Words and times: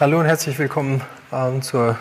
Hallo 0.00 0.18
und 0.18 0.24
herzlich 0.24 0.58
willkommen 0.58 1.02
ähm, 1.30 1.60
zur 1.60 1.98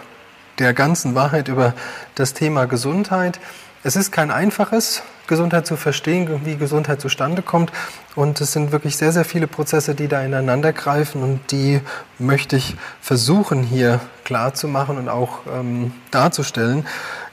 der 0.57 0.73
ganzen 0.73 1.15
Wahrheit 1.15 1.49
über 1.49 1.73
das 2.15 2.33
Thema 2.33 2.63
Gesundheit. 2.65 3.41
Es 3.83 3.97
ist 3.97 4.13
kein 4.13 4.31
einfaches, 4.31 5.03
Gesundheit 5.27 5.67
zu 5.67 5.75
verstehen, 5.75 6.39
wie 6.45 6.55
Gesundheit 6.55 7.01
zustande 7.01 7.41
kommt. 7.41 7.73
Und 8.15 8.39
es 8.39 8.53
sind 8.53 8.71
wirklich 8.71 8.95
sehr, 8.95 9.11
sehr 9.11 9.25
viele 9.25 9.47
Prozesse, 9.47 9.95
die 9.95 10.07
da 10.07 10.21
ineinander 10.21 10.71
greifen 10.71 11.21
und 11.21 11.51
die 11.51 11.81
möchte 12.19 12.55
ich 12.55 12.77
versuchen 13.01 13.63
hier 13.63 13.99
klar 14.23 14.53
zu 14.53 14.69
machen 14.69 14.97
und 14.97 15.09
auch 15.09 15.39
ähm, 15.53 15.91
darzustellen. 16.09 16.87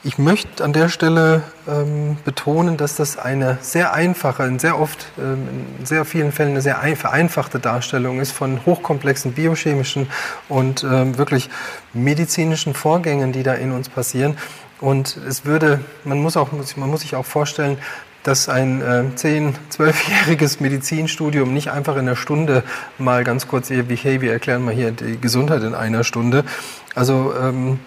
Ich 0.07 0.19
möchte 0.19 0.63
an 0.63 0.73
der 0.73 0.89
Stelle 0.89 1.43
ähm, 1.67 2.17
betonen, 2.25 2.77
dass 2.77 2.95
das 2.95 3.19
eine 3.19 3.59
sehr 3.61 3.93
einfache, 3.93 4.45
in 4.45 4.61
sehr 4.61 4.79
oft, 4.79 5.05
ähm, 5.19 5.49
in 5.81 5.85
sehr 5.85 6.05
vielen 6.05 6.31
Fällen 6.31 6.51
eine 6.51 6.63
sehr 6.63 6.77
vereinfachte 6.95 7.59
Darstellung 7.59 8.21
ist 8.21 8.31
von 8.31 8.65
hochkomplexen 8.65 9.33
biochemischen 9.33 10.09
und 10.49 10.85
ähm, 10.85 11.19
wirklich 11.19 11.51
medizinischen 11.93 12.73
Vorgängen, 12.73 13.33
die 13.33 13.43
da 13.43 13.55
in 13.55 13.73
uns 13.73 13.89
passieren. 13.89 14.39
Und 14.81 15.17
es 15.29 15.45
würde, 15.45 15.81
man 16.05 16.23
muss, 16.23 16.37
auch, 16.37 16.51
man 16.53 16.89
muss 16.89 17.01
sich 17.01 17.17
auch 17.17 17.27
vorstellen, 17.27 17.77
dass 18.23 18.49
ein 18.49 18.83
äh, 18.83 19.07
10-, 19.17 19.55
12-jähriges 19.77 20.63
Medizinstudium 20.63 21.53
nicht 21.53 21.73
einfach 21.73 21.95
in 21.95 22.03
einer 22.03 22.15
Stunde 22.15 22.63
mal 22.99 23.25
ganz 23.25 23.49
kurz, 23.49 23.71
hey, 23.71 24.21
wir 24.21 24.33
erklären 24.33 24.65
mal 24.65 24.73
hier 24.73 24.93
die 24.93 25.21
Gesundheit 25.21 25.65
in 25.65 25.75
einer 25.75 26.05
Stunde. 26.05 26.45
Also 26.95 27.35
ähm, 27.37 27.81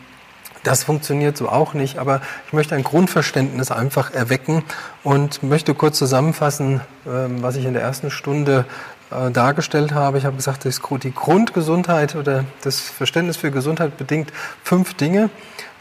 das 0.63 0.83
funktioniert 0.83 1.37
so 1.37 1.49
auch 1.49 1.73
nicht, 1.73 1.97
aber 1.97 2.21
ich 2.47 2.53
möchte 2.53 2.75
ein 2.75 2.83
Grundverständnis 2.83 3.71
einfach 3.71 4.13
erwecken 4.13 4.63
und 5.03 5.41
möchte 5.43 5.73
kurz 5.73 5.97
zusammenfassen, 5.97 6.81
ähm, 7.07 7.41
was 7.41 7.55
ich 7.55 7.65
in 7.65 7.73
der 7.73 7.81
ersten 7.81 8.11
Stunde 8.11 8.65
äh, 9.11 9.31
dargestellt 9.31 9.93
habe. 9.93 10.17
Ich 10.17 10.25
habe 10.25 10.35
gesagt, 10.35 10.65
die 10.65 11.13
Grundgesundheit 11.13 12.15
oder 12.15 12.45
das 12.61 12.79
Verständnis 12.79 13.37
für 13.37 13.51
Gesundheit 13.51 13.97
bedingt 13.97 14.31
fünf 14.63 14.93
Dinge. 14.93 15.29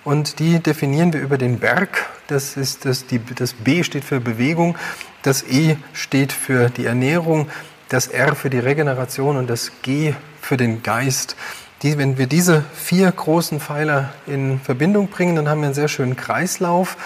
Und 0.04 0.38
die 0.38 0.60
definieren 0.60 1.12
wir 1.12 1.20
über 1.20 1.36
den 1.36 1.58
Berg. 1.58 2.06
Das, 2.28 2.56
ist 2.56 2.86
das, 2.86 3.06
die, 3.06 3.20
das 3.34 3.52
B 3.52 3.82
steht 3.82 4.04
für 4.04 4.20
Bewegung, 4.20 4.76
das 5.22 5.42
E 5.42 5.76
steht 5.92 6.32
für 6.32 6.70
die 6.70 6.86
Ernährung, 6.86 7.48
das 7.90 8.06
R 8.06 8.34
für 8.34 8.48
die 8.48 8.58
Regeneration 8.58 9.36
und 9.36 9.50
das 9.50 9.72
G 9.82 10.14
für 10.40 10.56
den 10.56 10.82
Geist. 10.82 11.36
Die, 11.82 11.96
wenn 11.96 12.18
wir 12.18 12.26
diese 12.26 12.64
vier 12.74 13.10
großen 13.10 13.60
Pfeiler 13.60 14.12
in 14.26 14.60
Verbindung 14.60 15.08
bringen, 15.08 15.36
dann 15.36 15.48
haben 15.48 15.60
wir 15.60 15.66
einen 15.66 15.74
sehr 15.74 15.88
schönen 15.88 16.16
Kreislauf. 16.16 16.96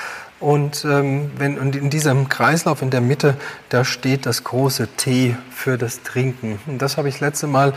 Und, 0.41 0.85
ähm, 0.85 1.31
wenn, 1.37 1.59
und 1.59 1.77
in 1.77 1.91
diesem 1.91 2.29
Kreislauf 2.29 2.83
in 2.83 2.91
der 2.91 3.01
Mitte, 3.01 3.37
da 3.69 3.85
steht 3.85 4.27
das 4.27 4.45
große 4.45 4.89
T 4.97 5.37
für 5.51 5.79
das 5.79 6.03
Trinken. 6.03 6.59
Und 6.67 6.81
das 6.81 6.97
habe 6.97 7.09
ich 7.09 7.17
das 7.17 7.21
letzte 7.21 7.47
Mal 7.47 7.75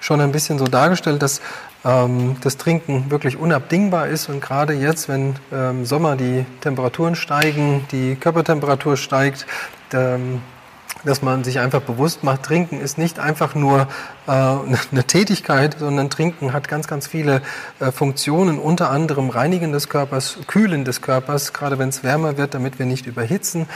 schon 0.00 0.20
ein 0.20 0.32
bisschen 0.32 0.58
so 0.58 0.66
dargestellt, 0.66 1.20
dass 1.20 1.40
ähm, 1.84 2.36
das 2.42 2.56
Trinken 2.56 3.10
wirklich 3.10 3.36
unabdingbar 3.36 4.06
ist. 4.06 4.28
Und 4.28 4.40
gerade 4.40 4.72
jetzt, 4.72 5.08
wenn 5.08 5.30
im 5.50 5.58
ähm, 5.58 5.84
Sommer 5.84 6.16
die 6.16 6.46
Temperaturen 6.60 7.16
steigen, 7.16 7.84
die 7.90 8.14
Körpertemperatur 8.14 8.96
steigt, 8.96 9.46
ähm, 9.92 10.40
dass 11.04 11.22
man 11.22 11.44
sich 11.44 11.60
einfach 11.60 11.82
bewusst 11.82 12.24
macht, 12.24 12.42
Trinken 12.42 12.80
ist 12.80 12.98
nicht 12.98 13.18
einfach 13.18 13.54
nur 13.54 13.88
äh, 14.26 14.30
eine 14.30 15.04
Tätigkeit, 15.06 15.76
sondern 15.78 16.10
Trinken 16.10 16.52
hat 16.52 16.68
ganz, 16.68 16.88
ganz 16.88 17.06
viele 17.06 17.42
äh, 17.80 17.92
Funktionen, 17.92 18.58
unter 18.58 18.90
anderem 18.90 19.30
Reinigen 19.30 19.72
des 19.72 19.88
Körpers, 19.88 20.38
Kühlen 20.46 20.84
des 20.84 21.02
Körpers, 21.02 21.52
gerade 21.52 21.78
wenn 21.78 21.90
es 21.90 22.02
wärmer 22.02 22.36
wird, 22.36 22.54
damit 22.54 22.78
wir 22.78 22.86
nicht 22.86 23.06
überhitzen. 23.06 23.66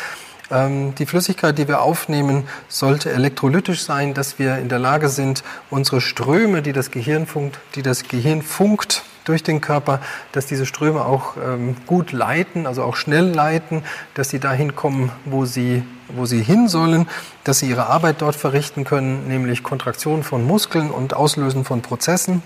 Ähm, 0.51 0.95
die 0.97 1.07
Flüssigkeit, 1.07 1.57
die 1.59 1.69
wir 1.69 1.81
aufnehmen, 1.81 2.45
sollte 2.69 3.13
elektrolytisch 3.13 3.83
sein, 3.83 4.15
dass 4.15 4.39
wir 4.39 4.59
in 4.59 4.69
der 4.69 4.79
Lage 4.79 5.09
sind, 5.09 5.45
unsere 5.71 6.01
Ströme, 6.01 6.63
die 6.63 6.73
das 6.73 6.91
Gehirn 6.91 7.27
funkt, 7.27 7.59
die 7.77 7.83
das 7.83 8.09
Gehirn 8.09 8.43
funkt 8.43 9.05
durch 9.25 9.43
den 9.43 9.61
Körper, 9.61 10.01
dass 10.33 10.47
diese 10.47 10.67
Ströme 10.67 11.05
auch 11.05 11.37
ähm, 11.37 11.77
gut 11.87 12.11
leiten, 12.11 12.67
also 12.67 12.83
auch 12.83 12.97
schnell 12.97 13.29
leiten, 13.29 13.85
dass 14.15 14.31
sie 14.31 14.41
dahin 14.41 14.75
kommen, 14.75 15.13
wo 15.25 15.45
sie, 15.45 15.85
wo 16.17 16.27
sie 16.27 16.43
hin 16.43 16.69
sollen, 16.69 17.09
dass 17.45 17.61
sie 17.61 17.69
ihre 17.69 17.87
Arbeit 17.87 18.23
dort 18.23 18.37
verrichten 18.37 18.85
können, 18.85 19.29
nämlich 19.29 19.63
Kontraktion 19.63 20.23
von 20.23 20.45
Muskeln 20.45 20.91
und 20.91 21.15
Auslösen 21.15 21.65
von 21.65 21.83
Prozessen. 21.83 22.43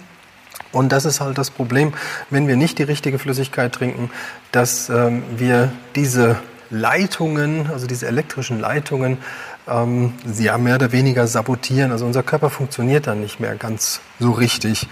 Und 0.73 0.91
das 0.91 1.05
ist 1.05 1.21
halt 1.21 1.39
das 1.39 1.51
Problem, 1.51 1.93
wenn 2.31 2.49
wir 2.49 2.57
nicht 2.57 2.79
die 2.79 2.83
richtige 2.83 3.19
Flüssigkeit 3.19 3.73
trinken, 3.73 4.11
dass 4.53 4.89
ähm, 4.89 5.23
wir 5.37 5.73
diese 5.95 6.37
Leitungen, 6.71 7.69
also 7.71 7.87
diese 7.87 8.07
elektrischen 8.07 8.61
Leitungen, 8.61 9.19
ähm, 9.69 10.15
ja 10.39 10.59
mehr 10.59 10.77
oder 10.77 10.93
weniger 10.93 11.27
sabotieren. 11.27 11.93
Also 11.93 12.05
unser 12.07 12.23
Körper 12.23 12.51
funktioniert 12.51 13.07
dann 13.07 13.21
nicht 13.21 13.41
mehr 13.41 13.55
ganz 13.55 14.01
so 14.19 14.33
richtig. 14.33 14.89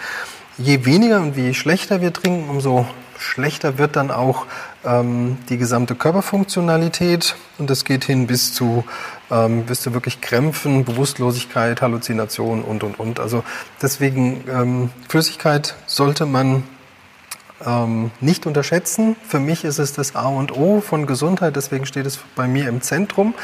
Je 0.59 0.85
weniger 0.85 1.21
und 1.21 1.37
je 1.37 1.55
schlechter 1.55 2.01
wir 2.01 2.13
trinken, 2.13 2.49
umso 2.49 2.87
schlechter 3.23 3.79
wird 3.79 3.97
dann 3.97 4.11
auch 4.11 4.47
ähm, 4.85 5.39
die 5.49 5.59
gesamte 5.59 5.95
Körperfunktionalität 5.95 7.37
und 7.59 7.71
das 7.71 7.85
geht 7.85 8.05
hin 8.05 8.27
bis 8.27 8.53
zu, 8.53 8.85
ähm, 9.31 9.65
bis 9.65 9.81
zu 9.81 9.95
wirklich 9.95 10.21
Krämpfen, 10.21 10.85
Bewusstlosigkeit, 10.85 11.81
Halluzination 11.83 12.63
und 12.63 12.83
und 12.83 12.99
und. 12.99 13.21
Also 13.21 13.45
deswegen 13.81 14.45
ähm, 14.49 14.91
Flüssigkeit 15.09 15.75
sollte 15.87 16.27
man 16.27 16.65
ähm, 17.65 18.11
nicht 18.21 18.47
unterschätzen. 18.47 19.17
Für 19.27 19.41
mich 19.41 19.65
ist 19.65 19.79
es 19.79 19.93
das 19.93 20.17
A 20.17 20.27
und 20.27 20.57
O 20.57 20.81
von 20.81 21.07
Gesundheit, 21.07 21.57
deswegen 21.57 21.87
steht 21.87 22.07
es 22.07 22.19
bei 22.35 22.47
mir 22.47 22.69
im 22.69 22.83
Zentrum. 22.83 23.35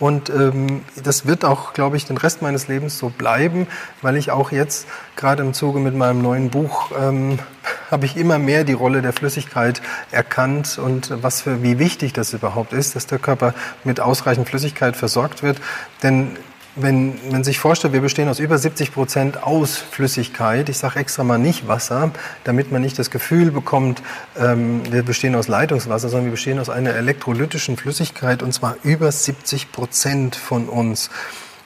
Und 0.00 0.30
ähm, 0.30 0.82
das 1.04 1.26
wird 1.26 1.44
auch, 1.44 1.74
glaube 1.74 1.98
ich, 1.98 2.06
den 2.06 2.16
Rest 2.16 2.40
meines 2.42 2.68
Lebens 2.68 2.98
so 2.98 3.10
bleiben, 3.10 3.68
weil 4.00 4.16
ich 4.16 4.30
auch 4.30 4.50
jetzt, 4.50 4.88
gerade 5.14 5.42
im 5.42 5.52
Zuge 5.52 5.78
mit 5.78 5.94
meinem 5.94 6.22
neuen 6.22 6.50
Buch, 6.50 6.90
ähm, 6.98 7.38
habe 7.90 8.06
ich 8.06 8.16
immer 8.16 8.38
mehr 8.38 8.64
die 8.64 8.72
Rolle 8.72 9.02
der 9.02 9.12
Flüssigkeit 9.12 9.82
erkannt 10.10 10.78
und 10.78 11.22
was 11.22 11.42
für, 11.42 11.62
wie 11.62 11.78
wichtig 11.78 12.12
das 12.14 12.32
überhaupt 12.32 12.72
ist, 12.72 12.96
dass 12.96 13.06
der 13.06 13.18
Körper 13.18 13.52
mit 13.84 14.00
ausreichend 14.00 14.48
Flüssigkeit 14.48 14.96
versorgt 14.96 15.42
wird. 15.42 15.60
Denn 16.02 16.36
wenn 16.76 17.18
man 17.30 17.44
sich 17.44 17.58
vorstellt, 17.58 17.92
wir 17.92 18.00
bestehen 18.00 18.28
aus 18.28 18.38
über 18.38 18.56
70 18.56 18.92
Prozent 18.92 19.42
aus 19.42 19.76
Flüssigkeit, 19.76 20.68
ich 20.68 20.78
sage 20.78 21.00
extra 21.00 21.24
mal 21.24 21.38
nicht 21.38 21.66
Wasser, 21.68 22.12
damit 22.44 22.70
man 22.70 22.82
nicht 22.82 22.98
das 22.98 23.10
Gefühl 23.10 23.50
bekommt, 23.50 24.02
ähm, 24.38 24.82
wir 24.90 25.02
bestehen 25.02 25.34
aus 25.34 25.48
Leitungswasser, 25.48 26.08
sondern 26.08 26.26
wir 26.26 26.32
bestehen 26.32 26.58
aus 26.58 26.70
einer 26.70 26.94
elektrolytischen 26.94 27.76
Flüssigkeit 27.76 28.42
und 28.42 28.52
zwar 28.52 28.76
über 28.82 29.10
70 29.10 29.72
Prozent 29.72 30.36
von 30.36 30.68
uns. 30.68 31.10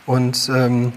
Und 0.06 0.50
ähm, 0.54 0.92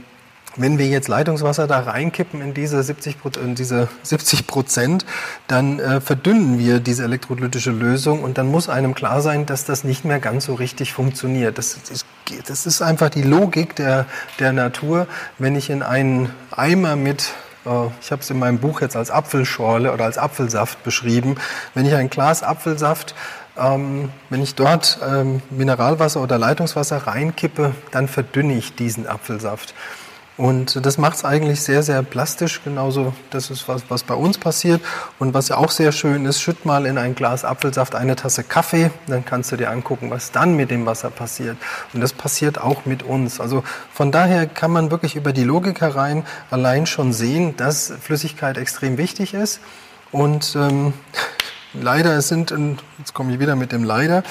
wenn 0.57 0.77
wir 0.77 0.87
jetzt 0.87 1.07
Leitungswasser 1.07 1.67
da 1.67 1.79
reinkippen 1.79 2.41
in 2.41 2.53
diese 2.53 2.81
70, 2.83 3.17
in 3.41 3.55
diese 3.55 3.87
70 4.03 4.47
Prozent, 4.47 5.05
dann 5.47 5.79
äh, 5.79 6.01
verdünnen 6.01 6.59
wir 6.59 6.79
diese 6.79 7.03
elektrolytische 7.03 7.71
Lösung 7.71 8.23
und 8.23 8.37
dann 8.37 8.47
muss 8.47 8.69
einem 8.69 8.93
klar 8.93 9.21
sein, 9.21 9.45
dass 9.45 9.65
das 9.65 9.83
nicht 9.83 10.03
mehr 10.03 10.19
ganz 10.19 10.45
so 10.45 10.55
richtig 10.55 10.93
funktioniert. 10.93 11.57
Das, 11.57 11.77
das, 11.87 12.05
das 12.47 12.65
ist 12.65 12.81
einfach 12.81 13.09
die 13.09 13.23
Logik 13.23 13.75
der, 13.75 14.05
der 14.39 14.51
Natur. 14.51 15.07
Wenn 15.37 15.55
ich 15.55 15.69
in 15.69 15.83
einen 15.83 16.31
Eimer 16.51 16.95
mit 16.95 17.31
äh, 17.65 17.69
ich 18.01 18.11
habe 18.11 18.21
es 18.21 18.29
in 18.29 18.39
meinem 18.39 18.59
Buch 18.59 18.81
jetzt 18.81 18.95
als 18.95 19.11
Apfelschorle 19.11 19.93
oder 19.93 20.05
als 20.05 20.17
Apfelsaft 20.17 20.83
beschrieben. 20.83 21.35
Wenn 21.73 21.85
ich 21.85 21.93
ein 21.93 22.09
Glas 22.09 22.43
Apfelsaft, 22.43 23.15
ähm, 23.57 24.09
wenn 24.29 24.41
ich 24.41 24.55
dort 24.55 24.99
ähm, 25.07 25.41
Mineralwasser 25.49 26.21
oder 26.21 26.37
Leitungswasser 26.37 27.07
reinkippe, 27.07 27.73
dann 27.91 28.07
verdünne 28.07 28.53
ich 28.53 28.75
diesen 28.75 29.07
Apfelsaft. 29.07 29.73
Und 30.37 30.85
das 30.85 30.99
macht 30.99 31.17
es 31.17 31.25
eigentlich 31.25 31.61
sehr, 31.61 31.81
sehr 31.81 32.03
plastisch. 32.03 32.61
Genauso, 32.63 33.13
das 33.31 33.49
ist 33.49 33.67
was, 33.67 33.81
was 33.89 34.03
bei 34.03 34.13
uns 34.13 34.37
passiert. 34.37 34.81
Und 35.17 35.33
was 35.33 35.49
ja 35.49 35.57
auch 35.57 35.71
sehr 35.71 35.91
schön 35.91 36.25
ist, 36.25 36.39
schütt 36.39 36.63
mal 36.63 36.85
in 36.85 36.99
ein 36.99 37.15
Glas 37.15 37.43
Apfelsaft 37.43 37.95
eine 37.95 38.15
Tasse 38.15 38.43
Kaffee. 38.43 38.91
Dann 39.07 39.25
kannst 39.25 39.51
du 39.51 39.57
dir 39.57 39.71
angucken, 39.71 40.11
was 40.11 40.31
dann 40.31 40.55
mit 40.55 40.69
dem 40.69 40.85
Wasser 40.85 41.09
passiert. 41.09 41.57
Und 41.91 42.01
das 42.01 42.13
passiert 42.13 42.61
auch 42.61 42.85
mit 42.85 43.01
uns. 43.01 43.39
Also 43.41 43.63
von 43.91 44.11
daher 44.11 44.45
kann 44.45 44.69
man 44.69 44.91
wirklich 44.91 45.15
über 45.15 45.33
die 45.33 45.43
Logik 45.43 45.81
herein 45.81 46.23
allein 46.51 46.85
schon 46.85 47.13
sehen, 47.13 47.57
dass 47.57 47.91
Flüssigkeit 47.99 48.59
extrem 48.59 48.97
wichtig 48.97 49.33
ist. 49.33 49.59
Und 50.11 50.55
ähm, 50.55 50.93
leider 51.73 52.21
sind, 52.21 52.53
jetzt 52.99 53.15
komme 53.15 53.33
ich 53.33 53.39
wieder 53.39 53.55
mit 53.55 53.71
dem 53.71 53.83
leider, 53.83 54.23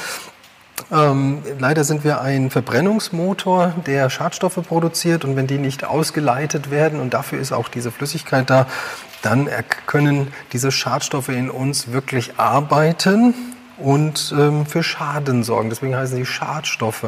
ähm, 0.92 1.42
leider 1.58 1.84
sind 1.84 2.04
wir 2.04 2.20
ein 2.20 2.50
Verbrennungsmotor, 2.50 3.74
der 3.86 4.10
Schadstoffe 4.10 4.60
produziert 4.66 5.24
und 5.24 5.36
wenn 5.36 5.46
die 5.46 5.58
nicht 5.58 5.84
ausgeleitet 5.84 6.70
werden 6.70 7.00
und 7.00 7.14
dafür 7.14 7.40
ist 7.40 7.52
auch 7.52 7.68
diese 7.68 7.90
Flüssigkeit 7.90 8.48
da, 8.50 8.66
dann 9.22 9.48
können 9.86 10.32
diese 10.52 10.70
Schadstoffe 10.70 11.30
in 11.30 11.50
uns 11.50 11.92
wirklich 11.92 12.38
arbeiten 12.38 13.34
und 13.78 14.34
ähm, 14.38 14.66
für 14.66 14.82
Schaden 14.82 15.42
sorgen. 15.42 15.70
Deswegen 15.70 15.96
heißen 15.96 16.16
sie 16.16 16.26
Schadstoffe. 16.26 17.06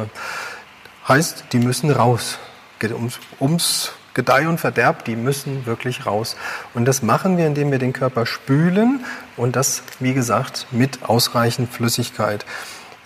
Heißt, 1.07 1.45
die 1.53 1.59
müssen 1.59 1.91
raus. 1.91 2.37
Ums, 2.81 3.19
ums 3.39 3.91
Gedeih 4.13 4.47
und 4.47 4.59
Verderb, 4.59 5.05
die 5.05 5.15
müssen 5.15 5.65
wirklich 5.65 6.05
raus. 6.05 6.35
Und 6.73 6.85
das 6.85 7.01
machen 7.01 7.37
wir, 7.37 7.47
indem 7.47 7.71
wir 7.71 7.79
den 7.79 7.93
Körper 7.93 8.25
spülen 8.25 9.05
und 9.37 9.55
das, 9.55 9.83
wie 9.99 10.13
gesagt, 10.13 10.67
mit 10.71 11.03
ausreichend 11.03 11.71
Flüssigkeit. 11.71 12.45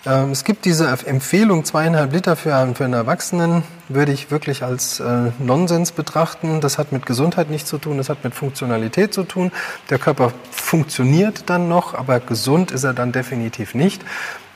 Ähm, 0.06 0.32
es 0.32 0.44
gibt 0.44 0.64
diese 0.64 0.86
Empfehlung, 1.06 1.64
zweieinhalb 1.64 2.12
Liter 2.12 2.36
für 2.36 2.54
einen, 2.54 2.74
für 2.74 2.84
einen 2.84 2.94
Erwachsenen, 2.94 3.62
würde 3.88 4.12
ich 4.12 4.30
wirklich 4.30 4.62
als 4.62 5.00
äh, 5.00 5.30
Nonsens 5.38 5.92
betrachten. 5.92 6.60
Das 6.60 6.78
hat 6.78 6.92
mit 6.92 7.06
Gesundheit 7.06 7.50
nichts 7.50 7.68
zu 7.68 7.78
tun, 7.78 7.96
das 7.96 8.08
hat 8.08 8.22
mit 8.22 8.34
Funktionalität 8.34 9.14
zu 9.14 9.24
tun. 9.24 9.50
Der 9.88 9.98
Körper 9.98 10.32
funktioniert 10.50 11.44
dann 11.48 11.68
noch, 11.68 11.94
aber 11.94 12.20
gesund 12.20 12.70
ist 12.70 12.84
er 12.84 12.92
dann 12.92 13.12
definitiv 13.12 13.74
nicht. 13.74 14.02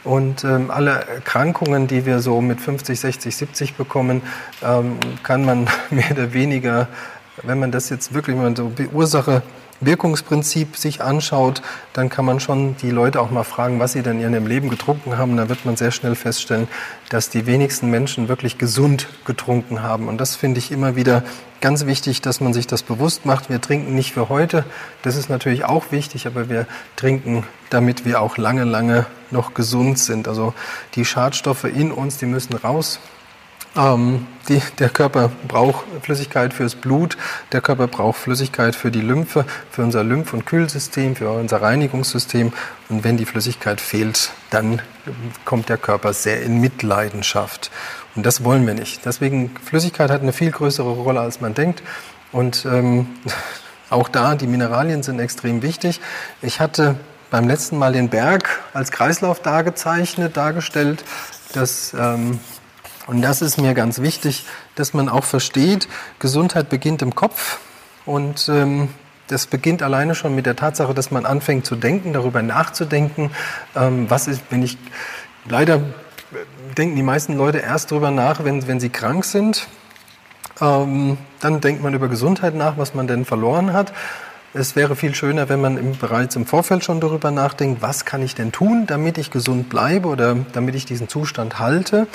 Und 0.05 0.45
ähm, 0.45 0.71
alle 0.71 1.07
Erkrankungen, 1.07 1.87
die 1.87 2.07
wir 2.07 2.21
so 2.21 2.41
mit 2.41 2.61
50, 2.61 3.01
60, 3.01 3.37
70 3.37 3.75
bekommen, 3.75 4.23
ähm, 4.63 4.99
kann 5.23 5.45
man 5.45 5.69
mehr 5.91 6.11
oder 6.11 6.33
weniger, 6.33 6.89
wenn 7.43 7.59
man 7.59 7.73
das 7.73 7.89
jetzt 7.89 8.13
wirklich 8.13 8.37
mal 8.37 8.55
so 8.55 8.73
Ursache 8.93 9.43
Wirkungsprinzip 9.81 10.77
sich 10.77 11.03
anschaut, 11.03 11.63
dann 11.93 12.09
kann 12.09 12.25
man 12.25 12.41
schon 12.41 12.77
die 12.79 12.91
Leute 12.91 13.21
auch 13.21 13.31
mal 13.31 13.45
fragen, 13.45 13.79
was 13.79 13.93
sie 13.93 14.03
denn 14.03 14.21
in 14.21 14.33
ihrem 14.33 14.47
Leben 14.47 14.71
getrunken 14.71 15.19
haben. 15.19 15.37
Da 15.37 15.49
wird 15.49 15.65
man 15.65 15.77
sehr 15.77 15.93
schnell 15.93 16.15
feststellen, 16.15 16.69
dass 17.11 17.31
die 17.31 17.47
wenigsten 17.47 17.89
Menschen 17.91 18.29
wirklich 18.29 18.59
gesund 18.59 19.09
getrunken 19.25 19.83
haben. 19.83 20.09
Und 20.09 20.19
das 20.19 20.37
finde 20.37 20.59
ich 20.59 20.73
immer 20.73 20.97
wieder 20.97 21.23
ganz 21.61 21.87
wichtig, 21.87 22.21
dass 22.21 22.41
man 22.41 22.53
sich 22.53 22.67
das 22.67 22.83
bewusst 22.83 23.25
macht. 23.27 23.51
Wir 23.51 23.61
trinken 23.61 23.95
nicht 23.95 24.13
für 24.13 24.29
heute. 24.29 24.65
Das 25.03 25.17
ist 25.17 25.29
natürlich 25.29 25.65
auch 25.65 25.93
wichtig, 25.93 26.27
aber 26.27 26.49
wir 26.49 26.67
trinken, 26.97 27.45
damit 27.71 28.05
wir 28.05 28.21
auch 28.21 28.37
lange, 28.37 28.65
lange 28.65 29.07
noch 29.31 29.55
gesund 29.55 29.99
sind. 29.99 30.29
Also 30.29 30.55
die 30.95 31.05
Schadstoffe 31.05 31.65
in 31.65 31.93
uns, 31.93 32.19
die 32.19 32.27
müssen 32.27 32.55
raus. 32.55 33.01
Ähm, 33.77 34.27
die, 34.49 34.63
der 34.79 34.89
Körper 34.89 35.31
braucht 35.47 35.85
Flüssigkeit 36.03 36.55
fürs 36.55 36.75
Blut, 36.75 37.19
der 37.53 37.61
Körper 37.61 37.87
braucht 37.87 38.19
Flüssigkeit 38.19 38.75
für 38.75 38.91
die 38.91 39.01
Lymphe, 39.01 39.45
für 39.71 39.83
unser 39.83 40.03
Lymph- 40.03 40.33
und 40.33 40.47
Kühlsystem, 40.47 41.17
für 41.17 41.31
unser 41.31 41.61
Reinigungssystem. 41.61 42.53
Und 42.89 43.05
wenn 43.05 43.17
die 43.17 43.27
Flüssigkeit 43.27 43.81
fehlt, 43.81 44.31
dann 44.51 44.81
kommt 45.45 45.69
der 45.69 45.77
Körper 45.77 46.13
sehr 46.13 46.43
in 46.43 46.61
Mitleidenschaft. 46.61 47.71
Und 48.17 48.25
das 48.25 48.43
wollen 48.43 48.67
wir 48.67 48.75
nicht. 48.75 49.05
Deswegen, 49.05 49.55
Flüssigkeit 49.65 50.11
hat 50.11 50.23
eine 50.23 50.33
viel 50.33 50.51
größere 50.51 50.91
Rolle, 50.91 51.21
als 51.21 51.41
man 51.41 51.55
denkt. 51.55 51.83
Und 52.33 52.65
ähm, 52.65 53.07
auch 53.91 54.09
da, 54.09 54.35
die 54.35 54.47
Mineralien 54.47 55.03
sind 55.03 55.21
extrem 55.21 55.63
wichtig. 55.63 56.01
Ich 56.43 56.61
hatte 56.61 56.97
beim 57.31 57.47
letzten 57.47 57.77
Mal 57.77 57.93
den 57.93 58.09
Berg 58.09 58.49
als 58.73 58.91
Kreislauf 58.91 59.41
dargezeichnet, 59.41 60.37
dargestellt. 60.37 61.05
Das 61.53 61.95
ähm, 61.99 62.41
und 63.09 63.23
das 63.23 63.43
ist 63.43 63.61
mir 63.61 63.75
ganz 63.75 64.01
wichtig, 64.01 64.45
dass 64.77 64.95
man 64.95 65.09
auch 65.09 65.25
versteht, 65.25 65.89
Gesundheit 66.21 66.69
beginnt 66.69 67.03
im 67.03 67.17
Kopf 67.17 67.59
und 68.07 68.49
ähm, 68.49 68.91
das 69.27 69.47
beginnt 69.47 69.83
alleine 69.83 70.15
schon 70.15 70.35
mit 70.35 70.47
der 70.47 70.55
Tatsache, 70.55 70.95
dass 70.95 71.11
man 71.11 71.27
anfängt 71.27 71.67
zu 71.67 71.75
denken, 71.75 72.13
darüber 72.13 72.43
nachzudenken, 72.43 73.31
ähm, 73.75 74.09
was 74.09 74.29
ist, 74.29 74.43
wenn 74.51 74.63
ich 74.63 74.79
leider 75.49 75.81
denken 76.77 76.97
die 76.97 77.03
meisten 77.03 77.37
Leute 77.37 77.59
erst 77.59 77.91
darüber 77.91 78.11
nach, 78.11 78.45
wenn, 78.45 78.67
wenn 78.67 78.81
sie 78.81 78.91
krank 78.91 79.25
sind. 79.25 79.67
Ähm, 80.61 81.19
dann 81.41 81.61
denkt 81.61 81.83
man 81.83 81.95
über 81.95 82.09
Gesundheit 82.09 82.55
nach, 82.55 82.79
was 82.79 82.95
man 82.95 83.07
denn 83.07 83.25
verloren 83.25 83.73
hat. 83.73 83.93
Es 84.55 84.77
wäre 84.77 84.97
viel 84.97 85.15
schöner, 85.15 85.49
wenn 85.49 85.61
man 85.61 85.77
im, 85.77 85.97
bereits 85.97 86.35
im 86.37 86.47
Vorfeld 86.47 86.83
schon 86.83 87.01
darüber 87.01 87.31
nachdenkt, 87.31 87.83
was 87.83 88.05
kann 88.05 88.23
ich 88.23 88.35
denn 88.35 88.51
tun, 88.51 88.87
damit 88.87 89.19
ich 89.19 89.31
gesund 89.31 89.69
bleibe 89.69 90.09
oder 90.09 90.37
damit 90.53 90.75
ich 90.75 90.87
diesen 90.87 91.09
Zustand 91.09 91.59
halte. 91.59 92.07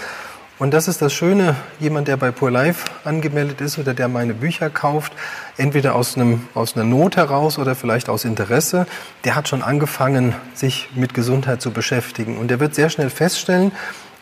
Und 0.63 0.71
das 0.71 0.87
ist 0.87 1.01
das 1.01 1.11
Schöne, 1.11 1.57
jemand, 1.81 2.07
der 2.07 2.15
bei 2.15 2.31
Poor 2.31 2.49
Life 2.49 2.89
angemeldet 3.03 3.59
ist 3.59 3.77
oder 3.79 3.93
der 3.93 4.07
meine 4.07 4.33
Bücher 4.33 4.69
kauft, 4.69 5.11
entweder 5.57 5.93
aus, 5.93 6.15
einem, 6.15 6.47
aus 6.53 6.77
einer 6.77 6.85
Not 6.85 7.17
heraus 7.17 7.59
oder 7.59 7.75
vielleicht 7.75 8.07
aus 8.07 8.23
Interesse, 8.23 8.87
der 9.25 9.35
hat 9.35 9.49
schon 9.49 9.61
angefangen, 9.61 10.33
sich 10.53 10.87
mit 10.95 11.13
Gesundheit 11.13 11.61
zu 11.61 11.71
beschäftigen. 11.71 12.37
Und 12.37 12.47
der 12.47 12.61
wird 12.61 12.75
sehr 12.75 12.89
schnell 12.89 13.09
feststellen, 13.09 13.73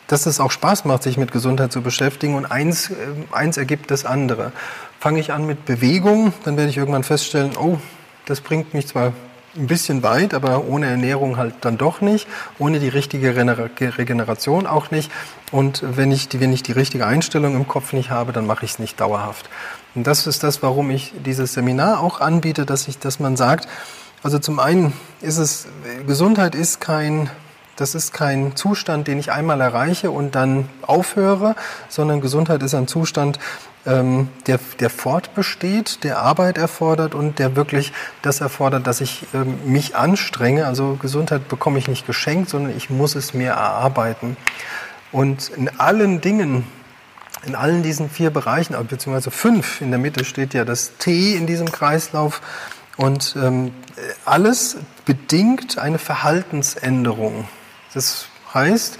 dass 0.08 0.26
es 0.26 0.40
auch 0.40 0.50
Spaß 0.50 0.84
macht, 0.84 1.04
sich 1.04 1.16
mit 1.16 1.30
Gesundheit 1.30 1.70
zu 1.70 1.80
beschäftigen 1.80 2.34
und 2.34 2.46
eins, 2.46 2.90
äh, 2.90 2.94
eins 3.30 3.56
ergibt 3.56 3.92
das 3.92 4.04
andere. 4.04 4.50
Fange 4.98 5.20
ich 5.20 5.32
an 5.32 5.46
mit 5.46 5.64
Bewegung, 5.64 6.32
dann 6.42 6.56
werde 6.56 6.70
ich 6.70 6.76
irgendwann 6.76 7.04
feststellen, 7.04 7.52
oh, 7.56 7.78
das 8.26 8.40
bringt 8.40 8.74
mich 8.74 8.88
zwar 8.88 9.12
ein 9.56 9.66
bisschen 9.66 10.02
weit, 10.02 10.34
aber 10.34 10.64
ohne 10.64 10.86
Ernährung 10.86 11.36
halt 11.36 11.54
dann 11.60 11.76
doch 11.78 12.00
nicht, 12.00 12.26
ohne 12.58 12.80
die 12.80 12.88
richtige 12.88 13.34
Regeneration 13.36 14.66
auch 14.66 14.90
nicht. 14.90 15.10
Und 15.50 15.82
wenn 15.84 16.10
ich 16.10 16.28
die, 16.28 16.40
wenn 16.40 16.52
ich 16.52 16.62
die 16.62 16.72
richtige 16.72 17.06
Einstellung 17.06 17.54
im 17.54 17.68
Kopf 17.68 17.92
nicht 17.92 18.10
habe, 18.10 18.32
dann 18.32 18.46
mache 18.46 18.64
ich 18.64 18.72
es 18.72 18.78
nicht 18.78 19.00
dauerhaft. 19.00 19.50
Und 19.94 20.06
das 20.06 20.26
ist 20.26 20.42
das, 20.42 20.62
warum 20.62 20.90
ich 20.90 21.12
dieses 21.24 21.52
Seminar 21.52 22.00
auch 22.00 22.20
anbiete, 22.20 22.64
dass 22.64 22.88
ich, 22.88 22.98
dass 22.98 23.20
man 23.20 23.36
sagt, 23.36 23.68
also 24.22 24.38
zum 24.38 24.58
einen 24.58 24.92
ist 25.20 25.38
es, 25.38 25.66
Gesundheit 26.06 26.54
ist 26.54 26.80
kein 26.80 27.30
das 27.76 27.94
ist 27.94 28.12
kein 28.12 28.54
Zustand, 28.54 29.08
den 29.08 29.18
ich 29.18 29.32
einmal 29.32 29.60
erreiche 29.60 30.10
und 30.10 30.34
dann 30.34 30.68
aufhöre, 30.82 31.56
sondern 31.88 32.20
Gesundheit 32.20 32.62
ist 32.62 32.74
ein 32.74 32.86
Zustand, 32.86 33.38
ähm, 33.86 34.28
der, 34.46 34.58
der 34.80 34.90
fortbesteht, 34.90 36.04
der 36.04 36.18
Arbeit 36.18 36.58
erfordert 36.58 37.14
und 37.14 37.38
der 37.38 37.56
wirklich 37.56 37.92
das 38.22 38.40
erfordert, 38.40 38.86
dass 38.86 39.00
ich 39.00 39.26
ähm, 39.34 39.58
mich 39.64 39.96
anstrenge. 39.96 40.66
Also 40.66 40.96
Gesundheit 41.00 41.48
bekomme 41.48 41.78
ich 41.78 41.88
nicht 41.88 42.06
geschenkt, 42.06 42.48
sondern 42.50 42.76
ich 42.76 42.90
muss 42.90 43.14
es 43.14 43.34
mir 43.34 43.50
erarbeiten. 43.50 44.36
Und 45.10 45.50
in 45.50 45.68
allen 45.80 46.20
Dingen, 46.20 46.64
in 47.44 47.54
allen 47.54 47.82
diesen 47.82 48.08
vier 48.08 48.30
Bereichen, 48.30 48.76
beziehungsweise 48.86 49.30
fünf, 49.30 49.80
in 49.80 49.90
der 49.90 49.98
Mitte 49.98 50.24
steht 50.24 50.54
ja 50.54 50.64
das 50.64 50.96
T 50.98 51.34
in 51.34 51.46
diesem 51.46 51.70
Kreislauf, 51.70 52.40
und 52.96 53.36
ähm, 53.36 53.72
alles 54.24 54.76
bedingt 55.04 55.78
eine 55.78 55.98
Verhaltensänderung. 55.98 57.48
Das 57.94 58.26
heißt, 58.52 58.98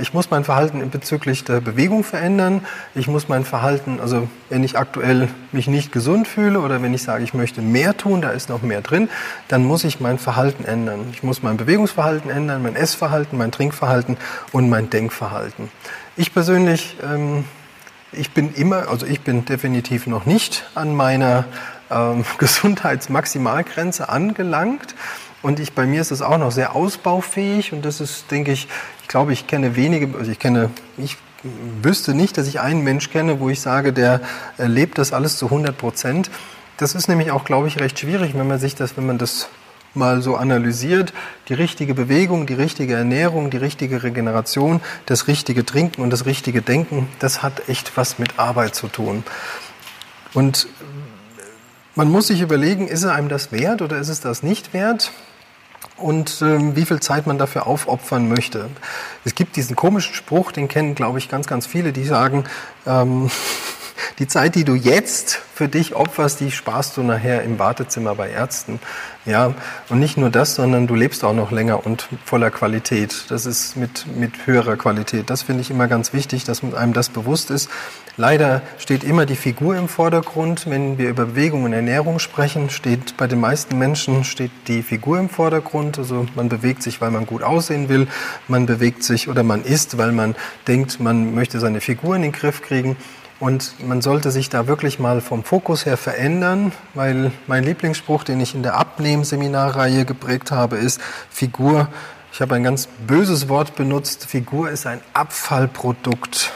ich 0.00 0.12
muss 0.12 0.28
mein 0.28 0.42
Verhalten 0.42 0.90
bezüglich 0.90 1.44
der 1.44 1.60
Bewegung 1.60 2.02
verändern. 2.02 2.66
Ich 2.96 3.06
muss 3.06 3.28
mein 3.28 3.44
Verhalten, 3.44 4.00
also 4.00 4.28
wenn 4.48 4.64
ich 4.64 4.76
aktuell 4.76 5.28
mich 5.52 5.68
nicht 5.68 5.92
gesund 5.92 6.26
fühle 6.26 6.60
oder 6.60 6.82
wenn 6.82 6.92
ich 6.92 7.04
sage, 7.04 7.22
ich 7.22 7.32
möchte 7.32 7.62
mehr 7.62 7.96
tun, 7.96 8.22
da 8.22 8.30
ist 8.30 8.48
noch 8.48 8.62
mehr 8.62 8.80
drin, 8.80 9.08
dann 9.46 9.64
muss 9.64 9.84
ich 9.84 10.00
mein 10.00 10.18
Verhalten 10.18 10.64
ändern. 10.64 11.06
Ich 11.12 11.22
muss 11.22 11.44
mein 11.44 11.58
Bewegungsverhalten 11.58 12.28
ändern, 12.28 12.64
mein 12.64 12.74
Essverhalten, 12.74 13.38
mein 13.38 13.52
Trinkverhalten 13.52 14.16
und 14.50 14.68
mein 14.68 14.90
Denkverhalten. 14.90 15.70
Ich 16.16 16.34
persönlich, 16.34 16.96
ähm, 17.00 17.44
ich 18.10 18.32
bin 18.32 18.52
immer, 18.54 18.88
also 18.88 19.06
ich 19.06 19.20
bin 19.20 19.44
definitiv 19.44 20.08
noch 20.08 20.26
nicht 20.26 20.68
an 20.74 20.96
meiner 20.96 21.44
ähm, 21.88 22.24
Gesundheitsmaximalgrenze 22.38 24.08
angelangt. 24.08 24.96
Und 25.42 25.58
ich, 25.58 25.72
bei 25.72 25.86
mir 25.86 26.00
ist 26.00 26.12
es 26.12 26.22
auch 26.22 26.38
noch 26.38 26.52
sehr 26.52 26.74
ausbaufähig 26.76 27.72
und 27.72 27.84
das 27.84 28.00
ist, 28.00 28.30
denke 28.30 28.52
ich, 28.52 28.68
ich 29.02 29.08
glaube, 29.08 29.32
ich 29.32 29.46
kenne 29.46 29.74
wenige, 29.74 30.16
also 30.16 30.30
ich 30.30 30.38
kenne, 30.38 30.70
ich 30.96 31.16
wüsste 31.82 32.14
nicht, 32.14 32.38
dass 32.38 32.46
ich 32.46 32.60
einen 32.60 32.84
Mensch 32.84 33.10
kenne, 33.10 33.40
wo 33.40 33.48
ich 33.48 33.60
sage, 33.60 33.92
der 33.92 34.20
lebt 34.58 34.98
das 34.98 35.12
alles 35.12 35.36
zu 35.36 35.46
100 35.46 35.76
Prozent. 35.76 36.30
Das 36.76 36.94
ist 36.94 37.08
nämlich 37.08 37.32
auch, 37.32 37.44
glaube 37.44 37.68
ich, 37.68 37.80
recht 37.80 37.98
schwierig, 37.98 38.34
wenn 38.34 38.46
man 38.46 38.60
sich 38.60 38.76
das, 38.76 38.96
wenn 38.96 39.06
man 39.06 39.18
das 39.18 39.48
mal 39.94 40.22
so 40.22 40.36
analysiert, 40.36 41.12
die 41.48 41.54
richtige 41.54 41.94
Bewegung, 41.94 42.46
die 42.46 42.54
richtige 42.54 42.94
Ernährung, 42.94 43.50
die 43.50 43.58
richtige 43.58 44.02
Regeneration, 44.02 44.80
das 45.06 45.26
richtige 45.26 45.66
Trinken 45.66 46.02
und 46.02 46.10
das 46.10 46.24
richtige 46.24 46.62
Denken, 46.62 47.08
das 47.18 47.42
hat 47.42 47.68
echt 47.68 47.96
was 47.96 48.18
mit 48.18 48.38
Arbeit 48.38 48.74
zu 48.74 48.88
tun. 48.88 49.22
Und 50.32 50.68
man 51.94 52.10
muss 52.10 52.28
sich 52.28 52.40
überlegen, 52.40 52.88
ist 52.88 53.02
es 53.02 53.10
einem 53.10 53.28
das 53.28 53.52
wert 53.52 53.82
oder 53.82 53.98
ist 53.98 54.08
es 54.08 54.20
das 54.20 54.42
nicht 54.42 54.72
wert? 54.72 55.12
Und 56.02 56.42
ähm, 56.42 56.76
wie 56.76 56.84
viel 56.84 57.00
Zeit 57.00 57.26
man 57.26 57.38
dafür 57.38 57.66
aufopfern 57.66 58.28
möchte. 58.28 58.68
Es 59.24 59.34
gibt 59.34 59.56
diesen 59.56 59.76
komischen 59.76 60.14
Spruch, 60.14 60.52
den 60.52 60.68
kennen, 60.68 60.94
glaube 60.94 61.18
ich, 61.18 61.28
ganz, 61.28 61.46
ganz 61.46 61.66
viele, 61.66 61.92
die 61.92 62.04
sagen, 62.04 62.44
ähm, 62.86 63.30
die 64.18 64.26
Zeit, 64.26 64.54
die 64.54 64.64
du 64.64 64.74
jetzt 64.74 65.40
für 65.54 65.68
dich 65.68 65.94
opferst, 65.94 66.40
die 66.40 66.50
sparst 66.50 66.96
du 66.96 67.02
nachher 67.02 67.42
im 67.42 67.58
Wartezimmer 67.58 68.14
bei 68.14 68.30
Ärzten. 68.30 68.80
Ja, 69.24 69.54
und 69.88 70.00
nicht 70.00 70.16
nur 70.16 70.30
das, 70.30 70.56
sondern 70.56 70.86
du 70.86 70.94
lebst 70.94 71.22
auch 71.22 71.34
noch 71.34 71.52
länger 71.52 71.86
und 71.86 72.08
voller 72.24 72.50
Qualität. 72.50 73.26
Das 73.28 73.46
ist 73.46 73.76
mit, 73.76 74.06
mit 74.16 74.46
höherer 74.46 74.76
Qualität. 74.76 75.30
Das 75.30 75.42
finde 75.42 75.60
ich 75.60 75.70
immer 75.70 75.86
ganz 75.86 76.12
wichtig, 76.12 76.44
dass 76.44 76.62
einem 76.62 76.92
das 76.92 77.08
bewusst 77.08 77.50
ist. 77.50 77.70
Leider 78.18 78.60
steht 78.76 79.04
immer 79.04 79.24
die 79.24 79.36
Figur 79.36 79.74
im 79.74 79.88
Vordergrund. 79.88 80.68
Wenn 80.68 80.98
wir 80.98 81.08
über 81.08 81.24
Bewegung 81.24 81.64
und 81.64 81.72
Ernährung 81.72 82.18
sprechen, 82.18 82.68
steht 82.68 83.16
bei 83.16 83.26
den 83.26 83.40
meisten 83.40 83.78
Menschen 83.78 84.24
steht 84.24 84.50
die 84.68 84.82
Figur 84.82 85.18
im 85.18 85.30
Vordergrund. 85.30 85.98
Also 85.98 86.26
man 86.34 86.50
bewegt 86.50 86.82
sich, 86.82 87.00
weil 87.00 87.10
man 87.10 87.24
gut 87.24 87.42
aussehen 87.42 87.88
will. 87.88 88.06
Man 88.48 88.66
bewegt 88.66 89.02
sich 89.02 89.30
oder 89.30 89.42
man 89.42 89.64
isst, 89.64 89.96
weil 89.96 90.12
man 90.12 90.34
denkt, 90.68 91.00
man 91.00 91.34
möchte 91.34 91.58
seine 91.58 91.80
Figur 91.80 92.14
in 92.14 92.20
den 92.20 92.32
Griff 92.32 92.60
kriegen. 92.60 92.98
Und 93.40 93.74
man 93.84 94.02
sollte 94.02 94.30
sich 94.30 94.50
da 94.50 94.66
wirklich 94.66 94.98
mal 94.98 95.22
vom 95.22 95.42
Fokus 95.42 95.86
her 95.86 95.96
verändern, 95.96 96.70
weil 96.92 97.32
mein 97.46 97.64
Lieblingsspruch, 97.64 98.24
den 98.24 98.40
ich 98.40 98.54
in 98.54 98.62
der 98.62 98.74
Abnehmen-Seminarreihe 98.74 100.04
geprägt 100.04 100.50
habe, 100.52 100.76
ist 100.76 101.00
Figur. 101.30 101.88
Ich 102.30 102.42
habe 102.42 102.56
ein 102.56 102.62
ganz 102.62 102.88
böses 103.06 103.48
Wort 103.48 103.74
benutzt. 103.74 104.26
Figur 104.26 104.70
ist 104.70 104.86
ein 104.86 105.00
Abfallprodukt 105.14 106.52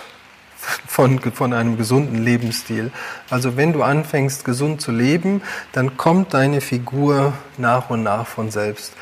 von, 0.86 1.20
von 1.20 1.52
einem 1.52 1.76
gesunden 1.76 2.22
Lebensstil. 2.22 2.90
Also 3.30 3.56
wenn 3.56 3.72
du 3.72 3.82
anfängst, 3.82 4.44
gesund 4.44 4.80
zu 4.80 4.92
leben, 4.92 5.42
dann 5.72 5.96
kommt 5.96 6.34
deine 6.34 6.60
Figur 6.60 7.32
nach 7.58 7.90
und 7.90 8.02
nach 8.02 8.26
von 8.26 8.50
selbst. 8.50 8.92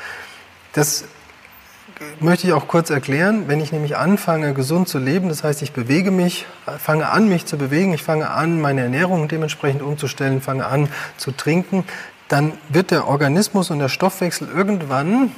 Das 0.73 1.05
möchte 2.19 2.47
ich 2.47 2.53
auch 2.53 2.67
kurz 2.67 2.89
erklären, 2.89 3.47
wenn 3.47 3.61
ich 3.61 3.71
nämlich 3.71 3.97
anfange, 3.97 4.53
gesund 4.53 4.87
zu 4.87 4.99
leben, 4.99 5.29
das 5.29 5.43
heißt, 5.43 5.61
ich 5.61 5.71
bewege 5.71 6.11
mich, 6.11 6.45
fange 6.77 7.09
an, 7.09 7.29
mich 7.29 7.45
zu 7.45 7.57
bewegen, 7.57 7.93
ich 7.93 8.03
fange 8.03 8.29
an, 8.29 8.59
meine 8.59 8.81
Ernährung 8.81 9.27
dementsprechend 9.27 9.81
umzustellen, 9.81 10.41
fange 10.41 10.65
an 10.65 10.89
zu 11.17 11.31
trinken, 11.31 11.85
dann 12.27 12.53
wird 12.69 12.91
der 12.91 13.07
Organismus 13.07 13.69
und 13.69 13.79
der 13.79 13.89
Stoffwechsel 13.89 14.47
irgendwann 14.53 15.31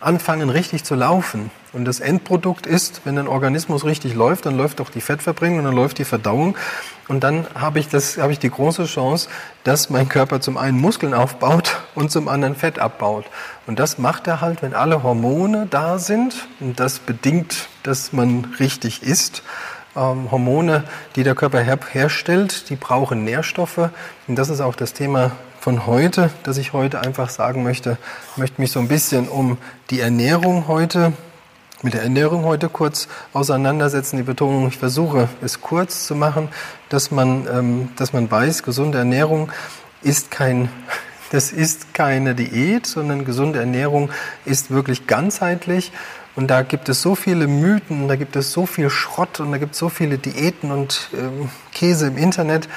anfangen, 0.00 0.50
richtig 0.50 0.84
zu 0.84 0.94
laufen. 0.94 1.50
Und 1.72 1.84
das 1.84 2.00
Endprodukt 2.00 2.66
ist, 2.66 3.02
wenn 3.04 3.18
ein 3.18 3.28
Organismus 3.28 3.84
richtig 3.84 4.14
läuft, 4.14 4.46
dann 4.46 4.56
läuft 4.56 4.80
auch 4.80 4.90
die 4.90 5.00
Fettverbrennung 5.00 5.58
und 5.58 5.64
dann 5.64 5.74
läuft 5.74 5.98
die 5.98 6.04
Verdauung. 6.04 6.56
Und 7.08 7.22
dann 7.22 7.46
habe 7.54 7.78
ich, 7.78 7.88
das, 7.88 8.18
habe 8.18 8.32
ich 8.32 8.38
die 8.38 8.50
große 8.50 8.86
Chance, 8.86 9.28
dass 9.64 9.90
mein 9.90 10.08
Körper 10.08 10.40
zum 10.40 10.56
einen 10.56 10.80
Muskeln 10.80 11.14
aufbaut 11.14 11.76
und 11.94 12.10
zum 12.10 12.28
anderen 12.28 12.56
Fett 12.56 12.78
abbaut. 12.78 13.24
Und 13.66 13.78
das 13.78 13.98
macht 13.98 14.26
er 14.26 14.40
halt, 14.40 14.62
wenn 14.62 14.74
alle 14.74 15.02
Hormone 15.02 15.66
da 15.70 15.98
sind. 15.98 16.48
Und 16.60 16.80
das 16.80 16.98
bedingt, 16.98 17.68
dass 17.82 18.12
man 18.12 18.54
richtig 18.58 19.02
isst. 19.02 19.42
Ähm, 19.94 20.30
Hormone, 20.30 20.84
die 21.14 21.22
der 21.22 21.34
Körper 21.34 21.60
her 21.60 21.78
herstellt, 21.90 22.68
die 22.68 22.76
brauchen 22.76 23.24
Nährstoffe. 23.24 23.90
Und 24.26 24.36
das 24.36 24.50
ist 24.50 24.60
auch 24.60 24.76
das 24.76 24.92
Thema 24.92 25.32
von 25.66 25.84
heute, 25.84 26.30
dass 26.44 26.58
ich 26.58 26.72
heute 26.72 27.00
einfach 27.00 27.28
sagen 27.28 27.64
möchte, 27.64 27.98
ich 28.30 28.36
möchte 28.36 28.60
mich 28.60 28.70
so 28.70 28.78
ein 28.78 28.86
bisschen 28.86 29.26
um 29.26 29.58
die 29.90 29.98
Ernährung 29.98 30.68
heute, 30.68 31.12
mit 31.82 31.92
der 31.92 32.04
Ernährung 32.04 32.44
heute 32.44 32.68
kurz 32.68 33.08
auseinandersetzen. 33.32 34.16
Die 34.16 34.22
Betonung, 34.22 34.68
ich 34.68 34.76
versuche 34.76 35.28
es 35.42 35.60
kurz 35.60 36.06
zu 36.06 36.14
machen, 36.14 36.50
dass 36.88 37.10
man, 37.10 37.48
ähm, 37.52 37.88
dass 37.96 38.12
man 38.12 38.30
weiß, 38.30 38.62
gesunde 38.62 38.98
Ernährung 38.98 39.50
ist 40.02 40.30
kein, 40.30 40.68
das 41.32 41.50
ist 41.50 41.94
keine 41.94 42.36
Diät, 42.36 42.86
sondern 42.86 43.24
gesunde 43.24 43.58
Ernährung 43.58 44.10
ist 44.44 44.70
wirklich 44.70 45.08
ganzheitlich. 45.08 45.90
Und 46.36 46.46
da 46.46 46.62
gibt 46.62 46.88
es 46.88 47.02
so 47.02 47.16
viele 47.16 47.48
Mythen, 47.48 48.06
da 48.06 48.14
gibt 48.14 48.36
es 48.36 48.52
so 48.52 48.66
viel 48.66 48.88
Schrott 48.88 49.40
und 49.40 49.50
da 49.50 49.58
gibt 49.58 49.72
es 49.72 49.80
so 49.80 49.88
viele 49.88 50.16
Diäten 50.16 50.70
und 50.70 51.10
ähm, 51.12 51.50
Käse 51.72 52.06
im 52.06 52.18
Internet, 52.18 52.68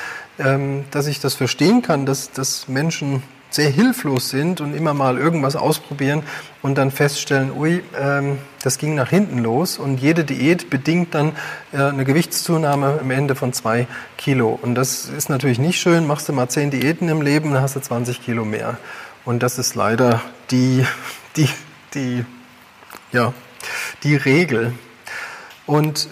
dass 0.91 1.07
ich 1.07 1.19
das 1.19 1.33
verstehen 1.33 1.81
kann, 1.81 2.05
dass, 2.05 2.31
dass 2.31 2.67
Menschen 2.67 3.23
sehr 3.49 3.69
hilflos 3.69 4.29
sind 4.29 4.61
und 4.61 4.75
immer 4.75 4.93
mal 4.93 5.17
irgendwas 5.17 5.55
ausprobieren 5.55 6.23
und 6.61 6.77
dann 6.77 6.91
feststellen, 6.91 7.51
ui, 7.57 7.83
ähm, 7.99 8.37
das 8.61 8.77
ging 8.77 8.95
nach 8.95 9.09
hinten 9.09 9.39
los 9.39 9.77
und 9.79 9.99
jede 9.99 10.23
Diät 10.23 10.69
bedingt 10.69 11.15
dann 11.15 11.35
äh, 11.71 11.81
eine 11.81 12.05
Gewichtszunahme 12.05 12.99
am 13.01 13.11
Ende 13.11 13.35
von 13.35 13.53
zwei 13.53 13.87
Kilo. 14.17 14.59
Und 14.61 14.75
das 14.75 15.05
ist 15.05 15.29
natürlich 15.29 15.57
nicht 15.57 15.79
schön. 15.79 16.05
Machst 16.05 16.29
du 16.29 16.33
mal 16.33 16.47
zehn 16.47 16.69
Diäten 16.69 17.09
im 17.09 17.21
Leben, 17.21 17.53
dann 17.53 17.63
hast 17.63 17.75
du 17.75 17.79
20 17.79 18.21
Kilo 18.21 18.45
mehr. 18.45 18.77
Und 19.25 19.41
das 19.41 19.57
ist 19.57 19.75
leider 19.75 20.21
die, 20.51 20.85
die, 21.35 21.49
die, 21.93 22.25
ja, 23.11 23.33
die 24.03 24.15
Regel. 24.15 24.73
Und 25.65 26.07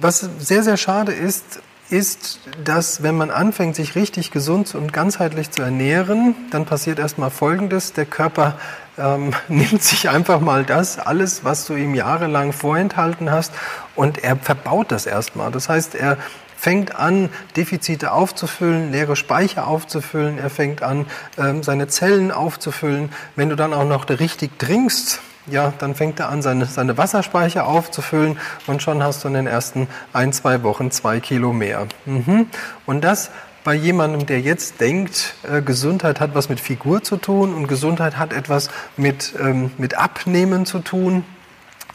was 0.00 0.28
sehr, 0.38 0.62
sehr 0.62 0.76
schade 0.76 1.12
ist, 1.12 1.62
ist, 1.92 2.40
dass 2.64 3.02
wenn 3.02 3.16
man 3.16 3.30
anfängt, 3.30 3.76
sich 3.76 3.94
richtig 3.94 4.30
gesund 4.30 4.74
und 4.74 4.92
ganzheitlich 4.92 5.50
zu 5.50 5.62
ernähren, 5.62 6.34
dann 6.50 6.64
passiert 6.64 6.98
erstmal 6.98 7.30
Folgendes. 7.30 7.92
Der 7.92 8.06
Körper 8.06 8.58
ähm, 8.98 9.34
nimmt 9.48 9.82
sich 9.82 10.08
einfach 10.08 10.40
mal 10.40 10.64
das, 10.64 10.98
alles, 10.98 11.44
was 11.44 11.66
du 11.66 11.74
ihm 11.74 11.94
jahrelang 11.94 12.52
vorenthalten 12.52 13.30
hast, 13.30 13.52
und 13.94 14.24
er 14.24 14.36
verbaut 14.36 14.90
das 14.90 15.06
erstmal. 15.06 15.52
Das 15.52 15.68
heißt, 15.68 15.94
er 15.94 16.16
fängt 16.56 16.96
an, 16.96 17.28
Defizite 17.56 18.12
aufzufüllen, 18.12 18.90
leere 18.90 19.16
Speicher 19.16 19.66
aufzufüllen, 19.66 20.38
er 20.38 20.48
fängt 20.48 20.82
an, 20.82 21.06
ähm, 21.36 21.62
seine 21.62 21.88
Zellen 21.88 22.30
aufzufüllen. 22.30 23.10
Wenn 23.36 23.50
du 23.50 23.56
dann 23.56 23.74
auch 23.74 23.84
noch 23.84 24.08
richtig 24.08 24.58
trinkst, 24.58 25.20
ja, 25.46 25.72
dann 25.78 25.94
fängt 25.94 26.20
er 26.20 26.28
an, 26.28 26.42
seine, 26.42 26.66
seine 26.66 26.96
Wasserspeicher 26.96 27.66
aufzufüllen 27.66 28.38
und 28.66 28.82
schon 28.82 29.02
hast 29.02 29.24
du 29.24 29.28
in 29.28 29.34
den 29.34 29.46
ersten 29.46 29.88
ein, 30.12 30.32
zwei 30.32 30.62
Wochen 30.62 30.90
zwei 30.90 31.20
Kilo 31.20 31.52
mehr. 31.52 31.86
Mhm. 32.06 32.46
Und 32.86 33.02
das 33.02 33.30
bei 33.64 33.74
jemandem, 33.74 34.26
der 34.26 34.40
jetzt 34.40 34.80
denkt, 34.80 35.34
äh, 35.48 35.62
Gesundheit 35.62 36.20
hat 36.20 36.34
was 36.34 36.48
mit 36.48 36.58
Figur 36.58 37.02
zu 37.02 37.16
tun 37.16 37.54
und 37.54 37.68
Gesundheit 37.68 38.18
hat 38.18 38.32
etwas 38.32 38.70
mit, 38.96 39.34
ähm, 39.38 39.70
mit 39.78 39.96
Abnehmen 39.96 40.66
zu 40.66 40.80
tun. 40.80 41.24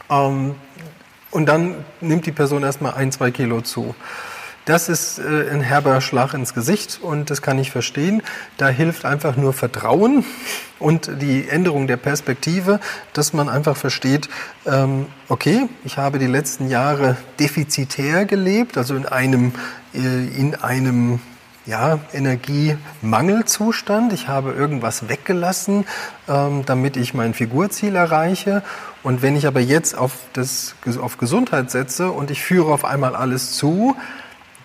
Ähm, 0.08 0.54
und 1.30 1.46
dann 1.46 1.84
nimmt 2.00 2.24
die 2.24 2.32
Person 2.32 2.62
erstmal 2.62 2.94
ein, 2.94 3.12
zwei 3.12 3.30
Kilo 3.30 3.60
zu. 3.60 3.94
Das 4.68 4.88
ist 4.90 5.18
äh, 5.18 5.48
ein 5.50 5.62
herber 5.62 6.02
Schlag 6.02 6.34
ins 6.34 6.52
Gesicht 6.52 6.98
und 7.00 7.30
das 7.30 7.40
kann 7.40 7.58
ich 7.58 7.70
verstehen. 7.70 8.22
Da 8.58 8.68
hilft 8.68 9.06
einfach 9.06 9.34
nur 9.34 9.54
Vertrauen 9.54 10.26
und 10.78 11.10
die 11.22 11.48
Änderung 11.48 11.86
der 11.86 11.96
Perspektive, 11.96 12.78
dass 13.14 13.32
man 13.32 13.48
einfach 13.48 13.78
versteht, 13.78 14.28
ähm, 14.66 15.06
okay, 15.30 15.70
ich 15.84 15.96
habe 15.96 16.18
die 16.18 16.26
letzten 16.26 16.68
Jahre 16.68 17.16
defizitär 17.40 18.26
gelebt, 18.26 18.76
also 18.76 18.94
in 18.94 19.06
einem, 19.06 19.54
äh, 19.94 20.26
in 20.38 20.54
einem 20.56 21.20
ja, 21.64 22.00
Energiemangelzustand. 22.12 24.12
Ich 24.12 24.28
habe 24.28 24.52
irgendwas 24.52 25.08
weggelassen, 25.08 25.86
ähm, 26.28 26.66
damit 26.66 26.98
ich 26.98 27.14
mein 27.14 27.32
Figurziel 27.32 27.96
erreiche. 27.96 28.62
Und 29.02 29.22
wenn 29.22 29.34
ich 29.34 29.46
aber 29.46 29.60
jetzt 29.60 29.96
auf, 29.96 30.12
das, 30.34 30.74
auf 31.00 31.16
Gesundheit 31.16 31.70
setze 31.70 32.10
und 32.10 32.30
ich 32.30 32.42
führe 32.42 32.70
auf 32.70 32.84
einmal 32.84 33.16
alles 33.16 33.52
zu, 33.52 33.96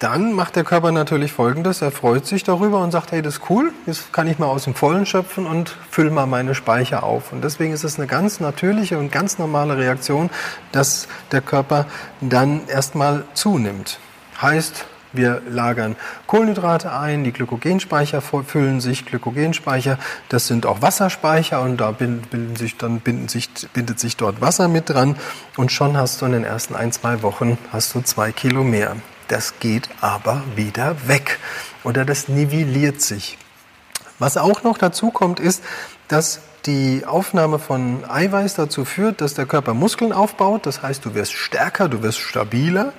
dann 0.04 0.34
macht 0.34 0.58
der 0.58 0.66
Körper 0.66 0.92
natürlich 0.92 1.32
Folgendes. 1.32 1.82
Er 1.82 1.92
freut 1.92 2.26
sich 2.26 2.44
darüber 2.44 2.84
und 2.84 2.92
sagt, 2.92 3.14
hey, 3.14 3.22
das 3.22 3.36
ist 3.36 3.50
cool, 3.50 3.72
jetzt 3.86 4.12
kann 4.12 4.28
ich 4.28 4.38
mal 4.38 4.48
aus 4.48 4.66
dem 4.66 4.76
Vollen 4.76 5.06
schöpfen 5.06 5.46
und 5.46 5.78
fülle 5.90 6.12
mal 6.12 6.26
meine 6.26 6.56
Speicher 6.56 7.04
auf. 7.04 7.32
Und 7.32 7.42
deswegen 7.42 7.72
ist 7.72 7.86
es 7.86 7.98
eine 7.98 8.06
ganz 8.06 8.42
natürliche 8.42 8.98
und 9.00 9.14
ganz 9.14 9.40
normale 9.40 9.78
Reaktion, 9.78 10.30
dass 10.74 11.08
der 11.32 11.40
Körper 11.40 11.86
dann 12.20 12.68
erstmal 12.68 13.24
zunimmt. 13.34 14.00
Heißt, 14.42 14.86
wir 15.14 15.42
lagern 15.48 15.96
Kohlenhydrate 16.28 16.92
ein, 16.92 17.24
die 17.24 17.32
Glykogenspeicher 17.32 18.20
füllen 18.20 18.82
sich, 18.82 19.06
Glykogenspeicher, 19.06 20.00
das 20.28 20.48
sind 20.48 20.66
auch 20.66 20.82
Wasserspeicher 20.82 21.62
und 21.62 21.78
da 21.78 21.92
bilden 21.92 22.58
sich, 22.58 22.76
dann 22.76 23.00
binden 23.00 23.30
sich, 23.30 23.50
bindet 23.72 24.02
sich 24.02 24.18
dort 24.18 24.42
Wasser 24.42 24.68
mit 24.68 24.90
dran 24.90 25.16
und 25.56 25.72
schon 25.72 25.96
hast 25.96 26.22
du 26.22 26.26
in 26.26 26.34
den 26.34 26.44
ersten 26.44 26.76
ein, 26.76 26.92
zwei 26.92 27.22
Wochen 27.22 27.58
hast 27.72 27.96
du 27.96 28.02
zwei 28.02 28.34
Kilo 28.34 28.66
mehr. 28.66 28.98
Das 29.28 29.60
geht 29.60 29.90
aber 30.02 30.44
wieder 30.56 31.08
weg 31.08 31.40
oder 31.84 32.06
das 32.06 32.28
nivelliert 32.28 33.02
sich. 33.02 33.38
Was 34.20 34.38
auch 34.38 34.64
noch 34.64 34.78
dazu 34.78 35.12
kommt, 35.12 35.40
ist, 35.40 35.64
dass 36.08 36.42
die 36.66 37.04
Aufnahme 37.06 37.60
von 37.60 38.06
Eiweiß 38.10 38.56
dazu 38.56 38.86
führt, 38.86 39.22
dass 39.22 39.34
der 39.34 39.46
Körper 39.46 39.74
Muskeln 39.74 40.14
aufbaut. 40.14 40.66
Das 40.66 40.82
heißt, 40.82 41.04
du 41.04 41.14
wirst 41.14 41.34
stärker, 41.34 41.90
du 41.90 42.02
wirst 42.04 42.20
stabiler. 42.20 42.94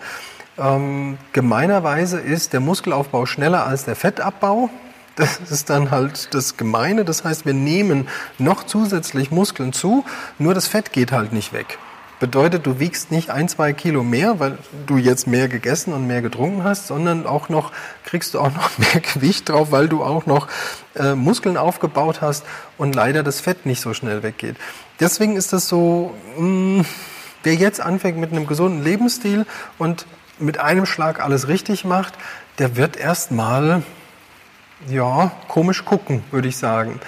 Ähm, 0.59 1.19
gemeinerweise 1.33 2.21
ist 2.21 2.53
der 2.53 2.61
Muskelaufbau 2.61 3.27
schneller 3.27 3.67
als 3.67 3.85
der 3.85 3.97
Fettabbau. 3.97 4.71
Das 5.17 5.39
ist 5.51 5.71
dann 5.71 5.91
halt 5.91 6.35
das 6.35 6.57
Gemeine. 6.57 7.05
Das 7.05 7.25
heißt, 7.25 7.47
wir 7.47 7.55
nehmen 7.55 8.09
noch 8.39 8.65
zusätzlich 8.65 9.31
Muskeln 9.31 9.73
zu, 9.73 10.05
nur 10.39 10.55
das 10.55 10.67
Fett 10.67 10.93
geht 10.93 11.13
halt 11.13 11.33
nicht 11.33 11.53
weg. 11.53 11.79
Bedeutet, 12.25 12.65
du 12.65 12.81
wiegst 12.81 13.11
nicht 13.11 13.29
ein, 13.29 13.51
zwei 13.51 13.75
Kilo 13.75 14.03
mehr, 14.03 14.41
weil 14.41 14.57
du 14.87 14.97
jetzt 14.97 15.27
mehr 15.27 15.47
gegessen 15.47 15.93
und 15.93 16.07
mehr 16.07 16.23
getrunken 16.23 16.65
hast, 16.65 16.87
sondern 16.87 17.27
auch 17.27 17.51
noch, 17.51 17.71
kriegst 18.07 18.33
du 18.33 18.41
auch 18.41 18.51
noch 18.51 18.79
mehr 18.79 19.03
Gewicht 19.03 19.51
drauf, 19.51 19.73
weil 19.73 19.89
du 19.89 20.03
auch 20.03 20.25
noch 20.25 20.49
äh, 20.95 21.15
Muskeln 21.15 21.59
aufgebaut 21.59 22.23
hast 22.23 22.47
und 22.79 22.95
leider 22.95 23.23
das 23.23 23.43
Fett 23.43 23.67
nicht 23.67 23.83
so 23.83 23.93
schnell 23.93 24.23
weggeht. 24.23 24.57
Deswegen 25.01 25.37
ist 25.37 25.53
das 25.53 25.69
so, 25.69 26.15
mh, 26.39 26.81
mm, 26.81 26.87
wer 27.43 27.55
jetzt 27.57 27.83
anfängt 27.83 28.17
mit 28.17 28.33
einem 28.33 28.47
gesunden 28.47 28.83
Lebensstil 28.83 29.45
und 29.77 30.07
mit 30.39 30.59
einem 30.59 30.87
Schlag 30.87 31.23
alles 31.23 31.49
richtig 31.49 31.85
macht, 31.85 32.15
der 32.59 32.75
wird 32.75 32.97
erstmal, 32.97 33.83
ja, 34.89 35.31
komisch 35.47 35.85
gucken, 35.85 36.25
würde 36.31 36.49
ich 36.49 36.57
sagen. 36.57 37.01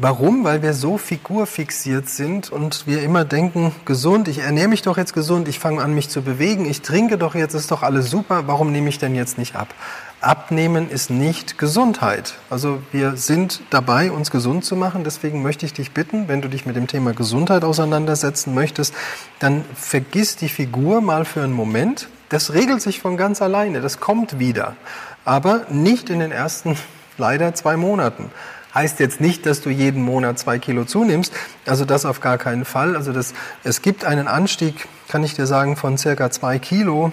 Warum? 0.00 0.44
Weil 0.44 0.62
wir 0.62 0.74
so 0.74 0.96
figurfixiert 0.96 2.08
sind 2.08 2.52
und 2.52 2.86
wir 2.86 3.02
immer 3.02 3.24
denken, 3.24 3.74
gesund, 3.84 4.28
ich 4.28 4.38
ernähre 4.38 4.68
mich 4.68 4.82
doch 4.82 4.96
jetzt 4.96 5.12
gesund, 5.12 5.48
ich 5.48 5.58
fange 5.58 5.82
an 5.82 5.92
mich 5.92 6.08
zu 6.08 6.22
bewegen, 6.22 6.70
ich 6.70 6.82
trinke 6.82 7.18
doch 7.18 7.34
jetzt, 7.34 7.54
ist 7.54 7.72
doch 7.72 7.82
alles 7.82 8.08
super, 8.08 8.44
warum 8.46 8.70
nehme 8.70 8.88
ich 8.90 9.00
denn 9.00 9.16
jetzt 9.16 9.38
nicht 9.38 9.56
ab? 9.56 9.74
Abnehmen 10.20 10.88
ist 10.88 11.10
nicht 11.10 11.58
Gesundheit. 11.58 12.34
Also 12.48 12.80
wir 12.92 13.16
sind 13.16 13.60
dabei, 13.70 14.12
uns 14.12 14.30
gesund 14.30 14.64
zu 14.64 14.76
machen. 14.76 15.02
Deswegen 15.02 15.42
möchte 15.42 15.66
ich 15.66 15.72
dich 15.72 15.90
bitten, 15.90 16.28
wenn 16.28 16.42
du 16.42 16.48
dich 16.48 16.64
mit 16.64 16.76
dem 16.76 16.86
Thema 16.86 17.12
Gesundheit 17.12 17.64
auseinandersetzen 17.64 18.54
möchtest, 18.54 18.94
dann 19.40 19.64
vergiss 19.74 20.36
die 20.36 20.48
Figur 20.48 21.00
mal 21.00 21.24
für 21.24 21.42
einen 21.42 21.52
Moment. 21.52 22.08
Das 22.28 22.52
regelt 22.52 22.82
sich 22.82 23.00
von 23.00 23.16
ganz 23.16 23.42
alleine, 23.42 23.80
das 23.80 23.98
kommt 23.98 24.38
wieder. 24.38 24.76
Aber 25.24 25.66
nicht 25.70 26.08
in 26.08 26.20
den 26.20 26.30
ersten 26.30 26.76
leider 27.18 27.54
zwei 27.54 27.76
Monaten. 27.76 28.30
Heißt 28.74 29.00
jetzt 29.00 29.20
nicht, 29.20 29.46
dass 29.46 29.60
du 29.60 29.70
jeden 29.70 30.02
Monat 30.02 30.38
zwei 30.38 30.58
Kilo 30.58 30.84
zunimmst. 30.84 31.32
Also 31.66 31.84
das 31.84 32.04
auf 32.04 32.20
gar 32.20 32.38
keinen 32.38 32.64
Fall. 32.64 32.96
Also 32.96 33.12
das, 33.12 33.34
es 33.64 33.82
gibt 33.82 34.04
einen 34.04 34.28
Anstieg, 34.28 34.86
kann 35.08 35.24
ich 35.24 35.34
dir 35.34 35.46
sagen, 35.46 35.76
von 35.76 35.96
circa 35.96 36.30
zwei 36.30 36.58
Kilo 36.58 37.12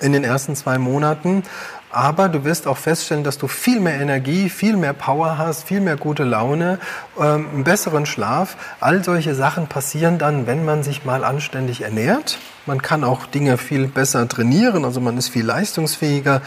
in 0.00 0.12
den 0.12 0.24
ersten 0.24 0.56
zwei 0.56 0.78
Monaten. 0.78 1.44
aber 1.92 2.30
du 2.30 2.44
wirst 2.44 2.66
auch 2.66 2.78
feststellen, 2.78 3.22
dass 3.22 3.36
du 3.36 3.46
viel 3.48 3.78
mehr 3.78 4.00
Energie, 4.00 4.48
viel 4.48 4.76
mehr 4.76 4.94
Power 4.94 5.36
hast, 5.36 5.64
viel 5.64 5.80
mehr 5.80 5.96
gute 5.96 6.24
Laune, 6.24 6.78
ähm, 7.20 7.48
einen 7.52 7.64
besseren 7.64 8.06
Schlaf. 8.06 8.56
All 8.80 9.04
solche 9.04 9.34
Sachen 9.34 9.66
passieren 9.66 10.18
dann, 10.18 10.46
wenn 10.46 10.64
man 10.64 10.82
sich 10.82 11.04
mal 11.04 11.22
anständig 11.22 11.82
ernährt. 11.82 12.38
Man 12.64 12.80
kann 12.80 13.04
auch 13.04 13.26
Dinge 13.26 13.58
viel 13.58 13.88
besser 13.88 14.26
trainieren, 14.26 14.86
also 14.86 15.00
man 15.00 15.18
ist 15.18 15.28
viel 15.28 15.44
leistungsfähiger. 15.44 16.40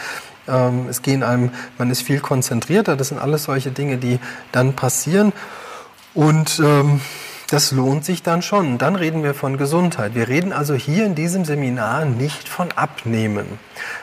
Ähm, 0.48 0.86
es 0.88 1.02
gehen 1.02 1.22
einem, 1.22 1.50
man 1.78 1.90
ist 1.90 2.02
viel 2.02 2.20
konzentrierter. 2.20 2.96
Das 2.96 3.08
sind 3.08 3.18
alles 3.18 3.44
solche 3.44 3.70
Dinge, 3.70 3.98
die 3.98 4.18
dann 4.52 4.74
passieren. 4.74 5.32
Und 6.14 6.60
ähm, 6.64 7.00
das 7.48 7.70
lohnt 7.70 8.04
sich 8.04 8.24
dann 8.24 8.42
schon. 8.42 8.76
Dann 8.76 8.96
reden 8.96 9.22
wir 9.22 9.32
von 9.32 9.56
Gesundheit. 9.56 10.16
Wir 10.16 10.26
reden 10.26 10.52
also 10.52 10.74
hier 10.74 11.06
in 11.06 11.14
diesem 11.14 11.44
Seminar 11.44 12.04
nicht 12.04 12.48
von 12.48 12.72
Abnehmen. 12.72 13.46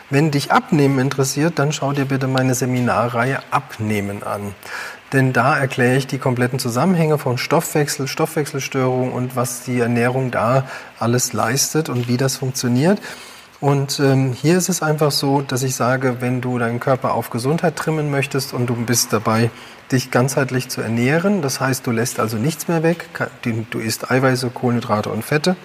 Wenn 0.09 0.31
dich 0.31 0.51
Abnehmen 0.51 0.97
interessiert, 0.99 1.59
dann 1.59 1.73
schau 1.73 1.91
dir 1.91 2.05
bitte 2.05 2.27
meine 2.27 2.55
Seminarreihe 2.55 3.39
Abnehmen 3.51 4.23
an. 4.23 4.55
Denn 5.11 5.33
da 5.33 5.57
erkläre 5.57 5.97
ich 5.97 6.07
die 6.07 6.19
kompletten 6.19 6.57
Zusammenhänge 6.57 7.17
von 7.17 7.37
Stoffwechsel, 7.37 8.07
Stoffwechselstörungen 8.07 9.11
und 9.11 9.35
was 9.35 9.63
die 9.63 9.79
Ernährung 9.79 10.31
da 10.31 10.65
alles 10.97 11.33
leistet 11.33 11.89
und 11.89 12.07
wie 12.07 12.17
das 12.17 12.37
funktioniert. 12.37 12.99
Und 13.63 14.01
ähm, 14.01 14.33
hier 14.33 14.57
ist 14.57 14.67
es 14.67 14.81
einfach 14.81 15.11
so, 15.11 15.39
dass 15.39 15.63
ich 15.63 15.73
sage, 15.73 16.17
wenn 16.19 16.41
du 16.41 16.59
deinen 16.59 16.81
Körper 16.81 17.13
auf 17.13 17.29
Gesundheit 17.29 17.77
trimmen 17.77 18.11
möchtest 18.11 18.51
und 18.51 18.67
du 18.67 18.75
bist 18.75 19.13
dabei, 19.13 19.51
dich 19.89 20.11
ganzheitlich 20.11 20.67
zu 20.67 20.81
ernähren, 20.81 21.41
das 21.41 21.61
heißt, 21.61 21.87
du 21.87 21.91
lässt 21.91 22.19
also 22.19 22.35
nichts 22.35 22.67
mehr 22.67 22.83
weg, 22.83 23.07
du 23.41 23.79
isst 23.79 24.11
Eiweiße, 24.11 24.49
Kohlenhydrate 24.49 25.09
und 25.09 25.23
Fette, 25.23 25.55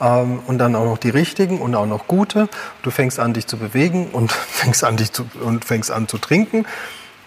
ähm, 0.00 0.38
und 0.46 0.58
dann 0.58 0.76
auch 0.76 0.84
noch 0.84 0.98
die 0.98 1.10
richtigen 1.10 1.60
und 1.60 1.74
auch 1.74 1.86
noch 1.86 2.06
gute. 2.06 2.48
Du 2.82 2.92
fängst 2.92 3.18
an, 3.18 3.34
dich 3.34 3.48
zu 3.48 3.56
bewegen 3.56 4.06
und 4.12 4.30
fängst 4.52 4.84
an, 4.84 4.96
dich 4.96 5.10
zu, 5.10 5.28
und 5.42 5.64
fängst 5.64 5.90
an 5.90 6.06
zu 6.06 6.18
trinken. 6.18 6.66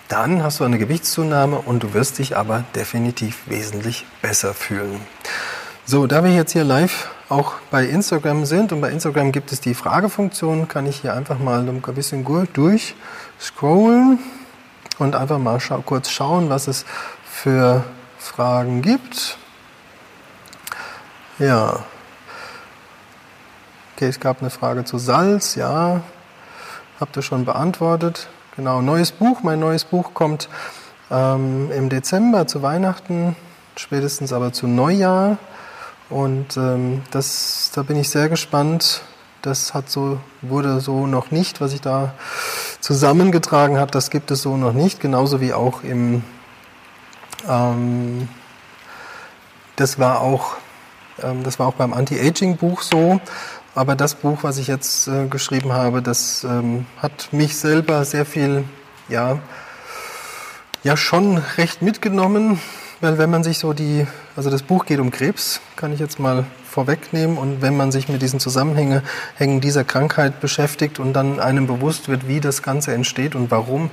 Dann 0.08 0.42
hast 0.42 0.62
du 0.62 0.63
eine 0.63 0.78
Gewichtszunahme 0.78 1.58
und 1.58 1.84
du 1.84 1.94
wirst 1.94 2.20
dich 2.20 2.38
aber 2.38 2.63
definitiv 2.75 3.42
wesentlich 3.48 4.06
besser 4.22 4.54
fühlen. 4.54 5.01
So, 5.91 6.05
da 6.05 6.24
wir 6.24 6.31
jetzt 6.31 6.51
hier 6.51 6.63
live 6.63 7.10
auch 7.29 7.53
bei 7.72 7.84
Instagram 7.84 8.46
sind 8.46 8.72
und 8.72 8.79
bei 8.79 8.91
Instagram 8.91 9.31
gibt 9.31 9.51
es 9.51 9.60
die 9.60 9.74
Fragefunktion, 9.74 10.67
kann 10.67 10.86
ich 10.86 10.98
hier 10.98 11.15
einfach 11.15 11.39
mal 11.39 11.67
ein 11.67 11.81
bisschen 11.81 12.24
durchscrollen 12.53 14.19
und 15.00 15.15
einfach 15.15 15.39
mal 15.39 15.60
scha 15.60 15.81
kurz 15.84 16.12
schauen, 16.12 16.51
was 16.51 16.67
es 16.67 16.86
für 17.25 17.84
Fragen 18.19 18.84
gibt. 18.84 19.39
Ja. 21.39 21.79
Okay, 23.96 24.10
es 24.10 24.19
gab 24.19 24.41
eine 24.41 24.51
Frage 24.51 24.84
zu 24.84 25.00
Salz, 25.00 25.55
ja. 25.55 26.01
Habt 27.00 27.17
ihr 27.17 27.24
schon 27.24 27.46
beantwortet. 27.46 28.27
Genau, 28.55 28.84
neues 28.84 29.12
Buch. 29.12 29.41
Mein 29.41 29.60
neues 29.60 29.86
Buch 29.86 30.13
kommt 30.13 30.50
ähm, 31.10 31.72
im 31.72 31.89
Dezember 31.89 32.46
zu 32.46 32.62
Weihnachten, 32.62 33.36
spätestens 33.75 34.31
aber 34.34 34.53
zu 34.53 34.67
Neujahr. 34.67 35.39
Und 36.10 36.58
ähm, 36.58 37.04
das, 37.12 37.72
da 37.74 37.84
bin 37.84 37.98
ich 37.98 38.10
sehr 38.10 38.30
gespannt. 38.30 39.01
Das 39.42 39.74
hat 39.74 39.89
so, 39.89 40.20
wurde 40.42 40.80
so 40.82 41.08
noch 41.08 41.32
nicht, 41.32 41.62
was 41.62 41.74
ich 41.74 41.82
da 41.82 42.13
zusammengetragen 42.82 43.78
habe, 43.78 43.92
das 43.92 44.10
gibt 44.10 44.32
es 44.32 44.42
so 44.42 44.58
noch 44.58 44.74
nicht. 44.74 45.00
Genauso 45.00 45.39
wie 45.39 45.54
auch 45.54 45.84
im, 45.84 46.24
ähm, 47.48 48.28
das 49.75 50.00
war 50.00 50.22
auch, 50.22 50.56
ähm, 51.22 51.44
das 51.44 51.60
war 51.60 51.68
auch 51.68 51.75
beim 51.75 51.94
Anti-Aging-Buch 51.94 52.82
so. 52.82 53.22
Aber 53.75 53.96
das 53.96 54.16
Buch, 54.16 54.39
was 54.42 54.58
ich 54.58 54.68
jetzt 54.68 55.08
äh, 55.08 55.28
geschrieben 55.28 55.72
habe, 55.72 56.01
das 56.01 56.44
ähm, 56.44 56.86
hat 56.98 57.30
mich 57.32 57.56
selber 57.56 58.04
sehr 58.04 58.25
viel, 58.25 58.66
ja, 59.08 59.39
ja 60.84 60.98
schon 60.98 61.38
recht 61.58 61.82
mitgenommen, 61.82 62.60
weil 63.01 63.18
wenn 63.18 63.29
man 63.29 63.44
sich 63.44 63.60
so 63.60 63.74
die, 63.74 64.06
also 64.36 64.50
das 64.50 64.63
Buch 64.63 64.86
geht 64.86 65.00
um 65.00 65.12
Krebs, 65.12 65.62
kann 65.75 65.94
ich 65.94 66.00
jetzt 66.00 66.20
mal 66.20 66.46
vorwegnehmen. 66.70 67.38
Und 67.38 67.62
wenn 67.62 67.75
man 67.75 67.91
sich 67.91 68.10
mit 68.10 68.22
diesen 68.22 68.39
Zusammenhängen 68.39 69.01
dieser 69.39 69.84
Krankheit 69.84 70.39
beschäftigt 70.39 71.00
und 71.00 71.13
dann 71.13 71.39
einem 71.39 71.68
bewusst 71.68 72.10
wird, 72.10 72.27
wie 72.27 72.39
das 72.39 72.62
Ganze 72.62 72.94
entsteht 72.94 73.36
und 73.36 73.51
warum, 73.51 73.89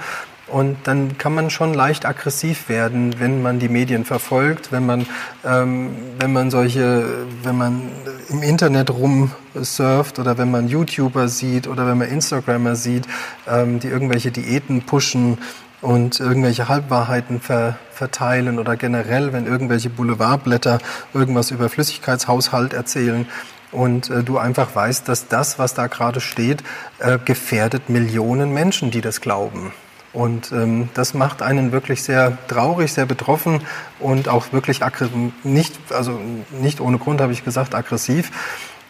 und 0.48 0.76
dann 0.84 1.18
kann 1.18 1.34
man 1.34 1.50
schon 1.50 1.74
leicht 1.74 2.06
aggressiv 2.06 2.68
werden, 2.68 3.18
wenn 3.18 3.42
man 3.42 3.58
die 3.58 3.68
Medien 3.68 4.04
verfolgt, 4.04 4.70
wenn 4.70 4.86
man, 4.86 5.06
ähm, 5.44 5.90
wenn 6.20 6.32
man 6.32 6.52
solche, 6.52 7.04
wenn 7.42 7.56
man 7.56 7.82
im 8.28 8.42
Internet 8.42 8.90
rumsurft 8.90 10.20
oder 10.20 10.38
wenn 10.38 10.52
man 10.52 10.68
YouTuber 10.68 11.26
sieht 11.26 11.66
oder 11.66 11.88
wenn 11.88 11.98
man 11.98 12.08
Instagrammer 12.08 12.76
sieht, 12.76 13.08
ähm, 13.48 13.80
die 13.80 13.88
irgendwelche 13.88 14.30
Diäten 14.30 14.82
pushen 14.82 15.38
und 15.80 16.20
irgendwelche 16.20 16.68
Halbwahrheiten 16.68 17.40
ver, 17.40 17.76
verteilen 17.92 18.58
oder 18.58 18.76
generell, 18.76 19.32
wenn 19.32 19.46
irgendwelche 19.46 19.90
Boulevardblätter 19.90 20.78
irgendwas 21.14 21.50
über 21.50 21.68
Flüssigkeitshaushalt 21.68 22.72
erzählen 22.72 23.26
und 23.72 24.10
äh, 24.10 24.22
du 24.22 24.38
einfach 24.38 24.74
weißt, 24.74 25.08
dass 25.08 25.28
das, 25.28 25.58
was 25.58 25.74
da 25.74 25.86
gerade 25.86 26.20
steht, 26.20 26.62
äh, 26.98 27.18
gefährdet 27.24 27.88
Millionen 27.88 28.52
Menschen, 28.52 28.90
die 28.90 29.00
das 29.00 29.20
glauben. 29.20 29.72
Und 30.12 30.50
ähm, 30.50 30.88
das 30.94 31.12
macht 31.12 31.42
einen 31.42 31.72
wirklich 31.72 32.02
sehr 32.02 32.38
traurig, 32.48 32.90
sehr 32.90 33.04
betroffen 33.04 33.60
und 33.98 34.28
auch 34.28 34.50
wirklich 34.52 34.80
nicht, 35.44 35.74
also 35.90 36.18
nicht 36.58 36.80
ohne 36.80 36.96
Grund 36.96 37.20
habe 37.20 37.34
ich 37.34 37.44
gesagt, 37.44 37.74
aggressiv. 37.74 38.30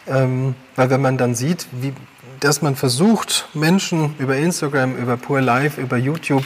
Ähm, 0.07 0.55
weil 0.77 0.89
wenn 0.89 1.01
man 1.01 1.17
dann 1.17 1.35
sieht, 1.35 1.67
wie, 1.73 1.93
dass 2.39 2.61
man 2.61 2.75
versucht, 2.75 3.47
Menschen 3.53 4.15
über 4.19 4.35
Instagram, 4.37 4.95
über 4.95 5.17
Pure 5.17 5.41
Life, 5.41 5.79
über 5.81 5.97
YouTube, 5.97 6.43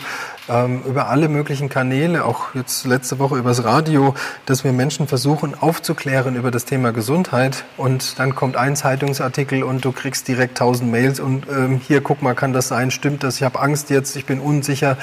ähm, 0.49 0.83
über 0.87 1.07
alle 1.07 1.29
möglichen 1.29 1.69
Kanäle, 1.69 2.25
auch 2.25 2.55
jetzt 2.55 2.85
letzte 2.85 3.19
Woche 3.19 3.37
übers 3.37 3.63
Radio, 3.63 4.15
dass 4.45 4.63
wir 4.63 4.71
Menschen 4.71 5.07
versuchen 5.07 5.53
aufzuklären 5.59 6.35
über 6.35 6.51
das 6.51 6.65
Thema 6.65 6.91
Gesundheit. 6.91 7.63
Und 7.77 8.19
dann 8.19 8.35
kommt 8.35 8.57
ein 8.57 8.75
Zeitungsartikel 8.75 9.63
und 9.63 9.83
du 9.85 9.91
kriegst 9.91 10.27
direkt 10.27 10.57
tausend 10.57 10.91
Mails 10.91 11.19
und 11.19 11.47
ähm, 11.49 11.79
hier 11.85 12.01
guck 12.01 12.21
mal, 12.21 12.35
kann 12.35 12.53
das 12.53 12.67
sein, 12.67 12.91
stimmt 12.91 13.23
das, 13.23 13.37
ich 13.37 13.43
habe 13.43 13.59
Angst 13.59 13.89
jetzt, 13.89 14.15
ich 14.15 14.25
bin 14.25 14.39
unsicher. 14.39 14.97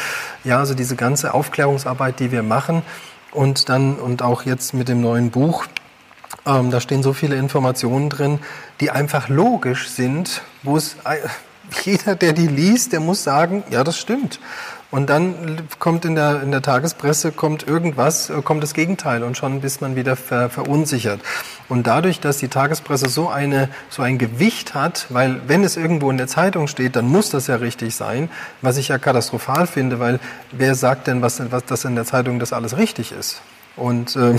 Ja, 0.44 0.58
also 0.58 0.74
diese 0.74 0.96
ganze 0.96 1.34
Aufklärungsarbeit, 1.34 2.20
die 2.20 2.32
wir 2.32 2.42
machen. 2.42 2.82
Und 3.30 3.68
dann 3.68 3.96
und 3.96 4.22
auch 4.22 4.42
jetzt 4.42 4.72
mit 4.72 4.88
dem 4.88 5.02
neuen 5.02 5.30
Buch, 5.30 5.66
ähm, 6.46 6.70
da 6.70 6.80
stehen 6.80 7.02
so 7.02 7.12
viele 7.12 7.36
Informationen 7.36 8.10
drin, 8.10 8.38
die 8.80 8.90
einfach 8.90 9.28
logisch 9.28 9.88
sind, 9.88 10.42
wo 10.62 10.76
es 10.76 10.96
äh, 11.04 11.18
jeder, 11.84 12.14
der 12.14 12.32
die 12.32 12.46
liest, 12.46 12.92
der 12.92 13.00
muss 13.00 13.24
sagen, 13.24 13.62
ja, 13.70 13.84
das 13.84 13.98
stimmt. 13.98 14.40
Und 14.90 15.10
dann 15.10 15.60
kommt 15.78 16.06
in 16.06 16.14
der, 16.14 16.42
in 16.42 16.50
der 16.50 16.62
Tagespresse 16.62 17.30
kommt 17.30 17.68
irgendwas, 17.68 18.30
äh, 18.30 18.40
kommt 18.40 18.62
das 18.62 18.72
Gegenteil 18.72 19.22
und 19.22 19.36
schon 19.36 19.60
bist 19.60 19.82
man 19.82 19.96
wieder 19.96 20.16
ver, 20.16 20.48
verunsichert. 20.48 21.20
Und 21.68 21.86
dadurch, 21.86 22.20
dass 22.20 22.38
die 22.38 22.48
Tagespresse 22.48 23.10
so 23.10 23.28
eine, 23.28 23.68
so 23.90 24.00
ein 24.00 24.16
Gewicht 24.16 24.74
hat, 24.74 25.06
weil 25.10 25.42
wenn 25.46 25.62
es 25.62 25.76
irgendwo 25.76 26.10
in 26.10 26.16
der 26.16 26.26
Zeitung 26.26 26.68
steht, 26.68 26.96
dann 26.96 27.06
muss 27.06 27.28
das 27.28 27.48
ja 27.48 27.56
richtig 27.56 27.94
sein, 27.96 28.30
was 28.62 28.78
ich 28.78 28.88
ja 28.88 28.96
katastrophal 28.96 29.66
finde, 29.66 30.00
weil 30.00 30.20
wer 30.52 30.74
sagt 30.74 31.06
denn, 31.06 31.20
was, 31.20 31.42
was 31.50 31.66
das 31.66 31.84
in 31.84 31.94
der 31.94 32.06
Zeitung 32.06 32.38
das 32.38 32.54
alles 32.54 32.78
richtig 32.78 33.12
ist? 33.12 33.42
Und 33.76 34.16
äh, 34.16 34.36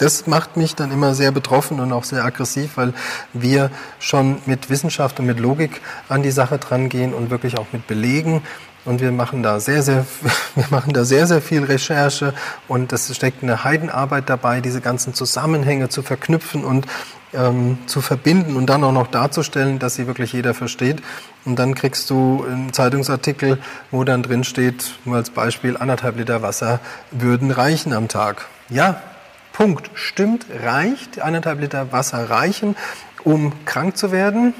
das 0.00 0.26
macht 0.26 0.56
mich 0.56 0.74
dann 0.74 0.90
immer 0.90 1.14
sehr 1.14 1.30
betroffen 1.30 1.78
und 1.78 1.92
auch 1.92 2.04
sehr 2.04 2.24
aggressiv, 2.24 2.76
weil 2.76 2.94
wir 3.32 3.70
schon 3.98 4.38
mit 4.46 4.70
Wissenschaft 4.70 5.20
und 5.20 5.26
mit 5.26 5.38
Logik 5.38 5.80
an 6.08 6.22
die 6.22 6.30
Sache 6.30 6.58
drangehen 6.58 7.12
und 7.12 7.30
wirklich 7.30 7.58
auch 7.58 7.66
mit 7.72 7.86
Belegen. 7.86 8.42
Und 8.86 9.02
wir 9.02 9.12
machen 9.12 9.42
da 9.42 9.60
sehr, 9.60 9.82
sehr, 9.82 10.06
wir 10.54 10.64
machen 10.70 10.94
da 10.94 11.04
sehr, 11.04 11.26
sehr 11.26 11.42
viel 11.42 11.64
Recherche 11.64 12.32
und 12.66 12.92
es 12.94 13.14
steckt 13.14 13.42
eine 13.42 13.62
Heidenarbeit 13.62 14.30
dabei, 14.30 14.62
diese 14.62 14.80
ganzen 14.80 15.12
Zusammenhänge 15.12 15.90
zu 15.90 16.02
verknüpfen 16.02 16.64
und 16.64 16.86
ähm, 17.34 17.78
zu 17.86 18.00
verbinden 18.00 18.56
und 18.56 18.66
dann 18.66 18.82
auch 18.82 18.92
noch 18.92 19.06
darzustellen, 19.06 19.78
dass 19.78 19.96
sie 19.96 20.06
wirklich 20.06 20.32
jeder 20.32 20.54
versteht. 20.54 21.02
Und 21.44 21.58
dann 21.58 21.74
kriegst 21.74 22.08
du 22.08 22.44
einen 22.44 22.72
Zeitungsartikel, 22.72 23.58
wo 23.90 24.02
dann 24.04 24.22
drin 24.22 24.44
steht, 24.44 24.94
nur 25.04 25.16
als 25.16 25.30
Beispiel, 25.30 25.76
anderthalb 25.76 26.16
Liter 26.16 26.40
Wasser 26.40 26.80
würden 27.10 27.50
reichen 27.50 27.92
am 27.92 28.08
Tag. 28.08 28.46
Ja, 28.70 29.02
Punkt. 29.60 29.90
Stimmt, 29.92 30.46
reicht. 30.64 31.20
Eineinhalb 31.20 31.60
Liter 31.60 31.92
Wasser 31.92 32.30
reichen, 32.30 32.76
um 33.24 33.52
krank 33.66 33.94
zu 33.94 34.10
werden. 34.10 34.54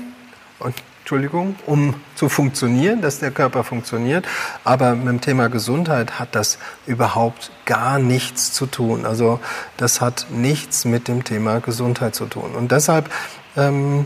Und 0.59 0.75
Entschuldigung, 0.99 1.57
um 1.65 1.95
zu 2.17 2.29
funktionieren, 2.29 3.01
dass 3.01 3.19
der 3.19 3.31
Körper 3.31 3.65
funktioniert. 3.65 4.29
Aber 4.63 4.95
mit 4.95 5.09
dem 5.09 5.21
Thema 5.23 5.49
Gesundheit 5.49 6.19
hat 6.19 6.35
das 6.35 6.59
überhaupt 6.85 7.51
gar 7.65 7.99
nichts 7.99 8.53
zu 8.53 8.67
tun. 8.67 9.07
Also 9.07 9.41
das 9.79 10.03
hat 10.03 10.27
nichts 10.29 10.85
mit 10.85 11.09
dem 11.09 11.25
Thema 11.25 11.61
Gesundheit 11.61 12.15
zu 12.15 12.27
tun. 12.27 12.55
Und 12.55 12.71
deshalb, 12.71 13.09
ähm, 13.57 14.05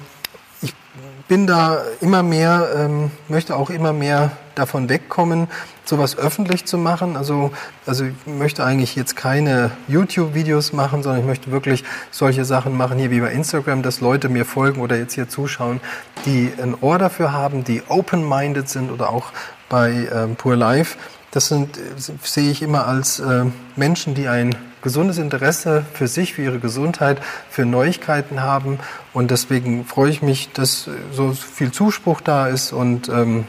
bin 1.28 1.46
da 1.46 1.82
immer 2.00 2.22
mehr, 2.22 2.68
ähm, 2.76 3.10
möchte 3.28 3.56
auch 3.56 3.70
immer 3.70 3.92
mehr 3.92 4.32
davon 4.54 4.88
wegkommen, 4.88 5.48
sowas 5.84 6.16
öffentlich 6.16 6.64
zu 6.64 6.78
machen. 6.78 7.16
Also, 7.16 7.50
also 7.86 8.04
ich 8.04 8.14
möchte 8.26 8.64
eigentlich 8.64 8.94
jetzt 8.94 9.16
keine 9.16 9.70
YouTube-Videos 9.88 10.72
machen, 10.72 11.02
sondern 11.02 11.20
ich 11.20 11.26
möchte 11.26 11.50
wirklich 11.50 11.84
solche 12.10 12.44
Sachen 12.44 12.76
machen, 12.76 12.98
hier 12.98 13.10
wie 13.10 13.20
bei 13.20 13.32
Instagram, 13.32 13.82
dass 13.82 14.00
Leute 14.00 14.28
mir 14.28 14.44
folgen 14.44 14.80
oder 14.80 14.96
jetzt 14.96 15.14
hier 15.14 15.28
zuschauen, 15.28 15.80
die 16.26 16.52
ein 16.62 16.76
Ohr 16.80 16.98
dafür 16.98 17.32
haben, 17.32 17.64
die 17.64 17.82
open-minded 17.88 18.68
sind 18.68 18.90
oder 18.90 19.10
auch 19.10 19.32
bei 19.68 20.08
ähm, 20.14 20.36
Pure 20.36 20.56
Life. 20.56 20.96
Das 21.34 21.48
sind, 21.48 21.80
sehe 22.22 22.48
ich 22.48 22.62
immer 22.62 22.86
als 22.86 23.18
äh, 23.18 23.44
Menschen, 23.74 24.14
die 24.14 24.28
ein 24.28 24.54
gesundes 24.82 25.18
Interesse 25.18 25.84
für 25.92 26.06
sich, 26.06 26.34
für 26.34 26.42
ihre 26.42 26.60
Gesundheit, 26.60 27.20
für 27.50 27.64
Neuigkeiten 27.64 28.40
haben. 28.40 28.78
Und 29.12 29.32
deswegen 29.32 29.84
freue 29.84 30.10
ich 30.10 30.22
mich, 30.22 30.52
dass 30.52 30.88
so 31.10 31.32
viel 31.32 31.72
Zuspruch 31.72 32.20
da 32.20 32.46
ist 32.46 32.72
und 32.72 33.08
ähm, 33.08 33.46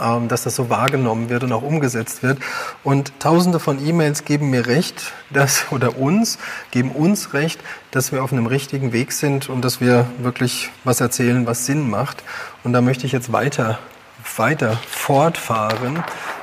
ähm, 0.00 0.26
dass 0.26 0.42
das 0.42 0.56
so 0.56 0.68
wahrgenommen 0.68 1.28
wird 1.28 1.44
und 1.44 1.52
auch 1.52 1.62
umgesetzt 1.62 2.24
wird. 2.24 2.38
Und 2.82 3.12
tausende 3.20 3.60
von 3.60 3.78
E-Mails 3.86 4.24
geben 4.24 4.50
mir 4.50 4.66
recht, 4.66 5.12
dass, 5.30 5.66
oder 5.70 5.96
uns, 5.98 6.38
geben 6.72 6.90
uns 6.90 7.34
recht, 7.34 7.60
dass 7.92 8.10
wir 8.10 8.24
auf 8.24 8.32
einem 8.32 8.46
richtigen 8.46 8.92
Weg 8.92 9.12
sind 9.12 9.48
und 9.48 9.64
dass 9.64 9.80
wir 9.80 10.06
wirklich 10.18 10.70
was 10.82 11.00
erzählen, 11.00 11.46
was 11.46 11.66
Sinn 11.66 11.88
macht. 11.88 12.24
Und 12.64 12.72
da 12.72 12.80
möchte 12.80 13.06
ich 13.06 13.12
jetzt 13.12 13.30
weiter, 13.30 13.78
weiter 14.36 14.76
fortfahren. 14.88 16.02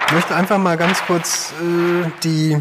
Ich 0.10 0.16
möchte 0.16 0.36
einfach 0.36 0.58
mal 0.58 0.76
ganz 0.76 1.04
kurz 1.06 1.54
äh, 1.62 2.10
die 2.24 2.58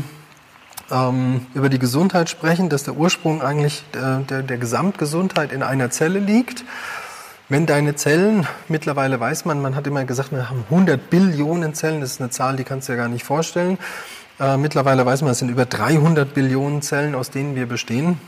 ähm, 0.90 1.46
über 1.54 1.70
die 1.70 1.78
Gesundheit 1.78 2.28
sprechen, 2.28 2.68
dass 2.68 2.84
der 2.84 2.92
Ursprung 2.94 3.40
eigentlich 3.40 3.84
der, 3.94 4.18
der, 4.18 4.42
der 4.42 4.58
Gesamtgesundheit 4.58 5.50
in 5.52 5.62
einer 5.62 5.88
Zelle 5.88 6.18
liegt. 6.18 6.66
Wenn 7.48 7.64
deine 7.64 7.94
Zellen, 7.94 8.46
mittlerweile 8.68 9.18
weiß 9.18 9.46
man, 9.46 9.62
man 9.62 9.76
hat 9.76 9.86
immer 9.86 10.04
gesagt, 10.04 10.30
wir 10.30 10.50
haben 10.50 10.62
100 10.68 11.08
Billionen 11.08 11.72
Zellen, 11.72 12.02
das 12.02 12.10
ist 12.10 12.20
eine 12.20 12.28
Zahl, 12.28 12.56
die 12.56 12.64
kannst 12.64 12.86
du 12.88 12.92
ja 12.92 12.98
gar 12.98 13.08
nicht 13.08 13.24
vorstellen. 13.24 13.78
Äh, 14.38 14.58
mittlerweile 14.58 15.06
weiß 15.06 15.22
man, 15.22 15.30
es 15.30 15.38
sind 15.38 15.48
über 15.48 15.64
300 15.64 16.34
Billionen 16.34 16.82
Zellen, 16.82 17.14
aus 17.14 17.30
denen 17.30 17.56
wir 17.56 17.64
bestehen. 17.64 18.20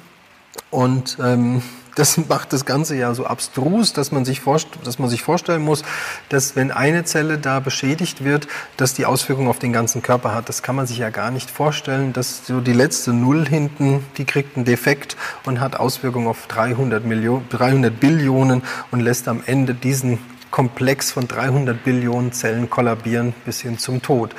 Und 0.70 1.18
ähm, 1.22 1.60
das 1.94 2.16
macht 2.28 2.52
das 2.52 2.64
Ganze 2.64 2.96
ja 2.96 3.14
so 3.14 3.26
abstrus, 3.26 3.92
dass 3.92 4.12
man, 4.12 4.24
sich 4.24 4.42
dass 4.84 4.98
man 4.98 5.08
sich 5.08 5.22
vorstellen 5.22 5.62
muss, 5.62 5.82
dass 6.28 6.56
wenn 6.56 6.70
eine 6.70 7.04
Zelle 7.04 7.38
da 7.38 7.60
beschädigt 7.60 8.24
wird, 8.24 8.48
dass 8.76 8.94
die 8.94 9.06
Auswirkungen 9.06 9.48
auf 9.48 9.58
den 9.58 9.72
ganzen 9.72 10.02
Körper 10.02 10.34
hat. 10.34 10.48
Das 10.48 10.62
kann 10.62 10.76
man 10.76 10.86
sich 10.86 10.98
ja 10.98 11.10
gar 11.10 11.30
nicht 11.30 11.50
vorstellen, 11.50 12.12
dass 12.12 12.46
so 12.46 12.60
die 12.60 12.72
letzte 12.72 13.12
Null 13.12 13.46
hinten, 13.46 14.04
die 14.16 14.24
kriegt 14.24 14.56
einen 14.56 14.64
Defekt 14.64 15.16
und 15.44 15.60
hat 15.60 15.76
Auswirkungen 15.76 16.28
auf 16.28 16.46
300, 16.46 17.04
Millionen, 17.04 17.48
300 17.48 17.98
Billionen 17.98 18.62
und 18.90 19.00
lässt 19.00 19.28
am 19.28 19.42
Ende 19.44 19.74
diesen 19.74 20.18
Komplex 20.50 21.12
von 21.12 21.28
300 21.28 21.84
Billionen 21.84 22.32
Zellen 22.32 22.70
kollabieren 22.70 23.34
bis 23.44 23.60
hin 23.60 23.78
zum 23.78 24.02
Tod. 24.02 24.34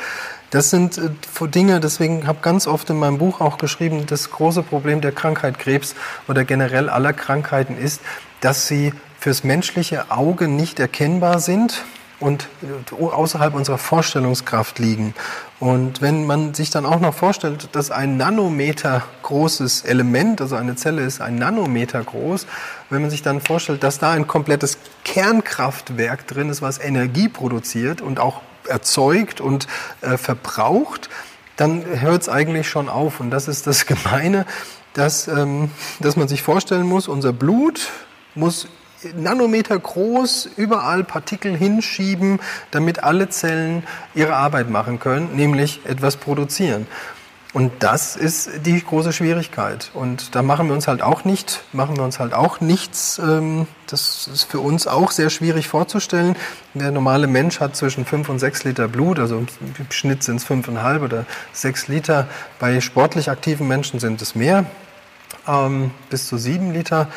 Das 0.52 0.70
sind 0.70 0.98
äh, 0.98 1.48
Dinge, 1.48 1.80
deswegen 1.80 2.28
habe 2.28 2.40
ganz 2.42 2.68
oft 2.68 2.90
in 2.90 3.00
meinem 3.00 3.18
Buch 3.18 3.42
auch 3.42 3.58
geschrieben, 3.58 4.06
das 4.06 4.30
große 4.30 4.62
Problem 4.62 5.02
der 5.02 5.14
Krankheit 5.14 5.58
Krebs 5.58 5.96
oder 6.28 6.44
generell 6.44 6.90
aller 6.90 7.14
Krankheiten 7.14 7.78
ist, 7.78 8.02
dass 8.42 8.68
sie 8.68 8.94
fürs 9.18 9.44
menschliche 9.44 10.12
Auge 10.12 10.48
nicht 10.48 10.80
erkennbar 10.80 11.40
sind 11.40 11.84
und 12.20 12.50
äh, 12.64 13.04
außerhalb 13.04 13.56
unserer 13.56 13.78
Vorstellungskraft 13.78 14.78
liegen. 14.78 15.14
Und 15.62 16.02
wenn 16.02 16.26
man 16.26 16.54
sich 16.54 16.70
dann 16.70 16.86
auch 16.86 17.00
noch 17.00 17.14
vorstellt, 17.14 17.70
dass 17.72 17.90
ein 17.90 18.18
Nanometer 18.18 19.04
großes 19.24 19.84
Element, 19.84 20.42
also 20.42 20.58
eine 20.58 20.76
Zelle 20.76 21.04
ist 21.04 21.22
ein 21.22 21.36
Nanometer 21.36 22.04
groß, 22.04 22.46
wenn 22.90 23.02
man 23.02 23.10
sich 23.10 23.22
dann 23.22 23.40
vorstellt, 23.40 23.84
dass 23.84 24.00
da 24.00 24.12
ein 24.12 24.28
komplettes 24.28 24.78
Kernkraftwerk 25.06 26.28
drin 26.28 26.50
ist, 26.50 26.62
was 26.62 26.78
Energie 26.78 27.30
produziert 27.30 28.02
und 28.02 28.20
auch 28.20 28.42
erzeugt 28.67 29.41
und 29.41 29.67
äh, 30.02 30.17
verbraucht, 30.17 31.10
dann 31.58 31.84
hört 31.86 32.24
es 32.24 32.30
eigentlich 32.30 32.69
schon 32.69 32.89
auf. 32.89 33.19
Und 33.19 33.32
das 33.32 33.47
ist 33.47 33.67
das 33.67 33.86
Gemeine, 33.88 34.45
dass, 34.93 35.28
ähm, 35.28 35.71
dass 36.00 36.15
man 36.15 36.28
sich 36.28 36.41
vorstellen 36.41 36.86
muss, 36.86 37.08
unser 37.08 37.34
Blut 37.34 37.89
muss 38.36 38.67
Nanometer 39.15 39.80
groß 39.80 40.50
überall 40.58 41.04
Partikel 41.04 41.58
hinschieben, 41.58 42.39
damit 42.69 43.04
alle 43.04 43.30
Zellen 43.30 43.84
ihre 44.13 44.36
Arbeit 44.36 44.69
machen 44.69 45.00
können, 45.00 45.36
nämlich 45.36 45.82
etwas 45.86 46.17
produzieren. 46.17 46.88
Und 47.54 47.72
das 47.80 48.16
ist 48.16 48.50
die 48.66 48.82
große 48.82 49.12
Schwierigkeit. 49.12 49.92
Und 49.94 50.36
da 50.36 50.42
machen 50.42 50.68
wir 50.68 50.74
uns 50.74 50.88
halt 50.88 51.02
auch 51.02 51.26
nicht, 51.26 51.64
machen 51.74 51.98
wir 51.98 52.04
uns 52.04 52.18
halt 52.18 52.34
auch 52.34 52.62
nichts. 52.62 53.20
Ähm, 53.20 53.68
das 53.88 54.30
ist 54.32 54.44
für 54.46 54.60
uns 54.60 54.88
auch 54.88 55.12
sehr 55.12 55.30
schwierig 55.30 55.68
vorzustellen. 55.68 56.38
Der 56.74 56.92
normale 56.92 57.28
Mensch 57.28 57.60
hat 57.60 57.76
zwischen 57.76 58.06
fünf 58.06 58.30
und 58.30 58.40
sechs 58.40 58.64
Liter 58.64 58.88
Blut, 58.88 59.20
also 59.20 59.38
im 59.38 59.48
Schnitt 59.90 60.24
sind 60.24 60.38
es 60.38 60.46
fünfeinhalb 60.46 61.02
oder 61.02 61.26
sechs 61.52 61.90
Liter. 61.90 62.28
Bei 62.60 62.80
sportlich 62.80 63.30
aktiven 63.30 63.68
Menschen 63.68 64.00
sind 64.00 64.22
es 64.22 64.34
mehr, 64.34 64.66
ähm, 65.46 65.92
bis 66.10 66.28
zu 66.28 66.38
sieben 66.38 66.74
Liter 66.74 67.08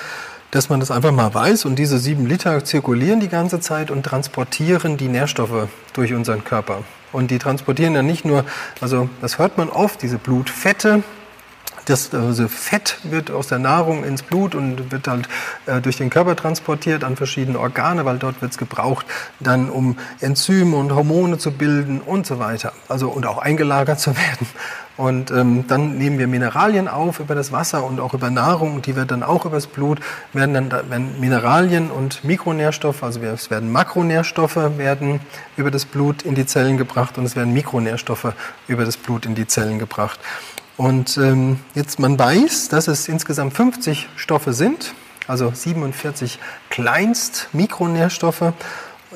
dass 0.50 0.68
man 0.68 0.78
das 0.78 0.92
einfach 0.92 1.10
mal 1.10 1.34
weiß 1.34 1.64
und 1.64 1.80
diese 1.80 1.98
sieben 1.98 2.26
Liter 2.26 2.64
zirkulieren 2.64 3.18
die 3.18 3.28
ganze 3.28 3.58
Zeit 3.58 3.90
und 3.90 4.04
transportieren 4.04 4.96
die 4.96 5.08
Nährstoffe 5.08 5.66
durch 5.94 6.14
unseren 6.14 6.44
Körper. 6.44 6.84
Und 7.14 7.30
die 7.30 7.38
transportieren 7.38 7.94
dann 7.94 8.06
nicht 8.06 8.24
nur, 8.24 8.44
also 8.80 9.08
das 9.20 9.38
hört 9.38 9.56
man 9.56 9.68
oft, 9.68 10.02
diese 10.02 10.18
Blutfette, 10.18 11.04
das 11.84 12.12
also 12.14 12.48
Fett 12.48 12.98
wird 13.02 13.30
aus 13.30 13.48
der 13.48 13.58
Nahrung 13.58 14.04
ins 14.04 14.22
Blut 14.22 14.54
und 14.54 14.90
wird 14.90 15.08
halt 15.08 15.28
äh, 15.66 15.80
durch 15.80 15.96
den 15.96 16.10
Körper 16.10 16.36
transportiert 16.36 17.04
an 17.04 17.16
verschiedene 17.16 17.58
Organe, 17.58 18.04
weil 18.04 18.18
dort 18.18 18.40
wird 18.42 18.52
es 18.52 18.58
gebraucht, 18.58 19.06
dann 19.40 19.68
um 19.68 19.96
Enzyme 20.20 20.76
und 20.76 20.94
Hormone 20.94 21.38
zu 21.38 21.52
bilden 21.52 22.00
und 22.00 22.26
so 22.26 22.38
weiter. 22.38 22.72
Also 22.88 23.08
und 23.08 23.26
auch 23.26 23.38
eingelagert 23.38 24.00
zu 24.04 24.16
werden. 24.16 24.46
Und 24.96 25.32
ähm, 25.32 25.66
dann 25.66 25.98
nehmen 25.98 26.20
wir 26.20 26.28
Mineralien 26.28 26.86
auf 26.86 27.18
über 27.18 27.34
das 27.34 27.50
Wasser 27.50 27.82
und 27.82 27.98
auch 27.98 28.14
über 28.14 28.30
Nahrung, 28.30 28.80
die 28.80 28.94
wird 28.94 29.10
dann 29.10 29.24
auch 29.24 29.44
übers 29.44 29.66
Blut, 29.66 29.98
werden 30.32 30.54
dann 30.54 30.70
werden 30.70 31.18
Mineralien 31.18 31.90
und 31.90 32.22
Mikronährstoffe, 32.22 33.02
also 33.02 33.20
es 33.20 33.50
werden 33.50 33.72
Makronährstoffe 33.72 34.78
werden 34.78 35.18
über 35.56 35.72
das 35.72 35.84
Blut 35.84 36.22
in 36.22 36.36
die 36.36 36.46
Zellen 36.46 36.76
gebracht 36.76 37.18
und 37.18 37.24
es 37.24 37.34
werden 37.34 37.52
Mikronährstoffe 37.52 38.34
über 38.68 38.84
das 38.84 38.96
Blut 38.96 39.26
in 39.26 39.34
die 39.34 39.48
Zellen 39.48 39.80
gebracht. 39.80 40.20
Und 40.76 41.16
ähm, 41.18 41.60
jetzt 41.74 41.98
man 41.98 42.18
weiß, 42.18 42.68
dass 42.68 42.88
es 42.88 43.08
insgesamt 43.08 43.54
50 43.54 44.08
Stoffe 44.16 44.52
sind, 44.52 44.94
also 45.26 45.52
47 45.54 46.38
Kleinst 46.68 47.48
Mikronährstoffe, 47.52 48.52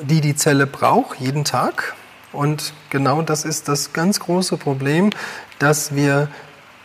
die 0.01 0.21
die 0.21 0.35
Zelle 0.35 0.67
braucht 0.67 1.19
jeden 1.19 1.43
Tag. 1.43 1.95
Und 2.31 2.73
genau 2.89 3.21
das 3.21 3.43
ist 3.43 3.67
das 3.67 3.91
ganz 3.91 4.19
große 4.19 4.57
Problem, 4.57 5.09
dass 5.57 5.95
wir 5.95 6.29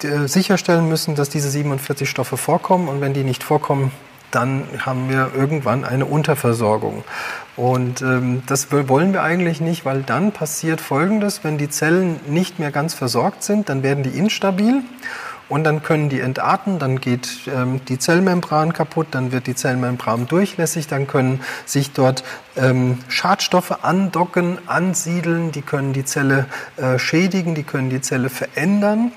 äh, 0.02 0.26
sicherstellen 0.26 0.88
müssen, 0.88 1.14
dass 1.14 1.28
diese 1.28 1.50
47 1.50 2.08
Stoffe 2.08 2.36
vorkommen. 2.36 2.88
Und 2.88 3.00
wenn 3.00 3.14
die 3.14 3.24
nicht 3.24 3.44
vorkommen, 3.44 3.92
dann 4.34 4.64
haben 4.78 5.08
wir 5.08 5.30
irgendwann 5.36 5.84
eine 5.84 6.06
Unterversorgung. 6.06 7.04
Und 7.56 8.02
ähm, 8.02 8.42
das 8.46 8.72
wollen 8.72 9.12
wir 9.12 9.22
eigentlich 9.22 9.60
nicht, 9.60 9.84
weil 9.84 10.02
dann 10.02 10.32
passiert 10.32 10.80
Folgendes, 10.80 11.44
wenn 11.44 11.58
die 11.58 11.68
Zellen 11.68 12.18
nicht 12.26 12.58
mehr 12.58 12.70
ganz 12.70 12.94
versorgt 12.94 13.42
sind, 13.42 13.68
dann 13.68 13.82
werden 13.82 14.02
die 14.02 14.18
instabil 14.18 14.82
und 15.48 15.64
dann 15.64 15.82
können 15.82 16.08
die 16.08 16.20
entarten, 16.20 16.78
dann 16.78 17.00
geht 17.00 17.48
ähm, 17.54 17.80
die 17.86 17.98
Zellmembran 17.98 18.72
kaputt, 18.72 19.08
dann 19.10 19.30
wird 19.30 19.46
die 19.46 19.54
Zellmembran 19.54 20.26
durchlässig, 20.26 20.86
dann 20.86 21.06
können 21.06 21.40
sich 21.66 21.92
dort 21.92 22.24
ähm, 22.56 22.98
Schadstoffe 23.08 23.84
andocken, 23.84 24.58
ansiedeln, 24.66 25.52
die 25.52 25.62
können 25.62 25.92
die 25.92 26.04
Zelle 26.04 26.46
äh, 26.76 26.98
schädigen, 26.98 27.54
die 27.54 27.62
können 27.62 27.90
die 27.90 28.00
Zelle 28.00 28.30
verändern. 28.30 29.12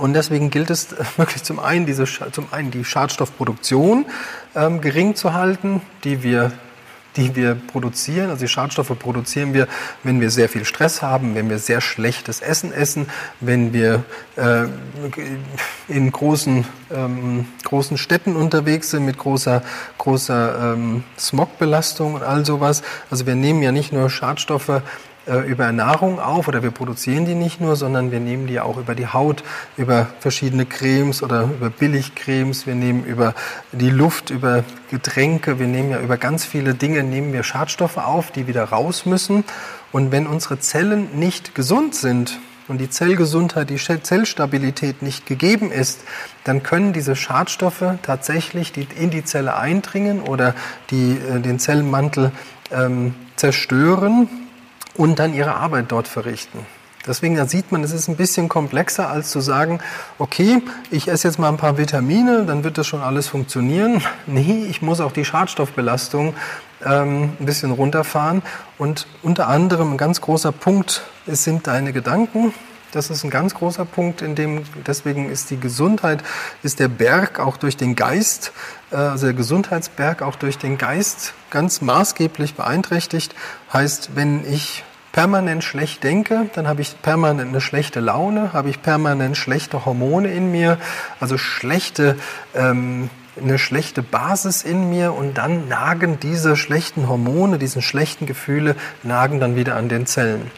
Und 0.00 0.14
deswegen 0.14 0.50
gilt 0.50 0.70
es 0.70 0.88
wirklich 1.16 1.42
zum 1.42 1.60
einen, 1.60 1.86
diese, 1.86 2.04
zum 2.04 2.46
einen 2.52 2.70
die 2.70 2.84
Schadstoffproduktion 2.84 4.06
ähm, 4.54 4.80
gering 4.80 5.14
zu 5.14 5.34
halten, 5.34 5.82
die 6.04 6.22
wir 6.22 6.52
die 7.16 7.34
wir 7.34 7.54
produzieren. 7.54 8.30
Also 8.30 8.44
die 8.44 8.48
Schadstoffe 8.48 8.96
produzieren 8.98 9.52
wir, 9.52 9.66
wenn 10.04 10.20
wir 10.20 10.30
sehr 10.30 10.48
viel 10.48 10.64
Stress 10.64 11.02
haben, 11.02 11.34
wenn 11.34 11.50
wir 11.50 11.58
sehr 11.58 11.80
schlechtes 11.80 12.40
Essen 12.40 12.72
essen, 12.72 13.08
wenn 13.40 13.72
wir 13.72 14.04
äh, 14.36 14.66
in 15.88 16.12
großen, 16.12 16.64
ähm, 16.92 17.46
großen 17.64 17.98
Städten 17.98 18.36
unterwegs 18.36 18.90
sind 18.90 19.04
mit 19.04 19.18
großer, 19.18 19.62
großer 19.98 20.74
ähm, 20.74 21.02
Smogbelastung 21.18 22.14
und 22.14 22.22
all 22.22 22.44
sowas. 22.44 22.82
Also 23.10 23.26
wir 23.26 23.34
nehmen 23.34 23.62
ja 23.62 23.72
nicht 23.72 23.92
nur 23.92 24.08
Schadstoffe 24.08 24.68
äh, 24.68 24.80
über 25.26 25.70
Nahrung 25.70 26.18
auf 26.18 26.48
oder 26.48 26.62
wir 26.62 26.70
produzieren 26.70 27.26
die 27.26 27.34
nicht 27.34 27.60
nur, 27.60 27.76
sondern 27.76 28.10
wir 28.10 28.20
nehmen 28.20 28.46
die 28.46 28.58
auch 28.58 28.78
über 28.78 28.94
die 28.94 29.06
Haut, 29.06 29.44
über 29.76 30.08
verschiedene 30.18 30.66
Cremes 30.66 31.22
oder 31.22 31.42
über 31.42 31.70
Billigcremes, 31.70 32.66
wir 32.66 32.74
nehmen 32.74 33.04
über 33.04 33.34
die 33.72 33.90
Luft, 33.90 34.30
über 34.30 34.64
Getränke, 34.90 35.58
wir 35.58 35.66
nehmen 35.66 35.90
ja 35.90 36.00
über 36.00 36.16
ganz 36.16 36.44
viele 36.44 36.74
Dinge, 36.74 37.02
nehmen 37.02 37.32
wir 37.32 37.42
Schadstoffe 37.42 37.98
auf, 37.98 38.30
die 38.30 38.46
wieder 38.46 38.64
raus 38.64 39.06
müssen. 39.06 39.44
Und 39.92 40.10
wenn 40.10 40.26
unsere 40.26 40.58
Zellen 40.58 41.18
nicht 41.18 41.54
gesund 41.54 41.94
sind, 41.94 42.38
und 42.68 42.78
die 42.78 42.88
Zellgesundheit, 42.88 43.68
die 43.68 43.78
Zellstabilität 43.78 45.02
nicht 45.02 45.26
gegeben 45.26 45.72
ist, 45.72 46.02
dann 46.44 46.62
können 46.62 46.92
diese 46.92 47.16
Schadstoffe 47.16 47.82
tatsächlich 48.02 48.72
in 48.96 49.10
die 49.10 49.24
Zelle 49.24 49.56
eindringen 49.56 50.22
oder 50.22 50.54
die, 50.90 51.16
äh, 51.16 51.40
den 51.40 51.58
Zellmantel 51.58 52.30
ähm, 52.70 53.16
zerstören 53.34 54.28
und 54.94 55.18
dann 55.18 55.34
ihre 55.34 55.54
Arbeit 55.54 55.86
dort 55.88 56.08
verrichten. 56.08 56.66
Deswegen 57.06 57.36
da 57.36 57.46
sieht 57.46 57.72
man, 57.72 57.82
es 57.82 57.92
ist 57.92 58.08
ein 58.08 58.16
bisschen 58.16 58.48
komplexer, 58.48 59.08
als 59.08 59.30
zu 59.30 59.40
sagen, 59.40 59.80
okay, 60.18 60.62
ich 60.90 61.08
esse 61.08 61.28
jetzt 61.28 61.38
mal 61.38 61.48
ein 61.48 61.56
paar 61.56 61.78
Vitamine, 61.78 62.44
dann 62.44 62.62
wird 62.62 62.76
das 62.76 62.86
schon 62.86 63.00
alles 63.00 63.28
funktionieren. 63.28 64.02
Nee, 64.26 64.66
ich 64.68 64.82
muss 64.82 65.00
auch 65.00 65.12
die 65.12 65.24
Schadstoffbelastung 65.24 66.34
ähm, 66.84 67.32
ein 67.40 67.46
bisschen 67.46 67.72
runterfahren. 67.72 68.42
Und 68.78 69.06
unter 69.22 69.48
anderem 69.48 69.92
ein 69.92 69.96
ganz 69.96 70.20
großer 70.20 70.52
Punkt 70.52 71.02
sind 71.26 71.66
deine 71.66 71.92
Gedanken. 71.92 72.52
Das 72.92 73.08
ist 73.08 73.22
ein 73.22 73.30
ganz 73.30 73.54
großer 73.54 73.84
Punkt, 73.84 74.20
in 74.20 74.34
dem 74.34 74.64
deswegen 74.86 75.30
ist 75.30 75.50
die 75.50 75.60
Gesundheit, 75.60 76.24
ist 76.62 76.80
der 76.80 76.88
Berg 76.88 77.38
auch 77.38 77.56
durch 77.56 77.76
den 77.76 77.94
Geist, 77.94 78.52
äh, 78.90 78.96
also 78.96 79.26
der 79.26 79.34
Gesundheitsberg 79.34 80.22
auch 80.22 80.36
durch 80.36 80.58
den 80.58 80.76
Geist 80.76 81.34
ganz 81.50 81.80
maßgeblich 81.80 82.54
beeinträchtigt. 82.54 83.34
Heißt, 83.72 84.10
wenn 84.16 84.44
ich 84.50 84.84
permanent 85.12 85.62
schlecht 85.62 86.02
denke, 86.02 86.50
dann 86.54 86.66
habe 86.66 86.82
ich 86.82 87.00
permanent 87.00 87.48
eine 87.48 87.60
schlechte 87.60 88.00
Laune, 88.00 88.52
habe 88.52 88.70
ich 88.70 88.82
permanent 88.82 89.36
schlechte 89.36 89.84
Hormone 89.84 90.32
in 90.32 90.50
mir, 90.50 90.78
also 91.20 91.38
schlechte, 91.38 92.16
ähm, 92.54 93.10
eine 93.40 93.58
schlechte 93.58 94.02
Basis 94.02 94.62
in 94.62 94.90
mir 94.90 95.14
und 95.14 95.38
dann 95.38 95.68
nagen 95.68 96.18
diese 96.20 96.56
schlechten 96.56 97.08
Hormone, 97.08 97.58
diese 97.58 97.82
schlechten 97.82 98.26
Gefühle, 98.26 98.74
nagen 99.04 99.38
dann 99.38 99.54
wieder 99.54 99.76
an 99.76 99.88
den 99.88 100.06
Zellen. 100.06 100.50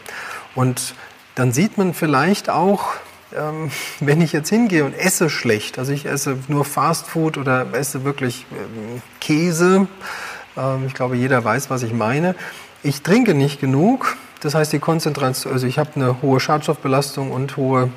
Und 0.55 0.95
dann 1.35 1.51
sieht 1.51 1.77
man 1.77 1.93
vielleicht 1.93 2.49
auch, 2.49 2.93
ähm, 3.35 3.71
wenn 3.99 4.21
ich 4.21 4.33
jetzt 4.33 4.49
hingehe 4.49 4.85
und 4.85 4.93
esse 4.93 5.29
schlecht, 5.29 5.79
also 5.79 5.91
ich 5.91 6.05
esse 6.05 6.37
nur 6.47 6.65
Fast 6.65 7.07
Food 7.07 7.37
oder 7.37 7.67
esse 7.73 8.03
wirklich 8.03 8.45
ähm, 8.51 9.01
Käse, 9.19 9.87
ähm, 10.57 10.85
ich 10.87 10.93
glaube, 10.93 11.15
jeder 11.15 11.43
weiß, 11.43 11.69
was 11.69 11.83
ich 11.83 11.93
meine. 11.93 12.35
Ich 12.83 13.01
trinke 13.01 13.33
nicht 13.33 13.59
genug, 13.61 14.17
das 14.41 14.55
heißt, 14.55 14.73
die 14.73 14.79
Konzentration, 14.79 15.53
also 15.53 15.67
ich 15.67 15.79
habe 15.79 15.91
eine 15.95 16.21
hohe 16.21 16.39
Schadstoffbelastung 16.39 17.31
und 17.31 17.55
hohe 17.55 17.89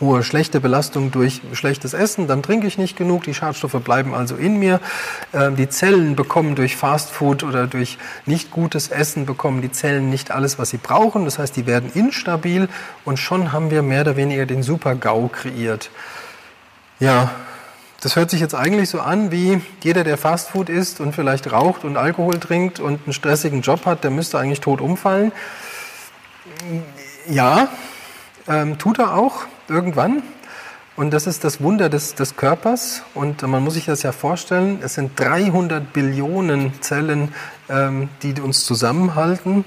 hohe 0.00 0.22
schlechte 0.22 0.60
Belastung 0.60 1.10
durch 1.10 1.40
schlechtes 1.52 1.92
Essen, 1.92 2.28
dann 2.28 2.42
trinke 2.42 2.66
ich 2.66 2.78
nicht 2.78 2.96
genug, 2.96 3.24
die 3.24 3.34
Schadstoffe 3.34 3.80
bleiben 3.82 4.14
also 4.14 4.36
in 4.36 4.58
mir. 4.58 4.80
Ähm, 5.34 5.56
die 5.56 5.68
Zellen 5.68 6.16
bekommen 6.16 6.54
durch 6.54 6.76
Fastfood 6.76 7.42
oder 7.42 7.66
durch 7.66 7.98
nicht 8.26 8.50
gutes 8.50 8.88
Essen 8.88 9.26
bekommen 9.26 9.62
die 9.62 9.72
Zellen 9.72 10.10
nicht 10.10 10.30
alles, 10.30 10.58
was 10.58 10.70
sie 10.70 10.76
brauchen. 10.76 11.24
Das 11.24 11.38
heißt, 11.38 11.56
die 11.56 11.66
werden 11.66 11.90
instabil 11.94 12.68
und 13.04 13.18
schon 13.18 13.52
haben 13.52 13.70
wir 13.70 13.82
mehr 13.82 14.02
oder 14.02 14.16
weniger 14.16 14.46
den 14.46 14.62
Super-GAU 14.62 15.28
kreiert. 15.28 15.90
Ja, 17.00 17.30
das 18.00 18.14
hört 18.14 18.30
sich 18.30 18.40
jetzt 18.40 18.54
eigentlich 18.54 18.90
so 18.90 19.00
an, 19.00 19.32
wie 19.32 19.60
jeder, 19.82 20.04
der 20.04 20.18
Fastfood 20.18 20.68
isst 20.68 21.00
und 21.00 21.14
vielleicht 21.14 21.50
raucht 21.50 21.84
und 21.84 21.96
Alkohol 21.96 22.38
trinkt 22.38 22.78
und 22.78 23.00
einen 23.04 23.12
stressigen 23.12 23.62
Job 23.62 23.86
hat, 23.86 24.04
der 24.04 24.12
müsste 24.12 24.38
eigentlich 24.38 24.60
tot 24.60 24.80
umfallen. 24.80 25.32
Ja, 27.28 27.68
ähm, 28.46 28.78
tut 28.78 29.00
er 29.00 29.14
auch 29.14 29.46
irgendwann. 29.70 30.22
Und 30.96 31.12
das 31.12 31.28
ist 31.28 31.44
das 31.44 31.60
Wunder 31.60 31.88
des, 31.88 32.16
des 32.16 32.34
Körpers. 32.34 33.02
Und 33.14 33.42
man 33.42 33.62
muss 33.62 33.74
sich 33.74 33.84
das 33.84 34.02
ja 34.02 34.10
vorstellen, 34.10 34.80
es 34.82 34.94
sind 34.94 35.12
300 35.20 35.92
Billionen 35.92 36.72
Zellen, 36.82 37.32
ähm, 37.68 38.08
die 38.22 38.40
uns 38.40 38.64
zusammenhalten. 38.64 39.64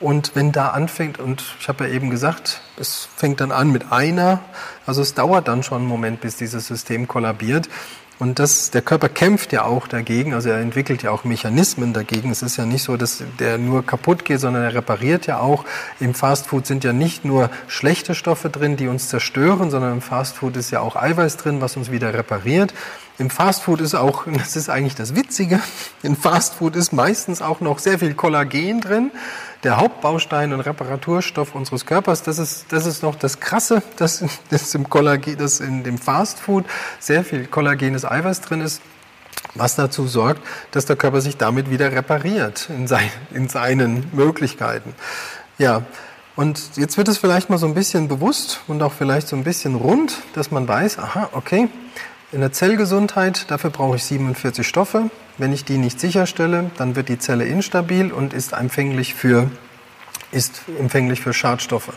Und 0.00 0.36
wenn 0.36 0.52
da 0.52 0.68
anfängt, 0.68 1.18
und 1.18 1.42
ich 1.58 1.68
habe 1.68 1.84
ja 1.84 1.94
eben 1.94 2.10
gesagt, 2.10 2.60
es 2.78 3.08
fängt 3.16 3.40
dann 3.40 3.50
an 3.50 3.72
mit 3.72 3.90
einer, 3.90 4.40
also 4.86 5.02
es 5.02 5.14
dauert 5.14 5.48
dann 5.48 5.62
schon 5.62 5.78
einen 5.78 5.88
Moment, 5.88 6.20
bis 6.20 6.36
dieses 6.36 6.66
System 6.66 7.08
kollabiert. 7.08 7.68
Und 8.18 8.40
das, 8.40 8.70
der 8.70 8.82
Körper 8.82 9.08
kämpft 9.08 9.52
ja 9.52 9.64
auch 9.64 9.86
dagegen, 9.86 10.34
also 10.34 10.48
er 10.48 10.58
entwickelt 10.58 11.02
ja 11.02 11.12
auch 11.12 11.22
Mechanismen 11.22 11.92
dagegen. 11.92 12.30
Es 12.30 12.42
ist 12.42 12.56
ja 12.56 12.66
nicht 12.66 12.82
so, 12.82 12.96
dass 12.96 13.22
der 13.38 13.58
nur 13.58 13.86
kaputt 13.86 14.24
geht, 14.24 14.40
sondern 14.40 14.64
er 14.64 14.74
repariert 14.74 15.26
ja 15.26 15.38
auch. 15.38 15.64
Im 16.00 16.14
Fastfood 16.14 16.66
sind 16.66 16.82
ja 16.82 16.92
nicht 16.92 17.24
nur 17.24 17.48
schlechte 17.68 18.16
Stoffe 18.16 18.50
drin, 18.50 18.76
die 18.76 18.88
uns 18.88 19.08
zerstören, 19.08 19.70
sondern 19.70 19.92
im 19.92 20.02
Fastfood 20.02 20.56
ist 20.56 20.70
ja 20.72 20.80
auch 20.80 20.96
Eiweiß 20.96 21.36
drin, 21.36 21.60
was 21.60 21.76
uns 21.76 21.92
wieder 21.92 22.12
repariert. 22.12 22.74
Im 23.18 23.30
Fastfood 23.30 23.80
ist 23.80 23.94
auch, 23.94 24.24
das 24.32 24.56
ist 24.56 24.70
eigentlich 24.70 24.94
das 24.94 25.14
Witzige, 25.14 25.60
im 26.02 26.16
Fastfood 26.16 26.76
ist 26.76 26.92
meistens 26.92 27.42
auch 27.42 27.60
noch 27.60 27.78
sehr 27.78 27.98
viel 27.98 28.14
Kollagen 28.14 28.80
drin 28.80 29.10
der 29.64 29.76
Hauptbaustein 29.78 30.52
und 30.52 30.60
Reparaturstoff 30.60 31.54
unseres 31.54 31.84
Körpers. 31.84 32.22
Das 32.22 32.38
ist, 32.38 32.66
das 32.70 32.86
ist 32.86 33.02
noch 33.02 33.16
das 33.16 33.40
Krasse, 33.40 33.82
dass, 33.96 34.24
dass, 34.50 34.74
im 34.74 34.88
Kollagen, 34.88 35.36
dass 35.36 35.60
in 35.60 35.84
dem 35.84 35.98
Fastfood 35.98 36.64
sehr 36.98 37.24
viel 37.24 37.46
kollagenes 37.46 38.04
Eiweiß 38.04 38.40
drin 38.42 38.60
ist, 38.60 38.80
was 39.54 39.76
dazu 39.76 40.06
sorgt, 40.06 40.42
dass 40.70 40.86
der 40.86 40.96
Körper 40.96 41.20
sich 41.20 41.36
damit 41.36 41.70
wieder 41.70 41.90
repariert 41.92 42.68
in, 42.70 42.86
sein, 42.86 43.10
in 43.32 43.48
seinen 43.48 44.08
Möglichkeiten. 44.12 44.94
Ja, 45.58 45.82
und 46.36 46.76
jetzt 46.76 46.96
wird 46.96 47.08
es 47.08 47.18
vielleicht 47.18 47.50
mal 47.50 47.58
so 47.58 47.66
ein 47.66 47.74
bisschen 47.74 48.06
bewusst 48.06 48.60
und 48.68 48.80
auch 48.82 48.92
vielleicht 48.92 49.26
so 49.26 49.34
ein 49.34 49.42
bisschen 49.42 49.74
rund, 49.74 50.18
dass 50.34 50.52
man 50.52 50.68
weiß, 50.68 51.00
aha, 51.00 51.30
okay, 51.32 51.68
in 52.30 52.40
der 52.40 52.52
Zellgesundheit, 52.52 53.50
dafür 53.50 53.70
brauche 53.70 53.96
ich 53.96 54.04
47 54.04 54.66
Stoffe. 54.66 55.10
Wenn 55.38 55.52
ich 55.52 55.64
die 55.64 55.78
nicht 55.78 55.98
sicherstelle, 55.98 56.70
dann 56.76 56.94
wird 56.94 57.08
die 57.08 57.18
Zelle 57.18 57.44
instabil 57.44 58.12
und 58.12 58.34
ist 58.34 58.52
empfänglich 58.52 59.14
für, 59.14 59.50
ist 60.30 60.62
empfänglich 60.78 61.20
für 61.20 61.32
Schadstoffe. 61.32 61.92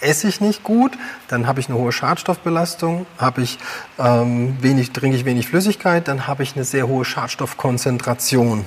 Esse 0.00 0.28
ich 0.28 0.40
nicht 0.40 0.62
gut, 0.62 0.92
dann 1.28 1.46
habe 1.46 1.60
ich 1.60 1.68
eine 1.68 1.78
hohe 1.78 1.92
Schadstoffbelastung, 1.92 3.06
habe 3.18 3.42
ich 3.42 3.58
ähm, 3.98 4.56
wenig, 4.60 4.92
trinke 4.92 5.16
ich 5.16 5.24
wenig 5.24 5.48
Flüssigkeit, 5.48 6.06
dann 6.08 6.26
habe 6.26 6.42
ich 6.42 6.54
eine 6.54 6.64
sehr 6.64 6.86
hohe 6.86 7.04
Schadstoffkonzentration. 7.04 8.66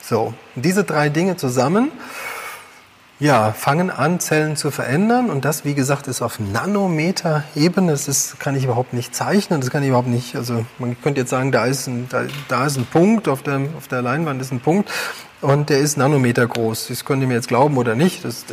So, 0.00 0.34
diese 0.56 0.84
drei 0.84 1.08
Dinge 1.08 1.36
zusammen 1.36 1.90
ja, 3.22 3.52
fangen 3.52 3.88
an, 3.88 4.18
Zellen 4.18 4.56
zu 4.56 4.72
verändern. 4.72 5.30
Und 5.30 5.44
das, 5.44 5.64
wie 5.64 5.74
gesagt, 5.74 6.08
ist 6.08 6.22
auf 6.22 6.40
Nanometer-Ebene. 6.40 7.92
Das 7.92 8.08
ist, 8.08 8.40
kann 8.40 8.56
ich 8.56 8.64
überhaupt 8.64 8.94
nicht 8.94 9.14
zeichnen. 9.14 9.60
Das 9.60 9.70
kann 9.70 9.84
ich 9.84 9.90
überhaupt 9.90 10.08
nicht, 10.08 10.34
also 10.34 10.66
man 10.80 11.00
könnte 11.00 11.20
jetzt 11.20 11.30
sagen, 11.30 11.52
da 11.52 11.66
ist 11.66 11.86
ein, 11.86 12.08
da, 12.08 12.24
da 12.48 12.66
ist 12.66 12.78
ein 12.78 12.84
Punkt, 12.84 13.28
auf 13.28 13.44
der, 13.44 13.60
auf 13.78 13.86
der 13.86 14.02
Leinwand 14.02 14.42
ist 14.42 14.50
ein 14.50 14.58
Punkt. 14.58 14.90
Und 15.40 15.70
der 15.70 15.78
ist 15.78 15.96
Nanometer 15.96 16.48
groß. 16.48 16.88
Das 16.88 17.04
könnt 17.04 17.22
ihr 17.22 17.28
mir 17.28 17.34
jetzt 17.34 17.46
glauben 17.46 17.76
oder 17.76 17.94
nicht. 17.94 18.24
Das, 18.24 18.44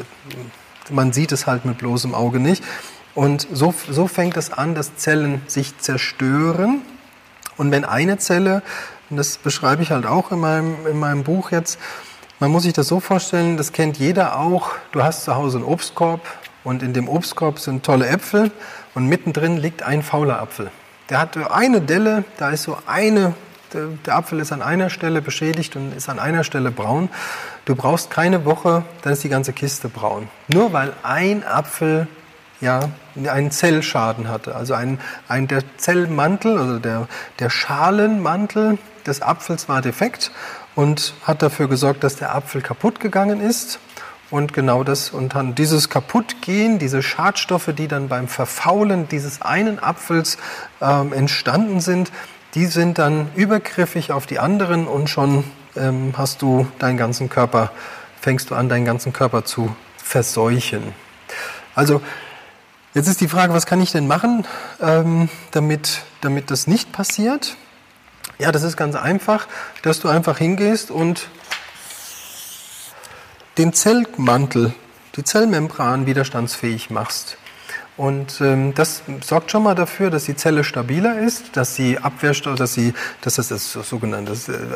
man 0.92 1.14
sieht 1.14 1.32
es 1.32 1.48
halt 1.48 1.66
mit 1.66 1.80
bloßem 1.80 2.14
Auge 2.14 2.40
nicht. 2.40 2.64
Und 3.16 3.48
so, 3.52 3.74
so 3.90 4.06
fängt 4.06 4.38
es 4.38 4.54
an, 4.54 4.76
dass 4.76 4.96
Zellen 4.98 5.42
sich 5.48 5.80
zerstören. 5.80 6.84
Und 7.58 7.72
wenn 7.72 7.86
eine 7.86 8.20
Zelle, 8.20 8.62
und 9.10 9.18
das 9.18 9.38
beschreibe 9.38 9.82
ich 9.82 9.90
halt 9.90 10.06
auch 10.06 10.32
in 10.32 10.40
meinem, 10.40 10.76
in 10.86 11.00
meinem 11.00 11.24
Buch 11.24 11.50
jetzt, 11.52 11.80
man 12.40 12.52
muss 12.52 12.64
sich 12.64 12.74
das 12.74 12.88
so 12.88 13.00
vorstellen, 13.00 13.58
das 13.58 13.74
kennt 13.74 13.98
jeder 13.98 14.40
auch. 14.40 14.72
Du 14.92 15.04
hast 15.04 15.26
zu 15.26 15.36
Hause 15.36 15.58
einen 15.58 15.68
Obstkorb 15.68 16.22
und 16.64 16.82
in 16.84 16.94
dem 16.94 17.10
Obstkorb 17.10 17.60
sind 17.60 17.86
tolle 17.86 18.08
Äpfel 18.08 18.52
und 18.96 19.08
mittendrin 19.08 19.58
liegt 19.58 19.84
ein 19.84 20.02
fauler 20.02 20.42
Apfel. 20.42 20.72
Der 21.10 21.20
hat 21.20 21.38
eine 21.52 21.82
Delle, 21.82 22.24
da 22.38 22.52
ist 22.52 22.64
so 22.64 22.78
eine, 22.86 23.34
der 23.74 24.16
Apfel 24.16 24.40
ist 24.40 24.52
an 24.52 24.62
einer 24.62 24.90
Stelle 24.90 25.22
beschädigt 25.22 25.76
und 25.76 25.96
ist 25.96 26.08
an 26.08 26.18
einer 26.18 26.44
Stelle 26.44 26.72
braun. 26.72 27.10
Du 27.66 27.76
brauchst 27.76 28.10
keine 28.10 28.46
Woche, 28.46 28.84
dann 29.02 29.14
ist 29.14 29.24
die 29.24 29.30
ganze 29.30 29.54
Kiste 29.54 29.90
braun. 29.90 30.30
Nur 30.48 30.72
weil 30.72 30.94
ein 31.04 31.44
Apfel 31.46 32.08
ja, 32.62 32.90
einen 33.16 33.52
Zellschaden 33.52 34.28
hatte. 34.28 34.56
Also 34.56 34.74
ein, 34.74 35.00
ein, 35.28 35.48
der 35.48 35.64
Zellmantel, 35.78 36.58
also 36.58 36.80
der, 36.80 37.08
der 37.40 37.50
Schalenmantel 37.50 38.78
des 39.06 39.22
Apfels 39.22 39.70
war 39.70 39.82
defekt 39.82 40.32
und 40.80 41.14
hat 41.24 41.42
dafür 41.42 41.68
gesorgt, 41.68 42.06
dass 42.06 42.16
der 42.16 42.34
Apfel 42.34 42.62
kaputt 42.62 43.02
gegangen 43.02 43.42
ist. 43.42 43.80
Und 44.32 44.54
genau 44.54 44.86
das, 44.86 45.10
und 45.10 45.36
dann 45.36 45.54
dieses 45.54 45.90
Kaputtgehen, 45.90 46.80
diese 46.80 47.04
Schadstoffe, 47.04 47.74
die 47.78 47.90
dann 47.90 48.08
beim 48.08 48.30
Verfaulen 48.30 49.10
dieses 49.10 49.42
einen 49.42 49.84
Apfels 49.84 50.38
ähm, 50.80 51.12
entstanden 51.12 51.82
sind, 51.82 52.14
die 52.56 52.66
sind 52.66 52.98
dann 52.98 53.28
übergriffig 53.36 54.14
auf 54.14 54.26
die 54.26 54.40
anderen 54.40 54.88
und 54.88 55.10
schon 55.10 55.44
ähm, 55.76 56.14
hast 56.16 56.42
du 56.42 56.66
deinen 56.80 56.96
ganzen 56.96 57.28
Körper, 57.28 57.74
fängst 58.22 58.50
du 58.50 58.56
an, 58.56 58.70
deinen 58.70 58.86
ganzen 58.86 59.12
Körper 59.12 59.44
zu 59.44 59.76
verseuchen. 59.98 60.94
Also, 61.76 62.02
jetzt 62.94 63.10
ist 63.10 63.20
die 63.20 63.28
Frage, 63.28 63.54
was 63.54 63.66
kann 63.66 63.82
ich 63.82 63.92
denn 63.92 64.08
machen, 64.08 64.48
ähm, 64.82 65.28
damit, 65.52 66.04
damit 66.22 66.52
das 66.52 66.68
nicht 66.68 66.94
passiert? 66.94 67.58
Ja, 68.40 68.54
das 68.54 68.64
ist 68.64 68.78
ganz 68.78 68.96
einfach, 68.96 69.48
dass 69.82 70.00
du 70.00 70.08
einfach 70.08 70.38
hingehst 70.38 70.92
und 70.92 71.28
den 73.58 73.74
Zellmantel, 73.74 74.74
die 75.18 75.26
Zellmembran 75.26 76.06
widerstandsfähig 76.06 76.90
machst. 76.90 77.36
Und 77.98 78.40
ähm, 78.40 78.74
das 78.74 79.04
sorgt 79.22 79.52
schon 79.52 79.64
mal 79.64 79.76
dafür, 79.76 80.10
dass 80.10 80.24
die 80.24 80.38
Zelle 80.38 80.64
stabiler 80.64 81.20
ist, 81.20 81.58
dass 81.58 81.76
sie 81.76 81.98
Abwehrstoff, 81.98 82.56
dass 82.56 82.74
sie, 82.74 82.94
das 83.20 83.36
das 83.36 83.74
sogenannte 83.74 84.32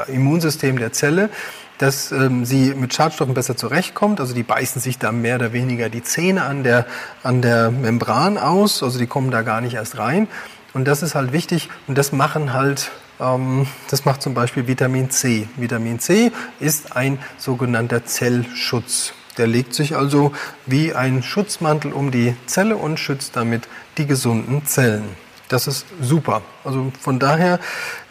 äh, 0.09 0.13
Immunsystem 0.13 0.77
der 0.77 0.91
Zelle, 0.91 1.29
dass 1.77 2.11
ähm, 2.11 2.43
sie 2.43 2.73
mit 2.75 2.93
Schadstoffen 2.93 3.33
besser 3.33 3.55
zurechtkommt. 3.55 4.19
Also 4.19 4.33
die 4.33 4.43
beißen 4.43 4.81
sich 4.81 4.99
da 4.99 5.13
mehr 5.13 5.37
oder 5.37 5.53
weniger 5.53 5.87
die 5.87 6.03
Zähne 6.03 6.43
an 6.43 6.63
der, 6.63 6.85
an 7.23 7.41
der 7.41 7.71
Membran 7.71 8.37
aus, 8.37 8.83
also 8.83 8.99
die 8.99 9.07
kommen 9.07 9.31
da 9.31 9.41
gar 9.41 9.61
nicht 9.61 9.75
erst 9.75 9.97
rein. 9.97 10.27
Und 10.73 10.85
das 10.85 11.01
ist 11.01 11.15
halt 11.15 11.31
wichtig 11.31 11.69
und 11.87 11.97
das 11.97 12.11
machen 12.11 12.51
halt 12.51 12.91
das 13.17 14.05
macht 14.05 14.21
zum 14.21 14.33
Beispiel 14.33 14.67
Vitamin 14.67 15.09
C. 15.09 15.47
Vitamin 15.55 15.99
C 15.99 16.31
ist 16.59 16.95
ein 16.95 17.19
sogenannter 17.37 18.05
Zellschutz. 18.05 19.13
Der 19.37 19.47
legt 19.47 19.73
sich 19.73 19.95
also 19.95 20.31
wie 20.65 20.93
ein 20.93 21.23
Schutzmantel 21.23 21.91
um 21.91 22.11
die 22.11 22.35
Zelle 22.45 22.75
und 22.75 22.99
schützt 22.99 23.35
damit 23.35 23.67
die 23.97 24.05
gesunden 24.05 24.65
Zellen. 24.65 25.03
Das 25.49 25.67
ist 25.67 25.85
super. 26.01 26.41
Also 26.63 26.91
von 26.99 27.19
daher 27.19 27.59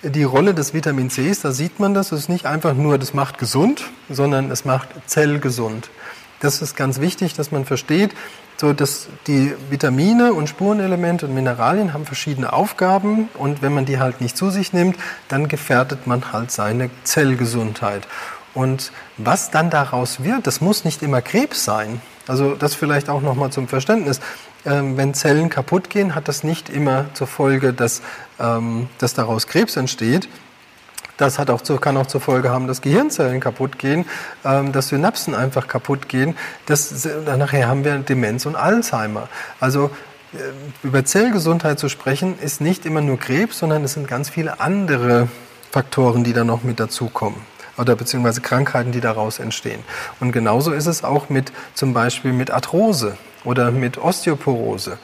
die 0.03 0.23
Rolle 0.23 0.55
des 0.55 0.75
Vitamin 0.75 1.09
Cs, 1.09 1.41
da 1.41 1.53
sieht 1.53 1.81
man 1.81 1.95
das, 1.95 2.13
es 2.13 2.21
ist 2.21 2.29
nicht 2.29 2.47
einfach 2.47 2.75
nur, 2.75 2.99
das 2.99 3.15
macht 3.15 3.39
gesund, 3.39 3.85
sondern 4.09 4.51
es 4.51 4.65
macht 4.65 4.89
zellgesund. 5.07 5.91
Das 6.41 6.61
ist 6.61 6.77
ganz 6.77 7.01
wichtig, 7.01 7.35
dass 7.35 7.53
man 7.53 7.65
versteht, 7.65 8.15
so 8.63 8.73
dass 8.73 9.09
die 9.27 9.53
Vitamine 9.71 10.35
und 10.35 10.49
Spurenelemente 10.49 11.27
und 11.27 11.35
Mineralien 11.35 11.93
haben 11.93 12.07
verschiedene 12.07 12.53
Aufgaben 12.53 13.29
und 13.35 13.61
wenn 13.61 13.75
man 13.75 13.87
die 13.87 13.99
halt 13.99 14.21
nicht 14.21 14.37
zu 14.37 14.51
sich 14.51 14.73
nimmt, 14.73 14.97
dann 15.27 15.49
gefährdet 15.49 16.07
man 16.07 16.33
halt 16.33 16.53
seine 16.53 16.89
Zellgesundheit. 17.03 18.07
Und 18.55 18.93
was 19.17 19.51
dann 19.51 19.69
daraus 19.69 20.23
wird, 20.23 20.47
das 20.47 20.61
muss 20.61 20.85
nicht 20.85 21.03
immer 21.03 21.23
Krebs 21.23 21.65
sein. 21.65 22.01
Also 22.29 22.55
das 22.55 22.77
vielleicht 22.77 23.09
auch 23.09 23.21
nochmal 23.21 23.51
zum 23.51 23.67
Verständnis. 23.67 24.21
Ähm, 24.65 24.97
wenn 24.97 25.13
Zellen 25.13 25.51
kaputt 25.51 25.91
gehen, 25.91 26.15
hat 26.15 26.29
das 26.29 26.45
nicht 26.45 26.71
immer 26.71 27.07
zur 27.15 27.27
Folge, 27.27 27.73
dass, 27.73 28.01
ähm, 28.39 28.89
dass 28.99 29.13
daraus 29.13 29.49
Krebs 29.49 29.77
entsteht. 29.77 30.29
Das 31.23 31.39
hat 31.39 31.51
auch 31.51 31.61
zu, 31.61 31.77
kann 31.77 31.97
auch 31.97 32.09
zur 32.09 32.21
Folge 32.21 32.51
haben, 32.51 32.67
dass 32.67 32.81
Gehirnzellen 32.81 33.39
kaputt 33.39 33.79
gehen, 33.79 34.07
ähm, 34.45 34.73
dass 34.73 34.89
Synapsen 34.89 35.37
einfach 35.37 35.69
kaputt 35.69 36.09
gehen. 36.09 36.37
Das, 36.67 37.09
nachher 37.25 37.69
haben 37.69 37.85
wir 37.85 37.97
Demenz 37.99 38.45
und 38.45 38.57
Alzheimer. 38.57 39.29
Also 39.61 39.93
äh, 40.33 40.39
über 40.83 41.05
Zellgesundheit 41.05 41.79
zu 41.79 41.89
sprechen, 41.89 42.37
ist 42.41 42.61
nicht 42.61 42.87
immer 42.87 43.03
nur 43.03 43.21
Krebs, 43.21 43.61
sondern 43.61 43.85
es 43.85 43.93
sind 43.93 44.09
ganz 44.09 44.31
viele 44.31 44.59
andere 44.59 45.29
Faktoren, 45.71 46.25
die 46.25 46.33
da 46.33 46.43
noch 46.43 46.65
mit 46.65 46.81
dazukommen 46.81 47.41
oder 47.79 47.95
beziehungsweise 47.95 48.41
Krankheiten, 48.41 48.91
die 48.91 49.01
daraus 49.01 49.39
entstehen. 49.39 49.85
Und 50.19 50.33
genauso 50.33 50.73
ist 50.73 50.87
es 50.87 51.05
auch 51.05 51.29
mit 51.29 51.53
zum 51.75 51.95
Beispiel 51.95 52.33
mit 52.33 52.51
Arthrose 52.51 53.17
oder 53.45 53.71
mit 53.71 53.97
Osteoporose. 53.97 54.99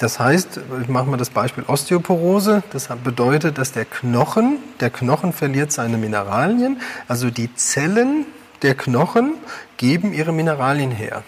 Das 0.00 0.18
heißt, 0.18 0.60
ich 0.80 0.88
mache 0.88 1.04
mal 1.04 1.18
das 1.18 1.28
Beispiel 1.28 1.62
Osteoporose. 1.66 2.62
Das 2.72 2.88
bedeutet, 3.04 3.58
dass 3.58 3.72
der 3.72 3.84
Knochen, 3.84 4.56
der 4.80 4.88
Knochen 4.88 5.34
verliert 5.34 5.72
seine 5.72 5.98
Mineralien. 5.98 6.80
Also 7.06 7.28
die 7.28 7.54
Zellen 7.54 8.24
der 8.62 8.74
Knochen 8.74 9.34
geben 9.76 10.14
ihre 10.14 10.32
Mineralien 10.32 10.90
her 10.90 11.22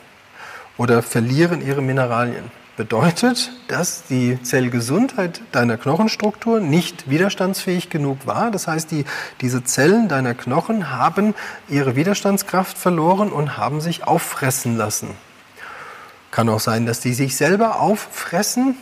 oder 0.78 1.02
verlieren 1.02 1.60
ihre 1.60 1.82
Mineralien 1.82 2.50
bedeutet, 2.78 3.52
dass 3.68 4.04
die 4.04 4.42
Zellgesundheit 4.42 5.42
deiner 5.52 5.76
Knochenstruktur 5.76 6.58
nicht 6.58 7.10
widerstandsfähig 7.10 7.90
genug 7.90 8.26
war. 8.26 8.50
Das 8.50 8.68
heißt, 8.68 8.90
die, 8.90 9.04
diese 9.42 9.64
Zellen 9.64 10.08
deiner 10.08 10.32
Knochen 10.32 10.90
haben 10.90 11.34
ihre 11.68 11.94
Widerstandskraft 11.94 12.78
verloren 12.78 13.30
und 13.30 13.58
haben 13.58 13.82
sich 13.82 14.04
auffressen 14.06 14.78
lassen. 14.78 15.10
Kann 16.32 16.48
auch 16.48 16.58
sein, 16.58 16.84
dass 16.84 16.98
die 16.98 17.14
sich 17.14 17.36
selber 17.36 17.78
auffressen 17.80 18.74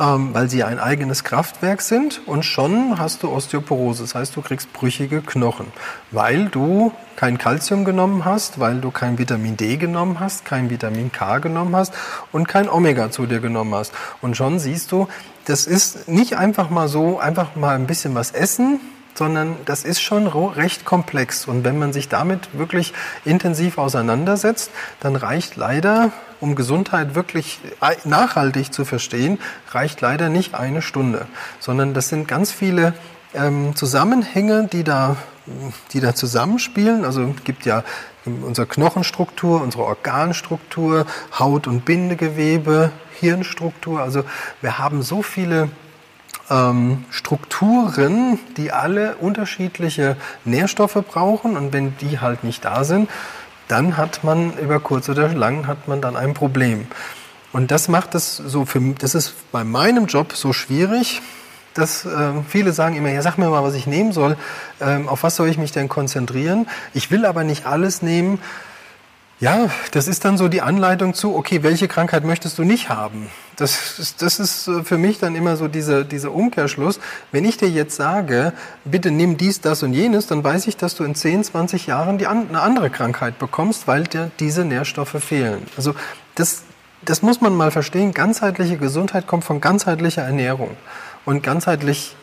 ähm, 0.00 0.34
weil 0.34 0.50
sie 0.50 0.64
ein 0.64 0.80
eigenes 0.80 1.22
Kraftwerk 1.22 1.80
sind 1.80 2.20
und 2.26 2.44
schon 2.44 2.98
hast 2.98 3.22
du 3.22 3.30
Osteoporose. 3.30 4.02
Das 4.02 4.14
heißt, 4.14 4.34
du 4.34 4.42
kriegst 4.42 4.72
brüchige 4.72 5.22
Knochen, 5.22 5.66
weil 6.10 6.46
du 6.46 6.92
kein 7.14 7.38
Kalzium 7.38 7.84
genommen 7.84 8.24
hast, 8.24 8.58
weil 8.58 8.80
du 8.80 8.90
kein 8.90 9.18
Vitamin 9.18 9.56
D 9.56 9.76
genommen 9.76 10.18
hast, 10.18 10.44
kein 10.44 10.68
Vitamin 10.68 11.12
K 11.12 11.38
genommen 11.38 11.76
hast 11.76 11.94
und 12.32 12.48
kein 12.48 12.68
Omega 12.68 13.12
zu 13.12 13.26
dir 13.26 13.38
genommen 13.38 13.74
hast. 13.74 13.92
Und 14.20 14.36
schon 14.36 14.58
siehst 14.58 14.90
du, 14.90 15.06
das 15.44 15.66
ist 15.66 16.08
nicht 16.08 16.36
einfach 16.36 16.70
mal 16.70 16.88
so, 16.88 17.20
einfach 17.20 17.54
mal 17.54 17.76
ein 17.76 17.86
bisschen 17.86 18.16
was 18.16 18.32
essen, 18.32 18.80
sondern 19.14 19.56
das 19.64 19.84
ist 19.84 20.00
schon 20.00 20.26
recht 20.26 20.84
komplex. 20.84 21.46
Und 21.46 21.64
wenn 21.64 21.78
man 21.78 21.92
sich 21.92 22.08
damit 22.08 22.56
wirklich 22.58 22.92
intensiv 23.24 23.78
auseinandersetzt, 23.78 24.70
dann 25.00 25.16
reicht 25.16 25.56
leider, 25.56 26.12
um 26.40 26.54
Gesundheit 26.56 27.14
wirklich 27.14 27.60
nachhaltig 28.04 28.72
zu 28.72 28.84
verstehen, 28.84 29.38
reicht 29.70 30.00
leider 30.00 30.28
nicht 30.28 30.54
eine 30.54 30.82
Stunde, 30.82 31.26
sondern 31.60 31.94
das 31.94 32.08
sind 32.08 32.28
ganz 32.28 32.50
viele 32.50 32.92
ähm, 33.34 33.74
Zusammenhänge, 33.74 34.68
die 34.70 34.84
da, 34.84 35.16
die 35.92 36.00
da 36.00 36.14
zusammenspielen. 36.14 37.04
Also 37.04 37.22
es 37.22 37.44
gibt 37.44 37.66
ja 37.66 37.84
unsere 38.24 38.66
Knochenstruktur, 38.66 39.60
unsere 39.60 39.84
Organstruktur, 39.84 41.06
Haut- 41.38 41.66
und 41.66 41.84
Bindegewebe, 41.84 42.90
Hirnstruktur. 43.20 44.00
Also 44.00 44.24
wir 44.60 44.78
haben 44.78 45.02
so 45.02 45.22
viele 45.22 45.68
ähm, 46.50 47.04
Strukturen, 47.10 48.38
die 48.56 48.72
alle 48.72 49.16
unterschiedliche 49.16 50.16
Nährstoffe 50.44 51.02
brauchen 51.08 51.56
und 51.56 51.72
wenn 51.72 51.96
die 51.98 52.20
halt 52.20 52.44
nicht 52.44 52.64
da 52.64 52.84
sind, 52.84 53.10
dann 53.68 53.96
hat 53.96 54.24
man 54.24 54.56
über 54.58 54.80
kurz 54.80 55.08
oder 55.08 55.28
lang 55.28 55.66
hat 55.66 55.88
man 55.88 56.00
dann 56.00 56.16
ein 56.16 56.34
Problem. 56.34 56.86
Und 57.52 57.70
das 57.70 57.88
macht 57.88 58.14
es 58.14 58.36
so 58.36 58.64
für 58.64 58.80
das 58.98 59.14
ist 59.14 59.34
bei 59.52 59.64
meinem 59.64 60.06
Job 60.06 60.32
so 60.34 60.52
schwierig, 60.52 61.22
dass 61.72 62.04
äh, 62.04 62.32
viele 62.48 62.72
sagen 62.72 62.96
immer, 62.96 63.10
ja 63.10 63.22
sag 63.22 63.38
mir 63.38 63.48
mal, 63.48 63.62
was 63.62 63.74
ich 63.74 63.86
nehmen 63.86 64.12
soll, 64.12 64.36
ähm, 64.80 65.08
auf 65.08 65.22
was 65.22 65.36
soll 65.36 65.48
ich 65.48 65.58
mich 65.58 65.72
denn 65.72 65.88
konzentrieren? 65.88 66.66
Ich 66.94 67.10
will 67.10 67.24
aber 67.24 67.44
nicht 67.44 67.66
alles 67.66 68.02
nehmen. 68.02 68.38
Ja, 69.40 69.68
das 69.90 70.06
ist 70.06 70.24
dann 70.24 70.38
so 70.38 70.48
die 70.48 70.62
Anleitung 70.62 71.12
zu, 71.12 71.34
okay, 71.34 71.62
welche 71.62 71.88
Krankheit 71.88 72.24
möchtest 72.24 72.56
du 72.58 72.62
nicht 72.64 72.88
haben? 72.88 73.28
Das 73.56 73.98
ist, 73.98 74.22
das 74.22 74.38
ist 74.38 74.68
äh, 74.68 74.84
für 74.84 74.96
mich 74.96 75.18
dann 75.18 75.34
immer 75.34 75.56
so 75.56 75.66
dieser, 75.66 76.04
dieser 76.04 76.32
Umkehrschluss. 76.32 77.00
Wenn 77.32 77.44
ich 77.44 77.56
dir 77.56 77.68
jetzt 77.68 77.96
sage, 77.96 78.52
bitte 78.84 79.10
nimm 79.10 79.36
dies, 79.36 79.60
das 79.60 79.82
und 79.82 79.92
jenes, 79.92 80.28
dann 80.28 80.44
weiß 80.44 80.66
ich, 80.68 80.76
dass 80.76 80.94
du 80.94 81.04
in 81.04 81.14
10, 81.14 81.44
20 81.44 81.86
Jahren 81.86 82.18
die, 82.18 82.26
eine 82.26 82.60
andere 82.60 82.90
Krankheit 82.90 83.38
bekommst, 83.38 83.88
weil 83.88 84.04
dir 84.04 84.30
diese 84.38 84.64
Nährstoffe 84.64 85.16
fehlen. 85.22 85.66
Also 85.76 85.94
das, 86.36 86.62
das 87.02 87.22
muss 87.22 87.40
man 87.40 87.56
mal 87.56 87.72
verstehen. 87.72 88.12
Ganzheitliche 88.14 88.76
Gesundheit 88.76 89.26
kommt 89.26 89.44
von 89.44 89.60
ganzheitlicher 89.60 90.22
Ernährung. 90.22 90.70
Und 91.24 91.42
ganzheitlich 91.42 92.16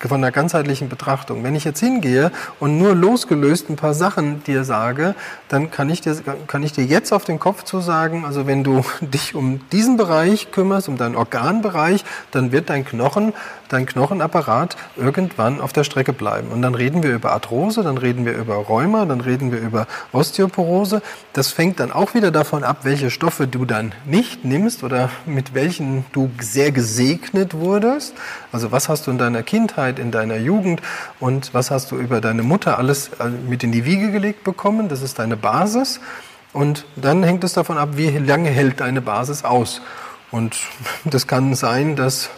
von 0.00 0.20
der 0.20 0.32
ganzheitlichen 0.32 0.88
Betrachtung. 0.88 1.42
Wenn 1.42 1.54
ich 1.54 1.64
jetzt 1.64 1.80
hingehe 1.80 2.30
und 2.60 2.78
nur 2.78 2.94
losgelöst 2.94 3.68
ein 3.68 3.76
paar 3.76 3.94
Sachen 3.94 4.42
dir 4.44 4.64
sage, 4.64 5.14
dann 5.48 5.70
kann 5.70 5.90
ich 5.90 6.00
dir, 6.00 6.16
kann 6.46 6.62
ich 6.62 6.72
dir 6.72 6.84
jetzt 6.84 7.12
auf 7.12 7.24
den 7.24 7.38
Kopf 7.38 7.64
zu 7.64 7.80
sagen, 7.80 8.24
also 8.24 8.46
wenn 8.46 8.64
du 8.64 8.82
dich 9.00 9.34
um 9.34 9.60
diesen 9.72 9.96
Bereich 9.96 10.50
kümmerst, 10.50 10.88
um 10.88 10.96
deinen 10.96 11.16
Organbereich, 11.16 12.04
dann 12.30 12.52
wird 12.52 12.70
dein 12.70 12.84
Knochen, 12.84 13.32
dein 13.68 13.86
Knochenapparat 13.86 14.76
irgendwann 14.96 15.60
auf 15.60 15.72
der 15.72 15.84
Strecke 15.84 16.12
bleiben. 16.12 16.48
Und 16.48 16.62
dann 16.62 16.74
reden 16.74 17.02
wir 17.02 17.12
über 17.12 17.32
Arthrose, 17.32 17.82
dann 17.82 17.98
reden 17.98 18.24
wir 18.24 18.34
über 18.34 18.54
Rheuma, 18.54 19.04
dann 19.06 19.20
reden 19.20 19.52
wir 19.52 19.60
über 19.60 19.86
Osteoporose. 20.12 21.02
Das 21.32 21.50
fängt 21.50 21.80
dann 21.80 21.92
auch 21.92 22.14
wieder 22.14 22.30
davon 22.30 22.64
ab, 22.64 22.78
welche 22.82 23.10
Stoffe 23.10 23.46
du 23.46 23.64
dann 23.64 23.92
nicht 24.04 24.44
nimmst 24.44 24.82
oder 24.82 25.10
mit 25.26 25.54
welchen 25.54 26.04
du 26.12 26.30
sehr 26.40 26.72
gesegnet 26.72 27.54
wurdest. 27.54 28.14
Also 28.52 28.72
was 28.72 28.88
hast 28.88 29.06
du 29.06 29.10
in 29.10 29.18
deiner 29.18 29.42
Kindheit 29.42 29.98
in 29.98 30.10
deiner 30.10 30.36
Jugend 30.36 30.80
und 31.20 31.54
was 31.54 31.70
hast 31.70 31.90
du 31.90 31.96
über 31.96 32.20
deine 32.20 32.42
Mutter 32.42 32.78
alles 32.78 33.10
äh, 33.20 33.28
mit 33.28 33.62
in 33.62 33.72
die 33.72 33.84
Wiege 33.84 34.10
gelegt 34.10 34.44
bekommen. 34.44 34.88
Das 34.88 35.02
ist 35.02 35.18
deine 35.18 35.36
Basis. 35.36 36.00
Und 36.52 36.84
dann 36.96 37.24
hängt 37.24 37.42
es 37.44 37.52
davon 37.52 37.78
ab, 37.78 37.90
wie 37.94 38.10
lange 38.18 38.48
hält 38.48 38.80
deine 38.80 39.00
Basis 39.00 39.44
aus. 39.44 39.80
Und 40.30 40.56
das 41.04 41.26
kann 41.26 41.54
sein, 41.54 41.96
dass 41.96 42.30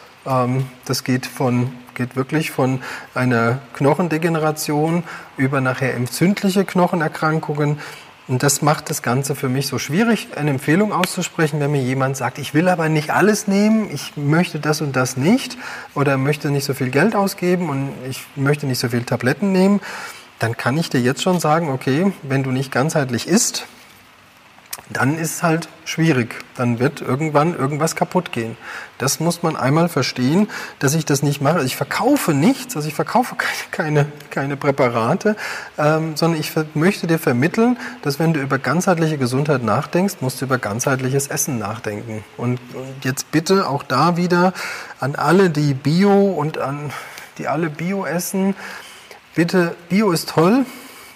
das 0.84 1.04
geht 1.04 1.26
von 1.26 1.72
geht 1.96 2.14
wirklich 2.14 2.52
von 2.52 2.80
einer 3.14 3.58
Knochendegeneration 3.72 5.02
über 5.36 5.60
nachher 5.60 5.94
entzündliche 5.94 6.64
Knochenerkrankungen. 6.64 7.80
Und 8.28 8.42
das 8.42 8.60
macht 8.60 8.90
das 8.90 9.02
Ganze 9.02 9.36
für 9.36 9.48
mich 9.48 9.68
so 9.68 9.78
schwierig, 9.78 10.28
eine 10.36 10.50
Empfehlung 10.50 10.92
auszusprechen, 10.92 11.60
wenn 11.60 11.70
mir 11.70 11.82
jemand 11.82 12.16
sagt, 12.16 12.38
ich 12.38 12.54
will 12.54 12.68
aber 12.68 12.88
nicht 12.88 13.10
alles 13.10 13.46
nehmen, 13.46 13.88
ich 13.92 14.16
möchte 14.16 14.58
das 14.58 14.80
und 14.80 14.96
das 14.96 15.16
nicht 15.16 15.56
oder 15.94 16.16
möchte 16.16 16.50
nicht 16.50 16.64
so 16.64 16.74
viel 16.74 16.90
Geld 16.90 17.14
ausgeben 17.14 17.70
und 17.70 17.92
ich 18.10 18.24
möchte 18.34 18.66
nicht 18.66 18.80
so 18.80 18.88
viel 18.88 19.04
Tabletten 19.04 19.52
nehmen, 19.52 19.80
dann 20.40 20.56
kann 20.56 20.76
ich 20.76 20.90
dir 20.90 21.00
jetzt 21.00 21.22
schon 21.22 21.38
sagen, 21.38 21.70
okay, 21.70 22.12
wenn 22.22 22.42
du 22.42 22.50
nicht 22.50 22.72
ganzheitlich 22.72 23.28
isst, 23.28 23.66
dann 24.90 25.18
ist 25.18 25.36
es 25.36 25.42
halt 25.42 25.68
schwierig. 25.84 26.44
Dann 26.56 26.78
wird 26.78 27.00
irgendwann 27.00 27.58
irgendwas 27.58 27.96
kaputt 27.96 28.30
gehen. 28.30 28.56
Das 28.98 29.18
muss 29.18 29.42
man 29.42 29.56
einmal 29.56 29.88
verstehen, 29.88 30.48
dass 30.78 30.94
ich 30.94 31.04
das 31.04 31.22
nicht 31.22 31.40
mache. 31.40 31.64
Ich 31.64 31.76
verkaufe 31.76 32.34
nichts, 32.34 32.76
also 32.76 32.86
ich 32.86 32.94
verkaufe 32.94 33.34
keine, 33.70 34.06
keine, 34.06 34.06
keine 34.30 34.56
Präparate, 34.56 35.36
ähm, 35.76 36.16
sondern 36.16 36.40
ich 36.40 36.52
möchte 36.74 37.06
dir 37.06 37.18
vermitteln, 37.18 37.78
dass 38.02 38.18
wenn 38.18 38.32
du 38.32 38.40
über 38.40 38.58
ganzheitliche 38.58 39.18
Gesundheit 39.18 39.62
nachdenkst, 39.62 40.16
musst 40.20 40.40
du 40.40 40.44
über 40.44 40.58
ganzheitliches 40.58 41.28
Essen 41.28 41.58
nachdenken. 41.58 42.24
Und, 42.36 42.60
und 42.74 43.04
jetzt 43.04 43.32
bitte 43.32 43.68
auch 43.68 43.82
da 43.82 44.16
wieder 44.16 44.52
an 45.00 45.16
alle, 45.16 45.50
die 45.50 45.74
Bio 45.74 46.32
und 46.32 46.58
an 46.58 46.92
die 47.38 47.48
alle 47.48 47.70
Bio 47.70 48.06
essen, 48.06 48.54
bitte, 49.34 49.74
Bio 49.88 50.12
ist 50.12 50.30
toll, 50.30 50.64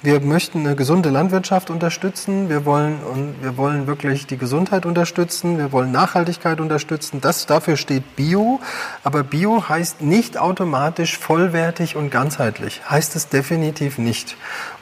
wir 0.03 0.21
möchten 0.21 0.61
eine 0.61 0.77
gesunde 0.77 1.11
Landwirtschaft 1.11 1.69
unterstützen. 1.69 2.49
Wir 2.49 2.65
wollen, 2.65 3.01
und 3.03 3.43
wir 3.43 3.59
wollen 3.59 3.87
wirklich 3.87 4.27
die 4.27 4.39
Gesundheit 4.39 4.87
unterstützen. 4.87 5.59
Wir 5.59 5.73
wollen 5.73 5.93
Nachhaltigkeit 5.93 6.59
unterstützen. 6.59 7.21
Das, 7.21 7.45
dafür 7.45 7.77
steht 7.77 8.17
Bio. 8.17 8.61
Aber 9.05 9.23
Bio 9.23 9.69
heißt 9.69 10.01
nicht 10.01 10.39
automatisch 10.39 11.19
vollwertig 11.19 11.97
und 11.97 12.11
ganzheitlich. 12.11 12.81
Heißt 12.89 13.15
es 13.15 13.29
definitiv 13.29 13.99
nicht. 13.99 14.37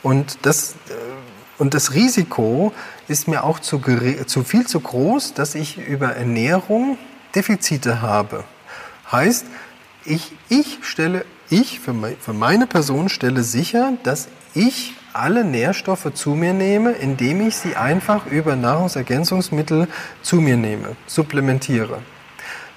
Und 0.05 0.39
das, 0.43 0.75
äh, 0.89 0.93
und 1.59 1.75
das 1.75 1.95
Risiko 1.95 2.73
ist 3.09 3.27
mir 3.27 3.43
auch 3.43 3.59
zu, 3.59 3.81
zu 4.27 4.45
viel 4.45 4.67
zu 4.69 4.79
groß, 4.79 5.35
dass 5.35 5.57
ich 5.57 5.79
über 5.79 6.15
Ernährung 6.15 6.97
Defizite 7.35 8.03
habe. 8.03 8.45
Heißt, 9.11 9.47
ich, 10.05 10.33
ich 10.49 10.79
stelle, 10.83 11.25
ich 11.51 11.81
für, 11.81 11.93
meine 11.93 12.67
Person 12.69 13.09
stelle 13.09 13.43
sicher, 13.43 13.95
dass 14.05 14.29
ich 14.55 14.95
alle 15.19 15.45
Nährstoffe 15.45 16.13
zu 16.15 16.31
mir 16.31 16.53
nehme, 16.53 16.93
indem 16.93 17.47
ich 17.47 17.57
sie 17.57 17.77
einfach 17.77 18.27
über 18.27 18.57
Nahrungsergänzungsmittel 18.57 19.89
zu 20.23 20.37
mir 20.37 20.57
nehme, 20.57 20.97
supplementiere. 21.07 21.99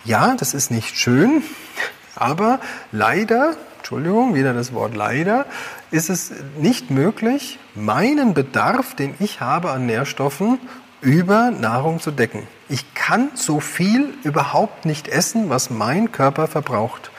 Ja, 0.03 0.35
das 0.35 0.53
ist 0.53 0.71
nicht 0.71 0.97
schön, 0.97 1.43
aber 2.15 2.59
leider, 2.91 3.55
Entschuldigung, 3.77 4.33
wieder 4.33 4.53
das 4.53 4.73
Wort 4.73 4.95
leider, 4.95 5.45
ist 5.91 6.09
es 6.09 6.31
nicht 6.57 6.89
möglich, 6.89 7.59
meinen 7.75 8.33
Bedarf, 8.33 8.95
den 8.95 9.13
ich 9.19 9.41
habe 9.41 9.71
an 9.71 9.85
Nährstoffen, 9.85 10.59
über 11.01 11.51
Nahrung 11.51 11.99
zu 11.99 12.11
decken. 12.11 12.47
Ich 12.69 12.93
kann 12.93 13.29
so 13.33 13.59
viel 13.59 14.13
überhaupt 14.23 14.85
nicht 14.85 15.07
essen, 15.07 15.49
was 15.49 15.69
mein 15.69 16.11
Körper 16.11 16.47
verbraucht. 16.47 17.11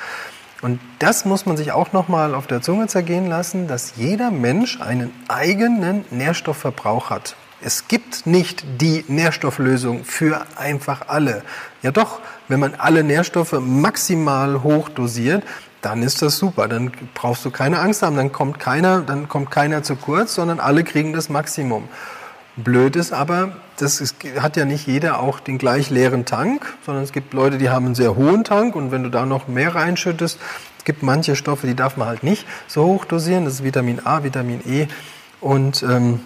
Und 0.63 0.81
das 1.01 1.25
muss 1.25 1.45
man 1.45 1.57
sich 1.57 1.73
auch 1.73 1.93
nochmal 1.93 2.35
auf 2.35 2.47
der 2.47 2.63
Zunge 2.63 2.87
zergehen 2.87 3.27
lassen, 3.27 3.67
dass 3.67 3.95
jeder 3.97 4.31
Mensch 4.31 4.81
einen 4.81 5.13
eigenen 5.27 6.05
Nährstoffverbrauch 6.11 7.11
hat. 7.11 7.35
Es 7.61 7.89
gibt 7.89 8.27
nicht 8.27 8.65
die 8.81 9.05
Nährstofflösung 9.09 10.05
für 10.05 10.43
einfach 10.57 11.09
alle. 11.09 11.43
Ja 11.83 11.91
doch, 11.91 12.21
wenn 12.47 12.61
man 12.61 12.75
alle 12.77 13.03
Nährstoffe 13.03 13.59
maximal 13.61 14.63
hoch 14.63 14.89
dosiert, 14.89 15.43
dann 15.81 16.03
ist 16.03 16.23
das 16.23 16.39
super. 16.39 16.69
Dann 16.69 16.93
brauchst 17.15 17.45
du 17.45 17.51
keine 17.51 17.81
Angst 17.81 18.03
haben, 18.03 18.17
dann 18.17 18.31
kommt 18.31 18.61
keiner, 18.61 19.01
dann 19.01 19.29
kommt 19.29 19.51
keiner 19.51 19.83
zu 19.83 19.97
kurz, 19.97 20.35
sondern 20.35 20.61
alle 20.61 20.85
kriegen 20.85 21.13
das 21.13 21.29
Maximum. 21.29 21.89
Blöd 22.57 22.97
ist 22.97 23.13
aber, 23.13 23.57
das 23.79 24.01
ist, 24.01 24.17
hat 24.39 24.57
ja 24.57 24.67
nicht 24.67 24.87
jeder 24.87 25.21
auch 25.21 25.41
den 25.41 25.57
gleich 25.57 25.89
leeren 25.89 26.27
Tank, 26.27 26.75
sondern 26.85 27.03
es 27.03 27.13
gibt 27.13 27.33
Leute, 27.33 27.57
die 27.57 27.71
haben 27.71 27.87
einen 27.87 27.95
sehr 27.95 28.15
hohen 28.15 28.45
Tank 28.45 28.77
und 28.77 28.91
wenn 28.91 29.03
du 29.03 29.09
da 29.09 29.25
noch 29.25 29.49
mehr 29.49 29.75
reinschüttest, 29.75 30.39
es 30.79 30.85
gibt 30.85 31.03
manche 31.03 31.35
Stoffe, 31.35 31.67
die 31.67 31.75
darf 31.75 31.97
man 31.97 32.09
halt 32.09 32.23
nicht 32.25 32.45
so 32.67 32.85
hoch 32.85 33.05
dosieren. 33.05 33.45
Das 33.45 33.55
ist 33.55 33.65
Vitamin 33.65 34.05
A, 34.05 34.25
Vitamin 34.25 34.61
E 34.67 34.89
und 35.41 35.83
ähm, 35.83 36.21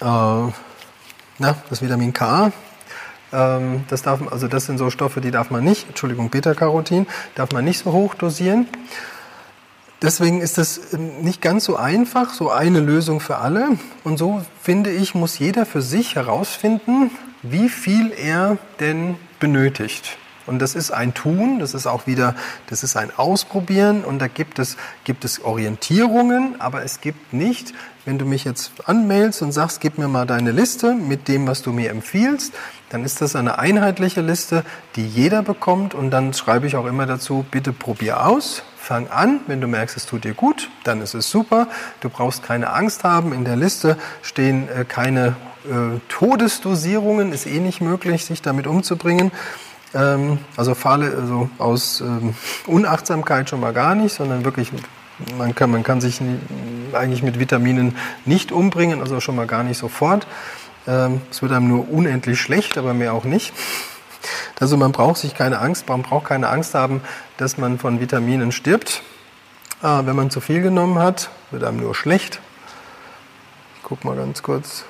äh, 0.00 0.04
na, 0.04 0.52
das 1.68 1.82
Vitamin 1.82 2.12
K. 2.12 2.50
Ähm, 3.32 3.84
das 3.88 4.02
darf, 4.02 4.20
also 4.32 4.48
das 4.48 4.66
sind 4.66 4.78
so 4.78 4.90
Stoffe, 4.90 5.20
die 5.20 5.30
darf 5.30 5.50
man 5.50 5.62
nicht, 5.62 5.86
Entschuldigung, 5.88 6.30
Beta-Carotin, 6.30 7.06
darf 7.34 7.52
man 7.52 7.64
nicht 7.64 7.78
so 7.78 7.92
hoch 7.92 8.14
dosieren. 8.14 8.66
Deswegen 10.04 10.42
ist 10.42 10.58
es 10.58 10.92
ähm, 10.92 11.22
nicht 11.22 11.40
ganz 11.40 11.64
so 11.64 11.76
einfach, 11.76 12.34
so 12.34 12.50
eine 12.50 12.80
Lösung 12.80 13.20
für 13.20 13.38
alle. 13.38 13.78
Und 14.04 14.18
so 14.18 14.42
finde 14.60 14.90
ich, 14.90 15.14
muss 15.14 15.38
jeder 15.38 15.64
für 15.64 15.80
sich 15.80 16.14
herausfinden, 16.14 17.10
wie 17.42 17.70
viel 17.70 18.12
er 18.12 18.58
denn 18.80 19.16
benötigt. 19.40 20.18
Und 20.46 20.58
das 20.58 20.74
ist 20.74 20.90
ein 20.90 21.14
Tun, 21.14 21.58
das 21.58 21.72
ist 21.72 21.86
auch 21.86 22.06
wieder, 22.06 22.34
das 22.68 22.82
ist 22.82 22.96
ein 22.96 23.10
Ausprobieren 23.16 24.04
und 24.04 24.18
da 24.18 24.28
gibt 24.28 24.58
es, 24.58 24.76
gibt 25.04 25.24
es 25.24 25.42
Orientierungen, 25.42 26.60
aber 26.60 26.82
es 26.82 27.00
gibt 27.00 27.32
nicht, 27.32 27.72
wenn 28.04 28.18
du 28.18 28.26
mich 28.26 28.44
jetzt 28.44 28.72
anmailst 28.84 29.40
und 29.40 29.52
sagst, 29.52 29.80
gib 29.80 29.96
mir 29.96 30.08
mal 30.08 30.26
deine 30.26 30.52
Liste 30.52 30.94
mit 30.94 31.28
dem, 31.28 31.46
was 31.46 31.62
du 31.62 31.72
mir 31.72 31.90
empfiehlst, 31.90 32.52
dann 32.90 33.04
ist 33.04 33.22
das 33.22 33.36
eine 33.36 33.58
einheitliche 33.58 34.20
Liste, 34.20 34.64
die 34.96 35.08
jeder 35.08 35.42
bekommt 35.42 35.94
und 35.94 36.10
dann 36.10 36.34
schreibe 36.34 36.66
ich 36.66 36.76
auch 36.76 36.84
immer 36.84 37.06
dazu, 37.06 37.46
bitte 37.50 37.72
probier 37.72 38.26
aus, 38.26 38.62
fang 38.84 39.08
an, 39.08 39.40
wenn 39.46 39.62
du 39.62 39.66
merkst, 39.66 39.96
es 39.96 40.04
tut 40.04 40.24
dir 40.24 40.34
gut, 40.34 40.68
dann 40.84 41.00
ist 41.00 41.14
es 41.14 41.30
super. 41.30 41.68
Du 42.00 42.10
brauchst 42.10 42.42
keine 42.42 42.70
Angst 42.70 43.02
haben, 43.02 43.32
in 43.32 43.44
der 43.44 43.56
Liste 43.56 43.96
stehen 44.22 44.68
äh, 44.68 44.84
keine 44.84 45.36
äh, 45.64 45.98
Todesdosierungen, 46.08 47.32
ist 47.32 47.46
eh 47.46 47.60
nicht 47.60 47.80
möglich, 47.80 48.26
sich 48.26 48.42
damit 48.42 48.66
umzubringen. 48.66 49.32
Ähm, 49.94 50.38
also 50.58 50.74
Fahle, 50.74 51.16
also 51.18 51.48
aus 51.58 52.02
ähm, 52.02 52.34
Unachtsamkeit 52.66 53.48
schon 53.48 53.60
mal 53.60 53.72
gar 53.72 53.94
nicht, 53.94 54.14
sondern 54.14 54.44
wirklich, 54.44 54.70
man 55.38 55.54
kann, 55.54 55.70
man 55.70 55.82
kann 55.82 56.02
sich 56.02 56.20
eigentlich 56.92 57.22
mit 57.22 57.38
Vitaminen 57.38 57.96
nicht 58.26 58.52
umbringen, 58.52 59.00
also 59.00 59.18
schon 59.20 59.36
mal 59.36 59.46
gar 59.46 59.62
nicht 59.62 59.78
sofort. 59.78 60.26
Ähm, 60.86 61.22
es 61.30 61.40
wird 61.40 61.52
einem 61.52 61.68
nur 61.68 61.90
unendlich 61.90 62.38
schlecht, 62.38 62.76
aber 62.76 62.92
mehr 62.92 63.14
auch 63.14 63.24
nicht. 63.24 63.54
Also 64.60 64.76
man 64.76 64.92
braucht 64.92 65.18
sich 65.18 65.34
keine 65.34 65.58
Angst, 65.58 65.88
man 65.88 66.02
braucht 66.02 66.26
keine 66.26 66.48
Angst 66.48 66.74
haben, 66.74 67.00
dass 67.36 67.58
man 67.58 67.78
von 67.78 68.00
Vitaminen 68.00 68.52
stirbt. 68.52 69.02
Ah, 69.82 70.02
wenn 70.06 70.16
man 70.16 70.30
zu 70.30 70.40
viel 70.40 70.62
genommen 70.62 70.98
hat, 70.98 71.30
wird 71.50 71.64
einem 71.64 71.78
nur 71.78 71.94
schlecht. 71.94 72.40
Ich 73.76 73.82
guck 73.82 74.04
mal 74.04 74.16
ganz 74.16 74.42
kurz. 74.42 74.84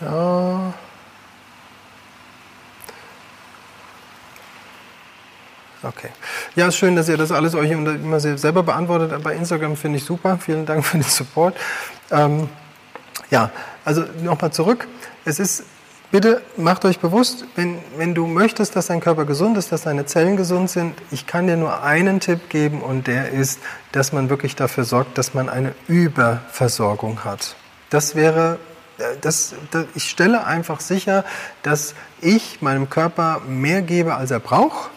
Ja. 0.00 0.72
Okay. 5.82 6.10
Ja, 6.56 6.66
ist 6.66 6.76
schön, 6.76 6.96
dass 6.96 7.08
ihr 7.08 7.16
das 7.16 7.30
alles 7.30 7.54
euch 7.54 7.70
immer 7.70 8.18
selber 8.18 8.62
beantwortet. 8.62 9.22
Bei 9.22 9.34
Instagram 9.34 9.76
finde 9.76 9.98
ich 9.98 10.04
super. 10.04 10.38
Vielen 10.38 10.66
Dank 10.66 10.84
für 10.84 10.98
den 10.98 11.04
Support. 11.04 11.56
Ähm, 12.10 12.48
ja, 13.30 13.50
also 13.84 14.04
nochmal 14.22 14.52
zurück. 14.52 14.88
Es 15.24 15.38
ist, 15.38 15.64
bitte 16.10 16.42
macht 16.56 16.84
euch 16.84 16.98
bewusst, 16.98 17.44
wenn, 17.56 17.78
wenn 17.96 18.14
du 18.14 18.26
möchtest, 18.26 18.76
dass 18.76 18.86
dein 18.86 19.00
Körper 19.00 19.24
gesund 19.24 19.56
ist, 19.56 19.72
dass 19.72 19.82
deine 19.82 20.06
Zellen 20.06 20.36
gesund 20.36 20.70
sind, 20.70 20.94
ich 21.10 21.26
kann 21.26 21.46
dir 21.46 21.56
nur 21.56 21.82
einen 21.82 22.20
Tipp 22.20 22.48
geben 22.48 22.80
und 22.80 23.06
der 23.06 23.30
ist, 23.30 23.60
dass 23.92 24.12
man 24.12 24.30
wirklich 24.30 24.56
dafür 24.56 24.84
sorgt, 24.84 25.18
dass 25.18 25.34
man 25.34 25.48
eine 25.48 25.74
Überversorgung 25.88 27.24
hat. 27.24 27.56
Das 27.90 28.14
wäre 28.14 28.58
das, 29.20 29.54
das, 29.70 29.86
ich 29.94 30.08
stelle 30.08 30.46
einfach 30.46 30.80
sicher, 30.80 31.24
dass 31.62 31.94
ich 32.20 32.62
meinem 32.62 32.88
Körper 32.88 33.42
mehr 33.46 33.82
gebe, 33.82 34.14
als 34.14 34.30
er 34.30 34.40
braucht 34.40 34.90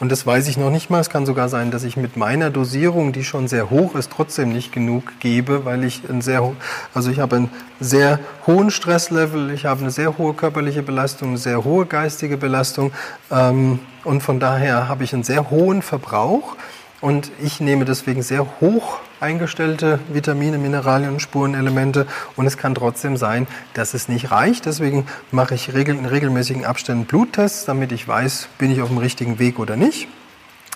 und 0.00 0.12
das 0.12 0.26
weiß 0.26 0.46
ich 0.48 0.56
noch 0.56 0.70
nicht 0.70 0.90
mal. 0.90 1.00
Es 1.00 1.10
kann 1.10 1.26
sogar 1.26 1.48
sein, 1.48 1.70
dass 1.70 1.82
ich 1.82 1.96
mit 1.96 2.16
meiner 2.16 2.50
Dosierung, 2.50 3.12
die 3.12 3.24
schon 3.24 3.48
sehr 3.48 3.70
hoch 3.70 3.94
ist, 3.94 4.12
trotzdem 4.12 4.52
nicht 4.52 4.72
genug 4.72 5.18
gebe, 5.20 5.64
weil 5.64 5.84
ich 5.84 6.02
ein 6.08 6.20
sehr, 6.20 6.52
also 6.94 7.10
ich 7.10 7.18
habe 7.18 7.36
einen 7.36 7.50
sehr 7.80 8.20
hohen 8.46 8.70
Stresslevel, 8.70 9.50
ich 9.50 9.66
habe 9.66 9.80
eine 9.80 9.90
sehr 9.90 10.16
hohe 10.16 10.34
körperliche 10.34 10.82
Belastung, 10.82 11.30
eine 11.30 11.38
sehr 11.38 11.64
hohe 11.64 11.86
geistige 11.86 12.36
Belastung 12.36 12.92
ähm, 13.30 13.80
und 14.04 14.22
von 14.22 14.38
daher 14.38 14.88
habe 14.88 15.04
ich 15.04 15.12
einen 15.12 15.24
sehr 15.24 15.50
hohen 15.50 15.82
Verbrauch. 15.82 16.56
Und 17.00 17.30
ich 17.40 17.60
nehme 17.60 17.84
deswegen 17.84 18.22
sehr 18.22 18.44
hoch 18.60 18.98
eingestellte 19.20 19.98
Vitamine, 20.12 20.58
Mineralien 20.58 21.12
und 21.12 21.20
Spurenelemente. 21.20 22.06
Und 22.36 22.46
es 22.46 22.56
kann 22.56 22.74
trotzdem 22.74 23.16
sein, 23.16 23.46
dass 23.74 23.94
es 23.94 24.08
nicht 24.08 24.30
reicht. 24.30 24.66
Deswegen 24.66 25.06
mache 25.30 25.54
ich 25.54 25.68
in 25.68 26.06
regelmäßigen 26.06 26.64
Abständen 26.64 27.04
Bluttests, 27.04 27.64
damit 27.64 27.92
ich 27.92 28.06
weiß, 28.06 28.48
bin 28.58 28.70
ich 28.70 28.82
auf 28.82 28.88
dem 28.88 28.98
richtigen 28.98 29.38
Weg 29.38 29.58
oder 29.58 29.76
nicht. 29.76 30.08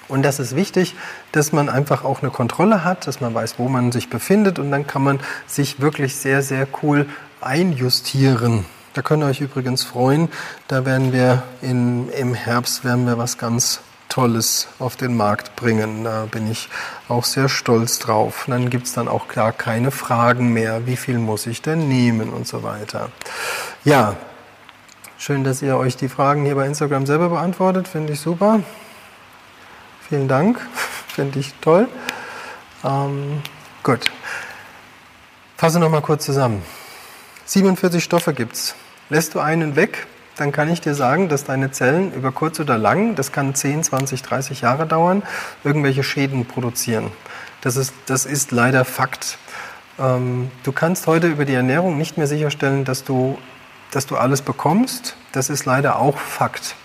Und 0.08 0.22
das 0.22 0.40
ist 0.40 0.54
wichtig, 0.56 0.94
dass 1.30 1.52
man 1.52 1.68
einfach 1.68 2.04
auch 2.04 2.22
eine 2.22 2.30
Kontrolle 2.30 2.84
hat, 2.84 3.06
dass 3.06 3.20
man 3.20 3.32
weiß, 3.32 3.58
wo 3.58 3.68
man 3.68 3.92
sich 3.92 4.10
befindet. 4.10 4.58
Und 4.58 4.70
dann 4.70 4.86
kann 4.86 5.02
man 5.02 5.20
sich 5.46 5.80
wirklich 5.80 6.16
sehr, 6.16 6.42
sehr 6.42 6.66
cool 6.82 7.06
einjustieren. 7.40 8.66
Da 8.94 9.00
könnt 9.00 9.22
ihr 9.22 9.26
euch 9.26 9.40
übrigens 9.40 9.84
freuen. 9.84 10.28
Da 10.68 10.84
werden 10.84 11.12
wir 11.12 11.42
in, 11.62 12.10
im 12.10 12.34
Herbst 12.34 12.84
werden 12.84 13.06
wir 13.06 13.16
was 13.16 13.38
ganz 13.38 13.80
Tolles 14.12 14.68
auf 14.78 14.96
den 14.96 15.16
Markt 15.16 15.56
bringen. 15.56 16.04
Da 16.04 16.26
bin 16.26 16.50
ich 16.50 16.68
auch 17.08 17.24
sehr 17.24 17.48
stolz 17.48 17.98
drauf. 17.98 18.44
Dann 18.46 18.68
gibt 18.68 18.86
es 18.86 18.92
dann 18.92 19.08
auch 19.08 19.26
gar 19.28 19.52
keine 19.52 19.90
Fragen 19.90 20.52
mehr, 20.52 20.86
wie 20.86 20.96
viel 20.96 21.16
muss 21.16 21.46
ich 21.46 21.62
denn 21.62 21.88
nehmen 21.88 22.28
und 22.28 22.46
so 22.46 22.62
weiter. 22.62 23.08
Ja, 23.84 24.16
schön, 25.16 25.44
dass 25.44 25.62
ihr 25.62 25.78
euch 25.78 25.96
die 25.96 26.10
Fragen 26.10 26.44
hier 26.44 26.56
bei 26.56 26.66
Instagram 26.66 27.06
selber 27.06 27.30
beantwortet. 27.30 27.88
Finde 27.88 28.12
ich 28.12 28.20
super. 28.20 28.60
Vielen 30.06 30.28
Dank. 30.28 30.60
Finde 31.08 31.38
ich 31.38 31.54
toll. 31.62 31.88
Ähm, 32.84 33.40
gut. 33.82 34.10
Fasse 35.56 35.78
noch 35.78 35.90
mal 35.90 36.02
kurz 36.02 36.26
zusammen. 36.26 36.62
47 37.46 38.04
Stoffe 38.04 38.34
gibt 38.34 38.56
es. 38.56 38.74
Lässt 39.08 39.34
du 39.34 39.40
einen 39.40 39.74
weg, 39.74 40.06
dann 40.36 40.52
kann 40.52 40.70
ich 40.70 40.80
dir 40.80 40.94
sagen, 40.94 41.28
dass 41.28 41.44
deine 41.44 41.70
Zellen 41.70 42.12
über 42.14 42.32
kurz 42.32 42.58
oder 42.60 42.78
lang, 42.78 43.14
das 43.14 43.32
kann 43.32 43.54
10, 43.54 43.84
20, 43.84 44.22
30 44.22 44.60
Jahre 44.62 44.86
dauern, 44.86 45.22
irgendwelche 45.64 46.02
Schäden 46.02 46.46
produzieren. 46.46 47.10
Das 47.60 47.76
ist, 47.76 47.94
das 48.06 48.26
ist 48.26 48.50
leider 48.50 48.84
Fakt. 48.84 49.38
Ähm, 49.98 50.50
du 50.62 50.72
kannst 50.72 51.06
heute 51.06 51.28
über 51.28 51.44
die 51.44 51.54
Ernährung 51.54 51.96
nicht 51.96 52.16
mehr 52.18 52.26
sicherstellen, 52.26 52.84
dass 52.84 53.04
du, 53.04 53.38
dass 53.90 54.06
du 54.06 54.16
alles 54.16 54.42
bekommst. 54.42 55.16
Das 55.32 55.50
ist 55.50 55.64
leider 55.64 55.98
auch 55.98 56.18
Fakt. 56.18 56.76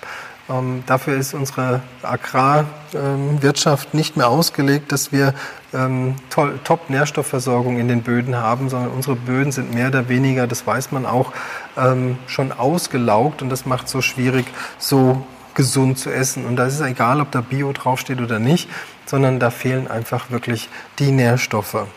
Ähm, 0.49 0.83
dafür 0.85 1.17
ist 1.17 1.33
unsere 1.33 1.81
Agrarwirtschaft 2.03 3.89
ähm, 3.91 3.97
nicht 3.97 4.15
mehr 4.15 4.29
ausgelegt, 4.29 4.91
dass 4.91 5.11
wir 5.11 5.33
ähm, 5.73 6.15
Top-Nährstoffversorgung 6.29 7.79
in 7.79 7.89
den 7.89 8.01
Böden 8.01 8.37
haben, 8.37 8.69
sondern 8.69 8.91
unsere 8.91 9.17
Böden 9.17 9.51
sind 9.51 9.73
mehr 9.73 9.89
oder 9.89 10.07
weniger, 10.07 10.47
das 10.47 10.65
weiß 10.65 10.91
man 10.91 11.05
auch, 11.05 11.33
ähm, 11.78 12.17
schon 12.28 12.51
ausgelaugt 12.51 13.41
und 13.41 13.49
das 13.49 13.65
macht 13.65 13.88
so 13.88 14.01
schwierig, 14.01 14.45
so 14.78 15.25
gesund 15.53 15.97
zu 15.97 16.11
essen. 16.11 16.45
Und 16.45 16.55
da 16.55 16.65
ist 16.65 16.75
es 16.75 16.82
egal, 16.82 17.19
ob 17.19 17.32
da 17.32 17.41
Bio 17.41 17.71
draufsteht 17.73 18.21
oder 18.21 18.39
nicht, 18.39 18.69
sondern 19.05 19.39
da 19.39 19.49
fehlen 19.49 19.88
einfach 19.88 20.30
wirklich 20.30 20.69
die 20.99 21.11
Nährstoffe. 21.11 21.88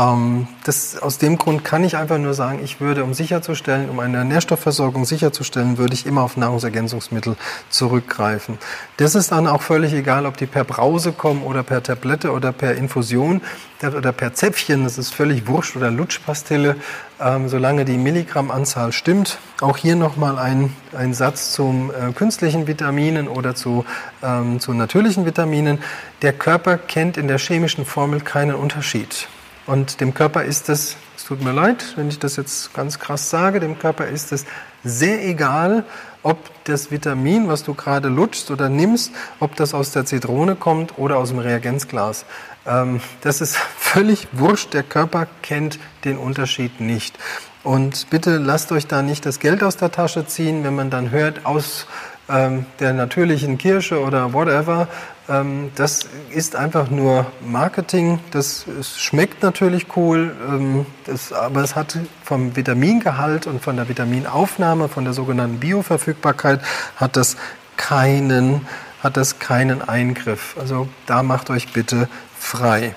Ähm, 0.00 0.48
das, 0.64 1.00
aus 1.00 1.18
dem 1.18 1.36
Grund 1.36 1.64
kann 1.64 1.84
ich 1.84 1.96
einfach 1.96 2.18
nur 2.18 2.32
sagen, 2.32 2.60
ich 2.64 2.80
würde, 2.80 3.04
um 3.04 3.12
sicherzustellen, 3.12 3.90
um 3.90 4.00
eine 4.00 4.24
Nährstoffversorgung 4.24 5.04
sicherzustellen, 5.04 5.78
würde 5.78 5.94
ich 5.94 6.06
immer 6.06 6.22
auf 6.22 6.36
Nahrungsergänzungsmittel 6.36 7.36
zurückgreifen. 7.68 8.58
Das 8.96 9.14
ist 9.14 9.32
dann 9.32 9.46
auch 9.46 9.62
völlig 9.62 9.92
egal, 9.92 10.26
ob 10.26 10.36
die 10.36 10.46
per 10.46 10.64
Brause 10.64 11.12
kommen 11.12 11.42
oder 11.42 11.62
per 11.62 11.82
Tablette 11.82 12.32
oder 12.32 12.52
per 12.52 12.74
Infusion 12.76 13.42
oder 13.82 14.12
per 14.12 14.32
Zäpfchen. 14.32 14.84
Das 14.84 14.96
ist 14.96 15.12
völlig 15.14 15.46
wurscht 15.46 15.76
oder 15.76 15.90
Lutschpastille, 15.90 16.76
ähm, 17.20 17.48
solange 17.48 17.84
die 17.84 17.98
Milligrammanzahl 17.98 18.92
stimmt. 18.92 19.38
Auch 19.60 19.76
hier 19.76 19.96
nochmal 19.96 20.38
ein, 20.38 20.74
ein 20.96 21.12
Satz 21.12 21.52
zum 21.52 21.90
äh, 21.90 22.12
künstlichen 22.12 22.66
Vitaminen 22.66 23.28
oder 23.28 23.54
zu, 23.54 23.84
ähm, 24.22 24.60
zu 24.60 24.72
natürlichen 24.72 25.26
Vitaminen. 25.26 25.78
Der 26.22 26.32
Körper 26.32 26.78
kennt 26.78 27.16
in 27.16 27.28
der 27.28 27.38
chemischen 27.38 27.84
Formel 27.84 28.20
keinen 28.20 28.54
Unterschied. 28.54 29.28
Und 29.66 30.00
dem 30.00 30.14
Körper 30.14 30.44
ist 30.44 30.68
es, 30.68 30.96
es 31.16 31.24
tut 31.24 31.42
mir 31.42 31.52
leid, 31.52 31.84
wenn 31.96 32.08
ich 32.08 32.18
das 32.18 32.36
jetzt 32.36 32.74
ganz 32.74 32.98
krass 32.98 33.30
sage, 33.30 33.60
dem 33.60 33.78
Körper 33.78 34.06
ist 34.06 34.32
es 34.32 34.46
sehr 34.82 35.24
egal, 35.26 35.84
ob 36.22 36.38
das 36.64 36.90
Vitamin, 36.90 37.48
was 37.48 37.62
du 37.62 37.74
gerade 37.74 38.08
lutschst 38.08 38.50
oder 38.50 38.68
nimmst, 38.68 39.12
ob 39.38 39.56
das 39.56 39.74
aus 39.74 39.92
der 39.92 40.04
Zitrone 40.04 40.54
kommt 40.54 40.98
oder 40.98 41.18
aus 41.18 41.30
dem 41.30 41.38
Reagenzglas. 41.38 42.24
Ähm, 42.66 43.00
das 43.20 43.40
ist 43.40 43.56
völlig 43.76 44.28
wurscht. 44.32 44.74
Der 44.74 44.82
Körper 44.82 45.26
kennt 45.42 45.78
den 46.04 46.18
Unterschied 46.18 46.80
nicht. 46.80 47.18
Und 47.62 48.08
bitte 48.08 48.38
lasst 48.38 48.72
euch 48.72 48.86
da 48.86 49.02
nicht 49.02 49.26
das 49.26 49.38
Geld 49.38 49.62
aus 49.62 49.76
der 49.76 49.92
Tasche 49.92 50.26
ziehen, 50.26 50.64
wenn 50.64 50.74
man 50.74 50.88
dann 50.88 51.10
hört, 51.10 51.44
aus 51.44 51.86
ähm, 52.30 52.66
der 52.78 52.92
natürlichen 52.92 53.58
Kirsche 53.58 54.00
oder 54.00 54.32
whatever. 54.32 54.88
Ähm, 55.28 55.70
das 55.74 56.06
ist 56.30 56.56
einfach 56.56 56.90
nur 56.90 57.26
Marketing. 57.44 58.20
Das 58.30 58.66
schmeckt 58.96 59.42
natürlich 59.42 59.96
cool, 59.96 60.34
ähm, 60.48 60.86
das, 61.06 61.32
aber 61.32 61.62
es 61.62 61.76
hat 61.76 61.98
vom 62.24 62.56
Vitamingehalt 62.56 63.46
und 63.46 63.62
von 63.62 63.76
der 63.76 63.88
Vitaminaufnahme, 63.88 64.88
von 64.88 65.04
der 65.04 65.12
sogenannten 65.12 65.60
Bioverfügbarkeit, 65.60 66.60
hat 66.96 67.16
das 67.16 67.36
keinen, 67.76 68.66
hat 69.02 69.16
das 69.16 69.38
keinen 69.38 69.82
Eingriff. 69.82 70.56
Also 70.58 70.88
da 71.06 71.22
macht 71.22 71.50
euch 71.50 71.72
bitte 71.72 72.08
frei. 72.38 72.94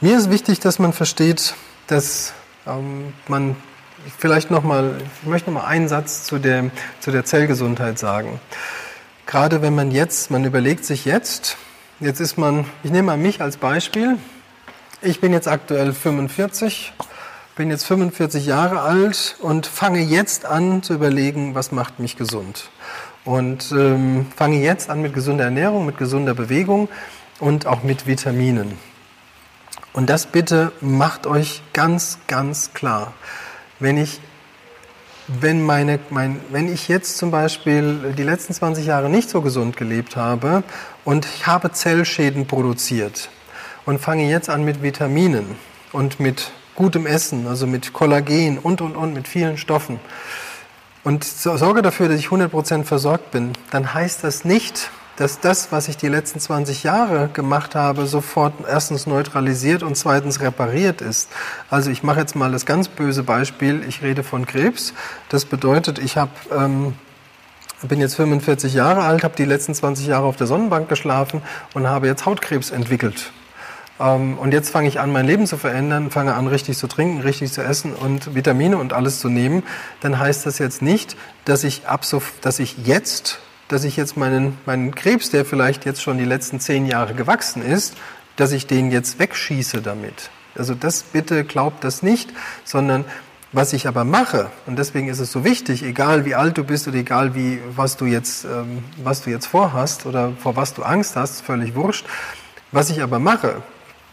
Mir 0.00 0.18
ist 0.18 0.30
wichtig, 0.30 0.60
dass 0.60 0.78
man 0.78 0.92
versteht, 0.92 1.54
dass 1.86 2.34
ähm, 2.66 3.12
man 3.28 3.56
vielleicht 4.18 4.50
noch 4.50 4.62
mal, 4.62 4.96
ich 5.22 5.28
möchte 5.28 5.50
noch 5.50 5.62
mal 5.62 5.68
einen 5.68 5.88
Satz 5.88 6.24
zu 6.24 6.38
der, 6.38 6.70
zu 7.00 7.10
der 7.10 7.24
Zellgesundheit 7.24 7.98
sagen. 7.98 8.40
Gerade 9.26 9.62
wenn 9.62 9.74
man 9.74 9.90
jetzt, 9.90 10.30
man 10.30 10.44
überlegt 10.44 10.84
sich 10.84 11.04
jetzt, 11.04 11.56
jetzt 12.00 12.20
ist 12.20 12.36
man, 12.36 12.66
ich 12.82 12.90
nehme 12.90 13.06
mal 13.06 13.16
mich 13.16 13.40
als 13.40 13.56
Beispiel. 13.56 14.18
Ich 15.02 15.20
bin 15.20 15.32
jetzt 15.32 15.48
aktuell 15.48 15.92
45, 15.92 16.92
bin 17.56 17.70
jetzt 17.70 17.84
45 17.84 18.46
Jahre 18.46 18.80
alt 18.80 19.36
und 19.40 19.66
fange 19.66 20.00
jetzt 20.00 20.44
an 20.44 20.82
zu 20.82 20.94
überlegen, 20.94 21.54
was 21.54 21.72
macht 21.72 21.98
mich 21.98 22.16
gesund. 22.16 22.70
Und 23.24 23.72
ähm, 23.72 24.26
fange 24.36 24.60
jetzt 24.60 24.90
an 24.90 25.00
mit 25.00 25.14
gesunder 25.14 25.44
Ernährung, 25.44 25.86
mit 25.86 25.96
gesunder 25.96 26.34
Bewegung 26.34 26.88
und 27.40 27.66
auch 27.66 27.82
mit 27.82 28.06
Vitaminen. 28.06 28.78
Und 29.94 30.10
das 30.10 30.26
bitte 30.26 30.72
macht 30.80 31.26
euch 31.26 31.62
ganz, 31.72 32.18
ganz 32.26 32.74
klar 32.74 33.14
wenn 33.78 33.96
ich, 33.96 34.20
wenn, 35.28 35.62
meine, 35.62 35.98
mein, 36.10 36.40
wenn 36.50 36.72
ich 36.72 36.88
jetzt 36.88 37.16
zum 37.16 37.30
Beispiel 37.30 38.14
die 38.16 38.22
letzten 38.22 38.54
20 38.54 38.86
Jahre 38.86 39.08
nicht 39.08 39.30
so 39.30 39.40
gesund 39.40 39.76
gelebt 39.76 40.16
habe 40.16 40.62
und 41.04 41.26
ich 41.26 41.46
habe 41.46 41.72
Zellschäden 41.72 42.46
produziert 42.46 43.30
und 43.86 44.00
fange 44.00 44.28
jetzt 44.28 44.50
an 44.50 44.64
mit 44.64 44.82
Vitaminen 44.82 45.56
und 45.92 46.20
mit 46.20 46.50
gutem 46.74 47.06
Essen, 47.06 47.46
also 47.46 47.66
mit 47.66 47.92
Kollagen 47.92 48.58
und, 48.58 48.80
und, 48.80 48.96
und, 48.96 49.14
mit 49.14 49.28
vielen 49.28 49.58
Stoffen 49.58 50.00
und 51.04 51.22
sorge 51.24 51.82
dafür, 51.82 52.08
dass 52.08 52.18
ich 52.18 52.28
100% 52.28 52.84
versorgt 52.84 53.30
bin, 53.30 53.52
dann 53.70 53.92
heißt 53.92 54.24
das 54.24 54.44
nicht, 54.44 54.90
dass 55.16 55.40
das, 55.40 55.70
was 55.72 55.88
ich 55.88 55.96
die 55.96 56.08
letzten 56.08 56.40
20 56.40 56.82
Jahre 56.82 57.28
gemacht 57.32 57.74
habe, 57.74 58.06
sofort 58.06 58.54
erstens 58.68 59.06
neutralisiert 59.06 59.82
und 59.82 59.96
zweitens 59.96 60.40
repariert 60.40 61.00
ist. 61.00 61.30
Also 61.70 61.90
ich 61.90 62.02
mache 62.02 62.20
jetzt 62.20 62.34
mal 62.34 62.50
das 62.50 62.66
ganz 62.66 62.88
böse 62.88 63.22
Beispiel, 63.22 63.84
ich 63.88 64.02
rede 64.02 64.22
von 64.22 64.46
Krebs. 64.46 64.94
Das 65.28 65.44
bedeutet, 65.44 65.98
ich 65.98 66.16
habe... 66.16 66.32
Ähm, 66.52 66.94
bin 67.88 68.00
jetzt 68.00 68.14
45 68.14 68.72
Jahre 68.72 69.02
alt, 69.02 69.24
habe 69.24 69.36
die 69.36 69.44
letzten 69.44 69.74
20 69.74 70.06
Jahre 70.06 70.24
auf 70.24 70.36
der 70.36 70.46
Sonnenbank 70.46 70.88
geschlafen 70.88 71.42
und 71.74 71.86
habe 71.86 72.06
jetzt 72.06 72.24
Hautkrebs 72.24 72.70
entwickelt. 72.70 73.30
Ähm, 74.00 74.38
und 74.38 74.52
jetzt 74.52 74.70
fange 74.70 74.88
ich 74.88 75.00
an, 75.00 75.12
mein 75.12 75.26
Leben 75.26 75.46
zu 75.46 75.56
verändern, 75.56 76.10
fange 76.10 76.34
an, 76.34 76.46
richtig 76.46 76.78
zu 76.78 76.86
trinken, 76.86 77.20
richtig 77.20 77.52
zu 77.52 77.62
essen 77.62 77.92
und 77.94 78.34
Vitamine 78.34 78.76
und 78.76 78.92
alles 78.92 79.20
zu 79.20 79.28
nehmen. 79.28 79.62
Dann 80.00 80.18
heißt 80.18 80.46
das 80.46 80.58
jetzt 80.58 80.82
nicht, 80.82 81.16
dass 81.44 81.64
ich, 81.64 81.86
ab 81.86 82.04
so, 82.04 82.22
dass 82.40 82.58
ich 82.58 82.76
jetzt 82.86 83.40
dass 83.74 83.82
ich 83.82 83.96
jetzt 83.96 84.16
meinen, 84.16 84.56
meinen 84.66 84.94
Krebs, 84.94 85.30
der 85.30 85.44
vielleicht 85.44 85.84
jetzt 85.84 86.00
schon 86.00 86.16
die 86.16 86.24
letzten 86.24 86.60
zehn 86.60 86.86
Jahre 86.86 87.12
gewachsen 87.12 87.60
ist, 87.60 87.96
dass 88.36 88.52
ich 88.52 88.68
den 88.68 88.92
jetzt 88.92 89.18
wegschieße 89.18 89.82
damit. 89.82 90.30
Also 90.54 90.76
das 90.76 91.02
bitte 91.02 91.42
glaubt 91.42 91.82
das 91.82 92.00
nicht, 92.00 92.32
sondern 92.62 93.04
was 93.50 93.72
ich 93.72 93.88
aber 93.88 94.04
mache, 94.04 94.48
und 94.66 94.78
deswegen 94.78 95.08
ist 95.08 95.18
es 95.18 95.32
so 95.32 95.42
wichtig, 95.42 95.82
egal 95.82 96.24
wie 96.24 96.36
alt 96.36 96.56
du 96.56 96.62
bist 96.62 96.86
oder 96.86 96.98
egal 96.98 97.34
wie, 97.34 97.60
was 97.74 97.96
du 97.96 98.04
jetzt, 98.06 98.44
ähm, 98.44 98.84
was 99.02 99.22
du 99.22 99.30
jetzt 99.30 99.46
vorhast 99.46 100.06
oder 100.06 100.32
vor 100.38 100.54
was 100.54 100.74
du 100.74 100.84
Angst 100.84 101.16
hast, 101.16 101.40
völlig 101.42 101.74
wurscht. 101.74 102.06
Was 102.70 102.90
ich 102.90 103.02
aber 103.02 103.18
mache, 103.18 103.60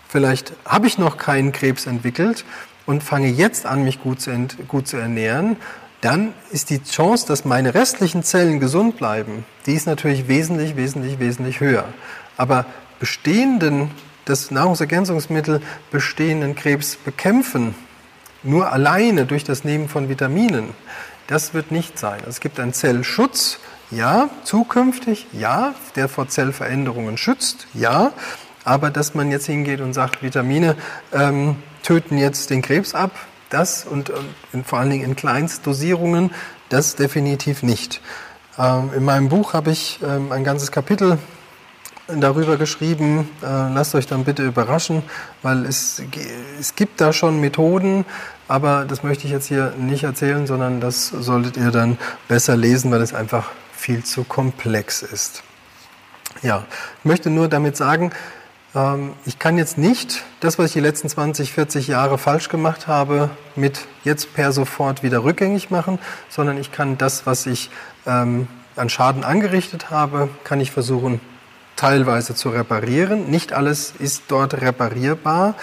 vielleicht 0.07 0.53
habe 0.65 0.87
ich 0.87 0.97
noch 0.97 1.17
keinen 1.17 1.51
Krebs 1.51 1.85
entwickelt 1.85 2.45
und 2.87 3.03
fange 3.03 3.27
jetzt 3.27 3.67
an, 3.67 3.83
mich 3.83 4.01
gut 4.01 4.21
zu, 4.21 4.31
gut 4.67 4.87
zu 4.87 4.97
ernähren 4.97 5.57
dann 6.01 6.33
ist 6.51 6.71
die 6.71 6.83
Chance, 6.83 7.27
dass 7.27 7.45
meine 7.45 7.73
restlichen 7.73 8.23
Zellen 8.23 8.59
gesund 8.59 8.97
bleiben, 8.97 9.45
die 9.65 9.73
ist 9.73 9.85
natürlich 9.85 10.27
wesentlich, 10.27 10.75
wesentlich, 10.75 11.19
wesentlich 11.19 11.59
höher. 11.59 11.85
Aber 12.37 12.65
bestehenden, 12.99 13.91
das 14.25 14.51
Nahrungsergänzungsmittel 14.51 15.61
bestehenden 15.91 16.55
Krebs 16.55 16.95
bekämpfen, 16.95 17.75
nur 18.43 18.71
alleine 18.71 19.25
durch 19.25 19.43
das 19.43 19.63
Nehmen 19.63 19.87
von 19.87 20.09
Vitaminen, 20.09 20.69
das 21.27 21.53
wird 21.53 21.71
nicht 21.71 21.99
sein. 21.99 22.19
Es 22.27 22.39
gibt 22.39 22.59
einen 22.59 22.73
Zellschutz, 22.73 23.59
ja, 23.91 24.29
zukünftig, 24.43 25.27
ja, 25.31 25.75
der 25.95 26.09
vor 26.09 26.27
Zellveränderungen 26.27 27.17
schützt, 27.17 27.67
ja, 27.73 28.11
aber 28.63 28.89
dass 28.89 29.13
man 29.13 29.31
jetzt 29.31 29.45
hingeht 29.45 29.81
und 29.81 29.93
sagt, 29.93 30.23
Vitamine 30.23 30.75
ähm, 31.13 31.57
töten 31.83 32.17
jetzt 32.17 32.49
den 32.49 32.61
Krebs 32.61 32.95
ab, 32.95 33.11
das 33.53 33.85
und, 33.85 34.11
und 34.53 34.67
vor 34.67 34.79
allen 34.79 34.89
Dingen 34.89 35.05
in 35.05 35.15
Kleinstdosierungen, 35.15 36.31
das 36.69 36.95
definitiv 36.95 37.63
nicht. 37.63 38.01
Ähm, 38.57 38.91
in 38.95 39.03
meinem 39.03 39.29
Buch 39.29 39.53
habe 39.53 39.71
ich 39.71 39.99
ähm, 40.03 40.31
ein 40.31 40.43
ganzes 40.43 40.71
Kapitel 40.71 41.17
darüber 42.07 42.57
geschrieben. 42.57 43.29
Äh, 43.41 43.45
lasst 43.45 43.95
euch 43.95 44.07
dann 44.07 44.23
bitte 44.23 44.43
überraschen, 44.43 45.03
weil 45.41 45.65
es, 45.65 46.01
es 46.59 46.75
gibt 46.75 46.99
da 46.99 47.13
schon 47.13 47.39
Methoden, 47.39 48.05
aber 48.47 48.85
das 48.85 49.03
möchte 49.03 49.25
ich 49.25 49.31
jetzt 49.31 49.47
hier 49.47 49.73
nicht 49.77 50.03
erzählen, 50.03 50.47
sondern 50.47 50.81
das 50.81 51.07
solltet 51.07 51.57
ihr 51.57 51.71
dann 51.71 51.97
besser 52.27 52.57
lesen, 52.57 52.91
weil 52.91 53.01
es 53.01 53.13
einfach 53.13 53.49
viel 53.73 54.03
zu 54.03 54.23
komplex 54.23 55.01
ist. 55.01 55.43
Ja, 56.41 56.65
ich 56.99 57.05
möchte 57.05 57.29
nur 57.29 57.47
damit 57.47 57.77
sagen, 57.77 58.11
ich 59.25 59.37
kann 59.37 59.57
jetzt 59.57 59.77
nicht 59.77 60.23
das, 60.39 60.57
was 60.57 60.67
ich 60.67 60.73
die 60.73 60.79
letzten 60.79 61.09
20, 61.09 61.51
40 61.51 61.87
Jahre 61.87 62.17
falsch 62.17 62.47
gemacht 62.47 62.87
habe, 62.87 63.29
mit 63.57 63.81
jetzt 64.05 64.33
per 64.33 64.53
sofort 64.53 65.03
wieder 65.03 65.25
rückgängig 65.25 65.71
machen, 65.71 65.99
sondern 66.29 66.57
ich 66.57 66.71
kann 66.71 66.97
das, 66.97 67.25
was 67.25 67.47
ich 67.47 67.69
ähm, 68.05 68.47
an 68.77 68.87
Schaden 68.87 69.25
angerichtet 69.25 69.89
habe, 69.89 70.29
kann 70.45 70.61
ich 70.61 70.71
versuchen 70.71 71.19
teilweise 71.75 72.33
zu 72.35 72.49
reparieren. 72.49 73.29
Nicht 73.29 73.53
alles 73.53 73.93
ist 73.97 74.23
dort 74.29 74.53
reparierbar. 74.53 75.55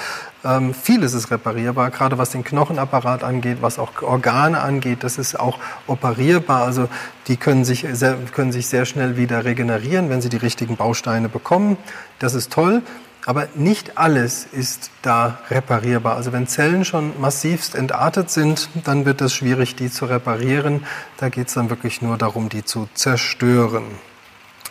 Ähm, 0.44 0.72
vieles 0.72 1.14
ist 1.14 1.30
reparierbar, 1.30 1.90
gerade 1.90 2.16
was 2.16 2.30
den 2.30 2.44
Knochenapparat 2.44 3.24
angeht, 3.24 3.58
was 3.60 3.78
auch 3.78 4.02
Organe 4.02 4.60
angeht. 4.60 5.02
Das 5.02 5.18
ist 5.18 5.38
auch 5.38 5.58
operierbar. 5.86 6.64
Also 6.64 6.88
die 7.26 7.36
können 7.36 7.64
sich, 7.64 7.86
sehr, 7.92 8.16
können 8.32 8.52
sich 8.52 8.68
sehr 8.68 8.84
schnell 8.84 9.16
wieder 9.16 9.44
regenerieren, 9.44 10.10
wenn 10.10 10.20
sie 10.20 10.28
die 10.28 10.36
richtigen 10.36 10.76
Bausteine 10.76 11.28
bekommen. 11.28 11.76
Das 12.18 12.34
ist 12.34 12.52
toll. 12.52 12.82
Aber 13.26 13.48
nicht 13.54 13.98
alles 13.98 14.46
ist 14.50 14.90
da 15.02 15.40
reparierbar. 15.50 16.16
Also 16.16 16.32
wenn 16.32 16.46
Zellen 16.46 16.84
schon 16.86 17.20
massivst 17.20 17.74
entartet 17.74 18.30
sind, 18.30 18.70
dann 18.84 19.04
wird 19.04 19.20
es 19.20 19.34
schwierig, 19.34 19.76
die 19.76 19.90
zu 19.90 20.06
reparieren. 20.06 20.86
Da 21.18 21.28
geht 21.28 21.48
es 21.48 21.54
dann 21.54 21.68
wirklich 21.68 22.00
nur 22.00 22.16
darum, 22.16 22.48
die 22.48 22.64
zu 22.64 22.88
zerstören. 22.94 23.84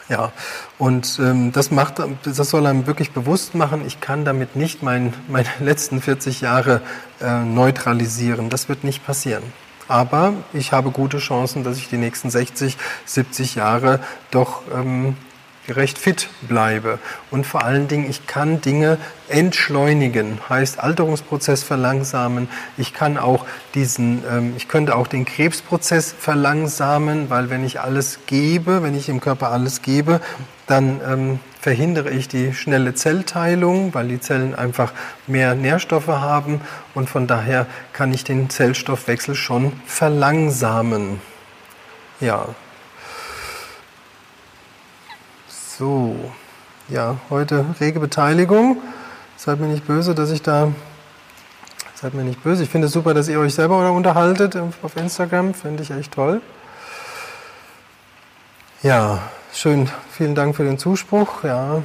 Ja, 0.10 0.32
und 0.78 1.20
ähm, 1.20 1.52
das, 1.52 1.70
macht, 1.70 1.96
das 2.24 2.38
soll 2.50 2.66
einem 2.66 2.88
wirklich 2.88 3.12
bewusst 3.12 3.56
machen, 3.56 3.86
ich 3.86 4.00
kann 4.00 4.24
damit 4.24 4.56
nicht 4.56 4.82
mein, 4.82 5.14
meine 5.28 5.50
letzten 5.60 6.02
40 6.02 6.42
Jahre 6.42 6.82
äh, 7.20 7.44
neutralisieren. 7.44 8.50
Das 8.50 8.70
wird 8.70 8.84
nicht 8.84 9.06
passieren. 9.06 9.44
Aber 9.90 10.34
ich 10.54 10.72
habe 10.72 10.92
gute 10.92 11.18
Chancen, 11.18 11.64
dass 11.64 11.78
ich 11.78 11.90
die 11.90 11.98
nächsten 11.98 12.30
60, 12.30 12.78
70 13.06 13.56
Jahre 13.56 14.00
doch 14.32 14.62
ähm, 14.74 15.16
recht 15.70 15.98
fit 15.98 16.30
bleibe. 16.48 17.00
Und 17.32 17.46
vor 17.46 17.64
allen 17.64 17.88
Dingen, 17.88 18.10
ich 18.10 18.28
kann 18.28 18.62
Dinge 18.62 18.98
entschleunigen, 19.30 20.40
heißt 20.50 20.80
Alterungsprozess 20.80 21.64
verlangsamen. 21.64 22.48
Ich 22.78 22.94
kann 22.94 23.18
auch 23.18 23.46
diesen, 23.76 24.24
ähm, 24.30 24.54
ich 24.56 24.68
könnte 24.68 24.96
auch 24.96 25.08
den 25.08 25.26
Krebsprozess 25.26 26.14
verlangsamen, 26.18 27.30
weil 27.30 27.50
wenn 27.50 27.66
ich 27.66 27.82
alles 27.82 28.20
gebe, 28.26 28.84
wenn 28.84 28.96
ich 28.96 29.08
dem 29.08 29.20
Körper 29.20 29.52
alles 29.52 29.82
gebe, 29.82 30.22
dann 30.68 31.00
ähm, 31.06 31.40
verhindere 31.60 32.10
ich 32.12 32.28
die 32.28 32.54
schnelle 32.54 32.94
Zellteilung, 32.94 33.94
weil 33.94 34.08
die 34.08 34.20
Zellen 34.20 34.54
einfach 34.54 34.94
mehr 35.26 35.56
Nährstoffe 35.56 36.08
haben 36.08 36.62
und 36.94 37.10
von 37.10 37.28
daher 37.28 37.66
kann 37.94 38.14
ich 38.14 38.24
den 38.24 38.50
Zellstoffwechsel 38.50 39.36
schon 39.36 39.74
verlangsamen. 39.86 41.20
Ja, 42.20 42.48
So, 45.78 46.16
ja, 46.90 47.18
heute 47.30 47.64
rege 47.80 48.00
Beteiligung. 48.00 48.82
Seid 49.36 49.60
mir 49.60 49.68
nicht 49.68 49.86
böse, 49.86 50.16
dass 50.16 50.32
ich 50.32 50.42
da. 50.42 50.72
Seid 51.94 52.16
mir 52.16 52.24
nicht 52.24 52.42
böse. 52.42 52.64
Ich 52.64 52.70
finde 52.72 52.88
es 52.88 52.94
super, 52.94 53.14
dass 53.14 53.28
ihr 53.28 53.40
euch 53.40 53.54
selber 53.54 53.92
unterhaltet 53.92 54.58
auf 54.82 54.96
Instagram. 54.96 55.54
Finde 55.54 55.84
ich 55.84 55.92
echt 55.92 56.14
toll. 56.14 56.42
Ja, 58.82 59.20
schön. 59.54 59.88
Vielen 60.12 60.34
Dank 60.34 60.56
für 60.56 60.64
den 60.64 60.80
Zuspruch. 60.80 61.44
Ja. 61.44 61.84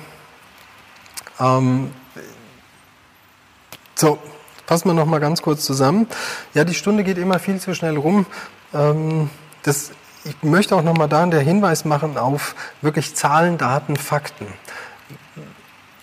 Ähm, 1.39 1.91
so, 3.95 4.19
fassen 4.65 4.89
wir 4.89 4.95
noch 4.95 5.05
mal 5.05 5.21
ganz 5.21 5.43
kurz 5.43 5.67
zusammen. 5.67 6.07
Ja, 6.55 6.65
die 6.65 6.73
Stunde 6.73 7.05
geht 7.05 7.19
immer 7.19 7.39
viel 7.39 7.61
zu 7.61 7.75
schnell 7.75 7.99
rum. 7.99 8.25
Ähm, 8.73 9.29
das 9.65 9.91
ich 10.25 10.43
möchte 10.43 10.77
auch 10.77 10.83
nochmal 10.83 11.09
da 11.09 11.25
der 11.27 11.41
Hinweis 11.41 11.85
machen 11.85 12.17
auf 12.17 12.55
wirklich 12.81 13.15
Zahlen, 13.15 13.59
Daten, 13.59 13.97
Fakten. 13.97 14.47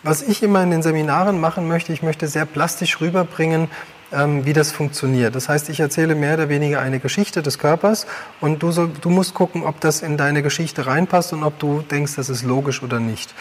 Was 0.04 0.22
ich 0.22 0.44
immer 0.44 0.64
in 0.64 0.72
den 0.72 0.82
Seminaren 0.82 1.40
machen 1.40 1.68
möchte, 1.68 1.92
ich 1.92 2.04
möchte 2.04 2.28
sehr 2.28 2.46
plastisch 2.46 3.02
rüberbringen, 3.02 3.70
ähm, 4.12 4.46
wie 4.46 4.54
das 4.54 4.72
funktioniert. 4.72 5.36
Das 5.36 5.50
heißt, 5.50 5.70
ich 5.70 5.80
erzähle 5.80 6.16
mehr 6.16 6.36
oder 6.36 6.50
weniger 6.50 6.80
eine 6.80 7.00
Geschichte 7.00 7.42
des 7.42 7.60
Körpers 7.60 8.08
und 8.40 8.64
du, 8.64 8.72
soll, 8.72 8.92
du 9.02 9.10
musst 9.10 9.34
gucken, 9.34 9.64
ob 9.64 9.80
das 9.82 10.02
in 10.02 10.18
deine 10.18 10.42
Geschichte 10.42 10.88
reinpasst 10.88 11.34
und 11.34 11.44
ob 11.44 11.60
du 11.60 11.82
denkst, 11.82 12.16
das 12.16 12.30
ist 12.30 12.44
logisch 12.44 12.82
oder 12.82 13.00
nicht. 13.00 13.34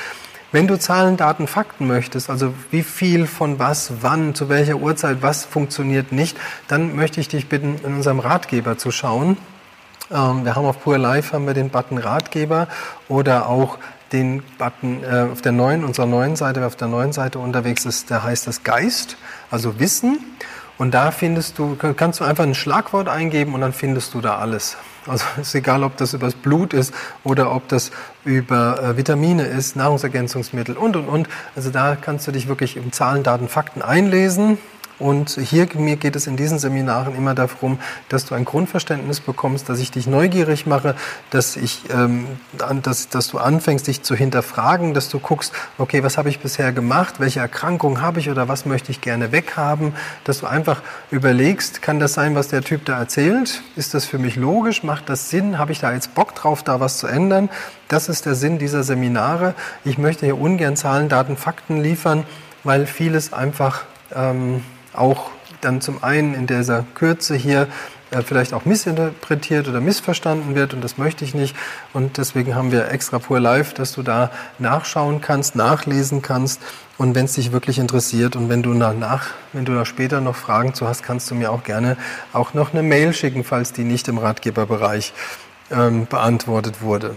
Wenn 0.50 0.66
du 0.66 0.78
Zahlen, 0.78 1.16
Daten, 1.16 1.46
Fakten 1.46 1.86
möchtest, 1.86 2.30
also 2.30 2.54
wie 2.70 2.82
viel 2.82 3.26
von 3.26 3.58
was, 3.58 3.92
wann, 4.00 4.34
zu 4.34 4.48
welcher 4.48 4.76
Uhrzeit, 4.76 5.18
was 5.20 5.44
funktioniert 5.44 6.10
nicht, 6.10 6.38
dann 6.68 6.96
möchte 6.96 7.20
ich 7.20 7.28
dich 7.28 7.48
bitten, 7.48 7.76
in 7.84 7.96
unserem 7.96 8.18
Ratgeber 8.18 8.78
zu 8.78 8.90
schauen. 8.90 9.36
Ähm, 10.10 10.44
wir 10.44 10.56
haben 10.56 10.64
auf 10.64 10.82
Pure 10.82 10.98
Life 10.98 11.32
haben 11.32 11.46
wir 11.46 11.54
den 11.54 11.70
Button 11.70 11.98
Ratgeber 11.98 12.68
oder 13.08 13.48
auch 13.48 13.78
den 14.12 14.42
Button 14.56 15.04
äh, 15.04 15.26
auf 15.30 15.42
der 15.42 15.52
neuen, 15.52 15.84
unserer 15.84 16.06
neuen 16.06 16.36
Seite, 16.36 16.60
wer 16.60 16.66
auf 16.66 16.76
der 16.76 16.88
neuen 16.88 17.12
Seite 17.12 17.38
unterwegs 17.38 17.84
ist, 17.84 18.10
da 18.10 18.22
heißt 18.22 18.46
das 18.46 18.62
Geist, 18.62 19.16
also 19.50 19.78
Wissen. 19.78 20.18
Und 20.78 20.94
da 20.94 21.10
findest 21.10 21.58
du, 21.58 21.74
kannst 21.74 22.20
du 22.20 22.24
einfach 22.24 22.44
ein 22.44 22.54
Schlagwort 22.54 23.08
eingeben 23.08 23.52
und 23.54 23.60
dann 23.60 23.72
findest 23.72 24.14
du 24.14 24.20
da 24.20 24.38
alles. 24.38 24.76
Also 25.08 25.24
ist 25.40 25.54
egal, 25.54 25.82
ob 25.82 25.96
das 25.96 26.14
über 26.14 26.26
das 26.26 26.36
Blut 26.36 26.72
ist 26.72 26.94
oder 27.24 27.52
ob 27.52 27.68
das 27.68 27.90
über 28.24 28.80
äh, 28.80 28.96
Vitamine 28.96 29.44
ist, 29.44 29.74
Nahrungsergänzungsmittel 29.74 30.76
und 30.76 30.96
und 30.96 31.08
und. 31.08 31.28
Also 31.56 31.70
da 31.70 31.96
kannst 32.00 32.28
du 32.28 32.32
dich 32.32 32.46
wirklich 32.48 32.76
im 32.76 32.92
Zahlen, 32.92 33.24
Daten, 33.24 33.48
Fakten 33.48 33.82
einlesen 33.82 34.58
und 34.98 35.30
hier 35.30 35.68
mir 35.74 35.96
geht 35.96 36.16
es 36.16 36.26
in 36.26 36.36
diesen 36.36 36.58
Seminaren 36.58 37.14
immer 37.14 37.34
darum, 37.34 37.78
dass 38.08 38.24
du 38.24 38.34
ein 38.34 38.44
Grundverständnis 38.44 39.20
bekommst, 39.20 39.68
dass 39.68 39.78
ich 39.78 39.90
dich 39.90 40.06
neugierig 40.06 40.66
mache, 40.66 40.94
dass, 41.30 41.56
ich, 41.56 41.82
ähm, 41.90 42.26
dass, 42.82 43.08
dass 43.08 43.28
du 43.28 43.38
anfängst, 43.38 43.86
dich 43.86 44.02
zu 44.02 44.16
hinterfragen, 44.16 44.94
dass 44.94 45.08
du 45.08 45.20
guckst, 45.20 45.52
okay, 45.78 46.02
was 46.02 46.18
habe 46.18 46.28
ich 46.28 46.40
bisher 46.40 46.72
gemacht, 46.72 47.20
welche 47.20 47.40
Erkrankung 47.40 48.00
habe 48.00 48.18
ich 48.18 48.28
oder 48.28 48.48
was 48.48 48.66
möchte 48.66 48.90
ich 48.90 49.00
gerne 49.00 49.30
weghaben, 49.30 49.94
dass 50.24 50.40
du 50.40 50.46
einfach 50.46 50.82
überlegst, 51.10 51.80
kann 51.80 52.00
das 52.00 52.14
sein, 52.14 52.34
was 52.34 52.48
der 52.48 52.62
Typ 52.62 52.84
da 52.84 52.98
erzählt? 52.98 53.62
Ist 53.76 53.94
das 53.94 54.04
für 54.04 54.18
mich 54.18 54.34
logisch? 54.34 54.82
Macht 54.82 55.08
das 55.08 55.30
Sinn? 55.30 55.58
Habe 55.58 55.72
ich 55.72 55.78
da 55.78 55.92
jetzt 55.92 56.14
Bock 56.14 56.34
drauf, 56.34 56.64
da 56.64 56.80
was 56.80 56.98
zu 56.98 57.06
ändern? 57.06 57.48
Das 57.86 58.08
ist 58.08 58.26
der 58.26 58.34
Sinn 58.34 58.58
dieser 58.58 58.82
Seminare. 58.82 59.54
Ich 59.84 59.96
möchte 59.96 60.26
hier 60.26 60.38
ungern 60.38 60.76
Zahlen, 60.76 61.08
Daten, 61.08 61.36
Fakten 61.36 61.80
liefern, 61.80 62.24
weil 62.64 62.86
vieles 62.86 63.32
einfach 63.32 63.84
ähm, 64.14 64.62
auch 64.94 65.30
dann 65.60 65.80
zum 65.80 66.02
einen 66.02 66.34
in 66.34 66.46
dieser 66.46 66.84
Kürze 66.94 67.34
hier 67.34 67.68
äh, 68.10 68.22
vielleicht 68.22 68.54
auch 68.54 68.64
missinterpretiert 68.64 69.68
oder 69.68 69.80
missverstanden 69.80 70.54
wird 70.54 70.72
und 70.72 70.82
das 70.82 70.98
möchte 70.98 71.24
ich 71.24 71.34
nicht. 71.34 71.56
Und 71.92 72.16
deswegen 72.16 72.54
haben 72.54 72.72
wir 72.72 72.90
extra 72.90 73.18
Pur 73.18 73.40
Live, 73.40 73.74
dass 73.74 73.92
du 73.92 74.02
da 74.02 74.30
nachschauen 74.58 75.20
kannst, 75.20 75.56
nachlesen 75.56 76.22
kannst 76.22 76.60
und 76.96 77.14
wenn 77.14 77.26
es 77.26 77.34
dich 77.34 77.52
wirklich 77.52 77.78
interessiert 77.78 78.34
und 78.34 78.48
wenn 78.48 78.62
du 78.62 78.72
danach, 78.74 79.28
wenn 79.52 79.64
du 79.64 79.74
da 79.74 79.84
später 79.84 80.20
noch 80.20 80.36
Fragen 80.36 80.74
zu 80.74 80.88
hast, 80.88 81.02
kannst 81.02 81.30
du 81.30 81.34
mir 81.34 81.52
auch 81.52 81.64
gerne 81.64 81.96
auch 82.32 82.54
noch 82.54 82.72
eine 82.72 82.82
Mail 82.82 83.12
schicken, 83.12 83.44
falls 83.44 83.72
die 83.72 83.84
nicht 83.84 84.08
im 84.08 84.18
Ratgeberbereich 84.18 85.12
ähm, 85.70 86.06
beantwortet 86.06 86.80
wurde. 86.80 87.16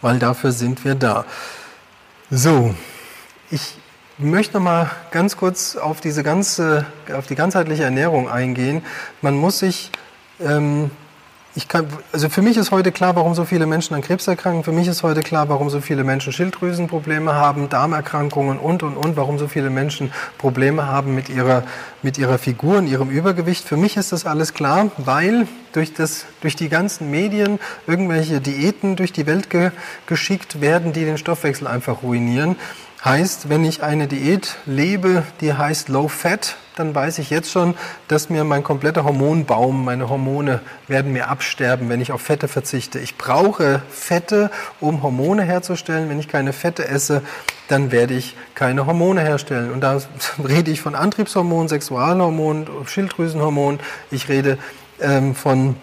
Weil 0.00 0.18
dafür 0.18 0.52
sind 0.52 0.84
wir 0.84 0.94
da. 0.94 1.24
So, 2.30 2.74
ich 3.50 3.78
ich 4.18 4.24
möchte 4.24 4.54
noch 4.54 4.64
mal 4.64 4.90
ganz 5.12 5.36
kurz 5.36 5.76
auf 5.76 6.00
diese 6.00 6.24
ganze, 6.24 6.84
auf 7.16 7.28
die 7.28 7.36
ganzheitliche 7.36 7.84
Ernährung 7.84 8.28
eingehen. 8.28 8.82
Man 9.22 9.36
muss 9.36 9.60
sich, 9.60 9.92
ähm, 10.40 10.90
ich 11.54 11.68
kann, 11.68 11.86
also 12.12 12.28
für 12.28 12.42
mich 12.42 12.56
ist 12.56 12.72
heute 12.72 12.90
klar, 12.90 13.14
warum 13.14 13.36
so 13.36 13.44
viele 13.44 13.66
Menschen 13.66 13.94
an 13.94 14.02
Krebs 14.02 14.26
erkranken. 14.26 14.64
Für 14.64 14.72
mich 14.72 14.88
ist 14.88 15.04
heute 15.04 15.22
klar, 15.22 15.48
warum 15.48 15.70
so 15.70 15.80
viele 15.80 16.02
Menschen 16.02 16.32
Schilddrüsenprobleme 16.32 17.32
haben, 17.32 17.68
Darmerkrankungen 17.68 18.58
und 18.58 18.82
und 18.82 18.96
und, 18.96 19.16
warum 19.16 19.38
so 19.38 19.46
viele 19.46 19.70
Menschen 19.70 20.12
Probleme 20.36 20.86
haben 20.86 21.14
mit 21.14 21.28
ihrer 21.28 21.62
mit 22.02 22.18
ihrer 22.18 22.38
Figur 22.38 22.78
und 22.78 22.88
ihrem 22.88 23.10
Übergewicht. 23.10 23.64
Für 23.68 23.76
mich 23.76 23.96
ist 23.96 24.10
das 24.10 24.26
alles 24.26 24.52
klar, 24.52 24.90
weil 24.96 25.46
durch 25.72 25.94
das 25.94 26.26
durch 26.40 26.56
die 26.56 26.68
ganzen 26.68 27.08
Medien 27.08 27.60
irgendwelche 27.86 28.40
Diäten 28.40 28.96
durch 28.96 29.12
die 29.12 29.26
Welt 29.26 29.48
ge 29.48 29.70
geschickt 30.06 30.60
werden, 30.60 30.92
die 30.92 31.04
den 31.04 31.18
Stoffwechsel 31.18 31.68
einfach 31.68 32.02
ruinieren. 32.02 32.56
Heißt, 33.04 33.48
wenn 33.48 33.64
ich 33.64 33.84
eine 33.84 34.08
Diät 34.08 34.56
lebe, 34.66 35.22
die 35.40 35.54
heißt 35.54 35.88
Low 35.88 36.08
Fat, 36.08 36.56
dann 36.74 36.94
weiß 36.94 37.18
ich 37.20 37.30
jetzt 37.30 37.50
schon, 37.50 37.74
dass 38.08 38.28
mir 38.28 38.42
mein 38.42 38.64
kompletter 38.64 39.04
Hormonbaum, 39.04 39.84
meine 39.84 40.08
Hormone 40.08 40.60
werden 40.88 41.12
mir 41.12 41.28
absterben, 41.28 41.88
wenn 41.88 42.00
ich 42.00 42.10
auf 42.10 42.22
Fette 42.22 42.48
verzichte. 42.48 42.98
Ich 42.98 43.16
brauche 43.16 43.82
Fette, 43.88 44.50
um 44.80 45.02
Hormone 45.02 45.42
herzustellen. 45.42 46.08
Wenn 46.08 46.18
ich 46.18 46.26
keine 46.26 46.52
Fette 46.52 46.88
esse, 46.88 47.22
dann 47.68 47.92
werde 47.92 48.14
ich 48.14 48.36
keine 48.56 48.86
Hormone 48.86 49.20
herstellen. 49.20 49.70
Und 49.70 49.80
da 49.80 50.00
rede 50.48 50.72
ich 50.72 50.80
von 50.80 50.96
Antriebshormonen, 50.96 51.68
Sexualhormonen, 51.68 52.66
Schilddrüsenhormonen. 52.84 53.78
Ich 54.10 54.28
rede 54.28 54.58
ähm, 55.00 55.36
von 55.36 55.76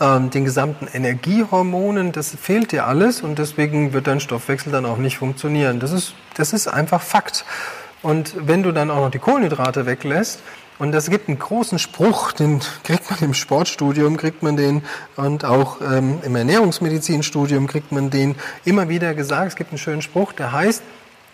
ähm, 0.00 0.30
den 0.30 0.44
gesamten 0.44 0.86
Energiehormonen, 0.86 2.12
das 2.12 2.30
fehlt 2.30 2.72
dir 2.72 2.86
alles 2.86 3.22
und 3.22 3.38
deswegen 3.38 3.92
wird 3.92 4.06
dein 4.06 4.20
Stoffwechsel 4.20 4.72
dann 4.72 4.86
auch 4.86 4.98
nicht 4.98 5.18
funktionieren. 5.18 5.80
Das 5.80 5.92
ist, 5.92 6.14
das 6.36 6.52
ist 6.52 6.68
einfach 6.68 7.02
Fakt. 7.02 7.44
Und 8.02 8.34
wenn 8.38 8.62
du 8.62 8.72
dann 8.72 8.90
auch 8.90 9.00
noch 9.00 9.10
die 9.10 9.18
Kohlenhydrate 9.18 9.86
weglässt, 9.86 10.40
und 10.78 10.92
das 10.92 11.10
gibt 11.10 11.28
einen 11.28 11.40
großen 11.40 11.80
Spruch, 11.80 12.30
den 12.30 12.60
kriegt 12.84 13.10
man 13.10 13.18
im 13.20 13.34
Sportstudium, 13.34 14.16
kriegt 14.16 14.44
man 14.44 14.56
den 14.56 14.82
und 15.16 15.44
auch 15.44 15.80
ähm, 15.80 16.20
im 16.22 16.36
Ernährungsmedizinstudium 16.36 17.66
kriegt 17.66 17.90
man 17.90 18.10
den 18.10 18.36
immer 18.64 18.88
wieder 18.88 19.14
gesagt. 19.14 19.48
Es 19.48 19.56
gibt 19.56 19.70
einen 19.70 19.78
schönen 19.78 20.02
Spruch, 20.02 20.32
der 20.32 20.52
heißt, 20.52 20.82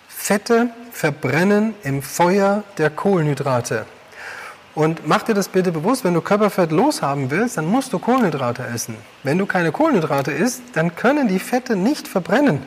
Fette 0.09 0.71
verbrennen 0.91 1.75
im 1.83 2.01
Feuer 2.01 2.65
der 2.79 2.89
Kohlenhydrate. 2.89 3.85
Und 4.75 5.07
mach 5.07 5.23
dir 5.23 5.35
das 5.35 5.49
bitte 5.49 5.71
bewusst, 5.71 6.03
wenn 6.03 6.15
du 6.15 6.21
Körperfett 6.21 6.73
loshaben 6.73 7.31
willst, 7.31 7.57
dann 7.57 7.67
musst 7.67 7.93
du 7.93 7.99
Kohlenhydrate 7.99 8.67
essen. 8.67 8.97
Wenn 9.23 9.39
du 9.39 9.47
keine 9.47 9.71
Kohlenhydrate 9.71 10.33
isst, 10.33 10.63
dann 10.73 10.97
können 10.97 11.29
die 11.29 11.39
Fette 11.39 11.77
nicht 11.77 12.09
verbrennen. 12.09 12.63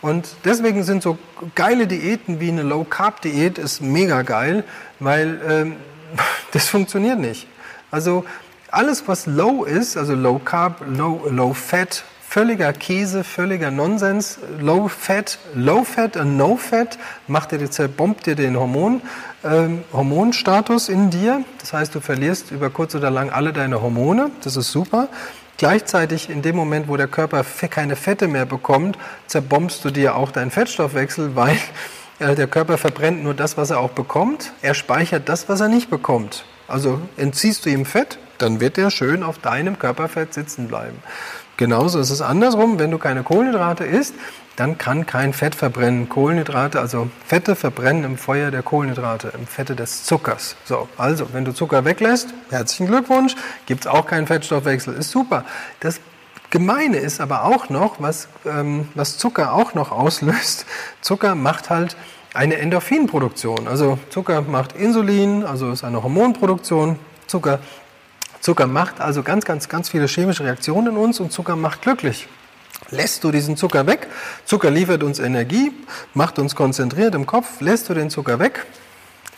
Und 0.00 0.28
deswegen 0.44 0.84
sind 0.84 1.02
so 1.02 1.18
geile 1.54 1.86
Diäten 1.86 2.40
wie 2.40 2.48
eine 2.48 2.62
Low-Carb-Diät 2.62 3.58
ist 3.58 3.82
mega 3.82 4.22
geil, 4.22 4.64
weil 5.00 5.40
ähm, 5.48 5.76
das 6.52 6.68
funktioniert 6.68 7.18
nicht. 7.18 7.48
Also 7.90 8.24
alles, 8.70 9.08
was 9.08 9.26
low 9.26 9.64
ist, 9.64 9.96
also 9.96 10.14
Low 10.14 10.38
Carb, 10.38 10.82
Low, 10.86 11.26
low 11.28 11.52
Fat, 11.52 12.04
völliger 12.30 12.72
Käse, 12.72 13.24
völliger 13.24 13.72
Nonsens, 13.72 14.38
Low 14.60 14.86
Fat, 14.86 15.40
Low 15.52 15.82
Fat 15.82 16.16
und 16.16 16.36
No 16.36 16.54
Fat 16.54 16.96
macht 17.26 17.50
dir, 17.50 17.68
zerbombt 17.68 18.24
dir 18.24 18.36
den 18.36 18.56
Hormon, 18.56 19.02
ähm, 19.42 19.82
Hormonstatus 19.92 20.88
in 20.88 21.10
dir. 21.10 21.42
Das 21.58 21.72
heißt, 21.72 21.92
du 21.92 21.98
verlierst 21.98 22.52
über 22.52 22.70
kurz 22.70 22.94
oder 22.94 23.10
lang 23.10 23.30
alle 23.30 23.52
deine 23.52 23.82
Hormone. 23.82 24.30
Das 24.44 24.54
ist 24.54 24.70
super. 24.70 25.08
Gleichzeitig 25.56 26.30
in 26.30 26.40
dem 26.40 26.54
Moment, 26.54 26.86
wo 26.86 26.96
der 26.96 27.08
Körper 27.08 27.44
keine 27.68 27.96
Fette 27.96 28.28
mehr 28.28 28.46
bekommt, 28.46 28.96
zerbombst 29.26 29.84
du 29.84 29.90
dir 29.90 30.14
auch 30.14 30.30
deinen 30.30 30.52
Fettstoffwechsel, 30.52 31.34
weil 31.34 31.58
äh, 32.20 32.36
der 32.36 32.46
Körper 32.46 32.78
verbrennt 32.78 33.24
nur 33.24 33.34
das, 33.34 33.56
was 33.56 33.70
er 33.70 33.80
auch 33.80 33.90
bekommt. 33.90 34.52
Er 34.62 34.74
speichert 34.74 35.28
das, 35.28 35.48
was 35.48 35.60
er 35.60 35.68
nicht 35.68 35.90
bekommt. 35.90 36.44
Also 36.68 37.00
entziehst 37.16 37.66
du 37.66 37.70
ihm 37.70 37.84
Fett, 37.84 38.18
dann 38.38 38.60
wird 38.60 38.78
er 38.78 38.92
schön 38.92 39.24
auf 39.24 39.38
deinem 39.38 39.80
Körperfett 39.80 40.32
sitzen 40.32 40.68
bleiben. 40.68 41.02
Genauso 41.60 41.98
ist 41.98 42.08
es 42.08 42.22
andersrum, 42.22 42.78
wenn 42.78 42.90
du 42.90 42.96
keine 42.96 43.22
Kohlenhydrate 43.22 43.84
isst, 43.84 44.14
dann 44.56 44.78
kann 44.78 45.04
kein 45.04 45.34
Fett 45.34 45.54
verbrennen. 45.54 46.08
Kohlenhydrate, 46.08 46.80
also 46.80 47.10
Fette 47.26 47.54
verbrennen 47.54 48.02
im 48.02 48.16
Feuer 48.16 48.50
der 48.50 48.62
Kohlenhydrate, 48.62 49.30
im 49.38 49.46
Fette 49.46 49.76
des 49.76 50.04
Zuckers. 50.04 50.56
So, 50.64 50.88
also, 50.96 51.34
wenn 51.34 51.44
du 51.44 51.52
Zucker 51.52 51.84
weglässt, 51.84 52.32
herzlichen 52.48 52.86
Glückwunsch, 52.86 53.36
gibt 53.66 53.82
es 53.82 53.86
auch 53.88 54.06
keinen 54.06 54.26
Fettstoffwechsel, 54.26 54.94
ist 54.94 55.10
super. 55.10 55.44
Das 55.80 56.00
Gemeine 56.48 56.96
ist 56.96 57.20
aber 57.20 57.44
auch 57.44 57.68
noch, 57.68 57.96
was, 58.00 58.28
ähm, 58.46 58.88
was 58.94 59.18
Zucker 59.18 59.52
auch 59.52 59.74
noch 59.74 59.92
auslöst. 59.92 60.64
Zucker 61.02 61.34
macht 61.34 61.68
halt 61.68 61.94
eine 62.32 62.56
Endorphinproduktion. 62.56 63.68
Also 63.68 63.98
Zucker 64.08 64.40
macht 64.40 64.72
Insulin, 64.72 65.44
also 65.44 65.70
ist 65.72 65.84
eine 65.84 66.02
Hormonproduktion. 66.02 66.98
Zucker, 67.26 67.60
Zucker 68.40 68.66
macht 68.66 69.00
also 69.00 69.22
ganz, 69.22 69.44
ganz, 69.44 69.68
ganz 69.68 69.90
viele 69.90 70.06
chemische 70.06 70.44
Reaktionen 70.44 70.88
in 70.88 70.96
uns 70.96 71.20
und 71.20 71.30
Zucker 71.30 71.56
macht 71.56 71.82
glücklich. 71.82 72.26
Lässt 72.90 73.22
du 73.22 73.30
diesen 73.30 73.56
Zucker 73.56 73.86
weg, 73.86 74.08
Zucker 74.46 74.70
liefert 74.70 75.02
uns 75.02 75.18
Energie, 75.18 75.72
macht 76.14 76.38
uns 76.38 76.56
konzentriert 76.56 77.14
im 77.14 77.26
Kopf, 77.26 77.60
lässt 77.60 77.88
du 77.88 77.94
den 77.94 78.10
Zucker 78.10 78.38
weg, 78.38 78.66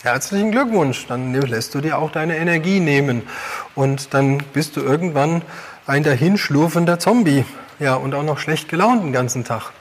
herzlichen 0.02 0.52
Glückwunsch, 0.52 1.06
dann 1.08 1.34
lässt 1.34 1.74
du 1.74 1.80
dir 1.80 1.98
auch 1.98 2.12
deine 2.12 2.36
Energie 2.36 2.80
nehmen 2.80 3.22
und 3.74 4.14
dann 4.14 4.38
bist 4.52 4.76
du 4.76 4.80
irgendwann 4.80 5.42
ein 5.86 6.04
dahinschlurfender 6.04 6.98
Zombie, 6.98 7.44
ja, 7.80 7.94
und 7.94 8.14
auch 8.14 8.22
noch 8.22 8.38
schlecht 8.38 8.68
gelaunt 8.68 9.02
den 9.02 9.12
ganzen 9.12 9.44
Tag. 9.44 9.72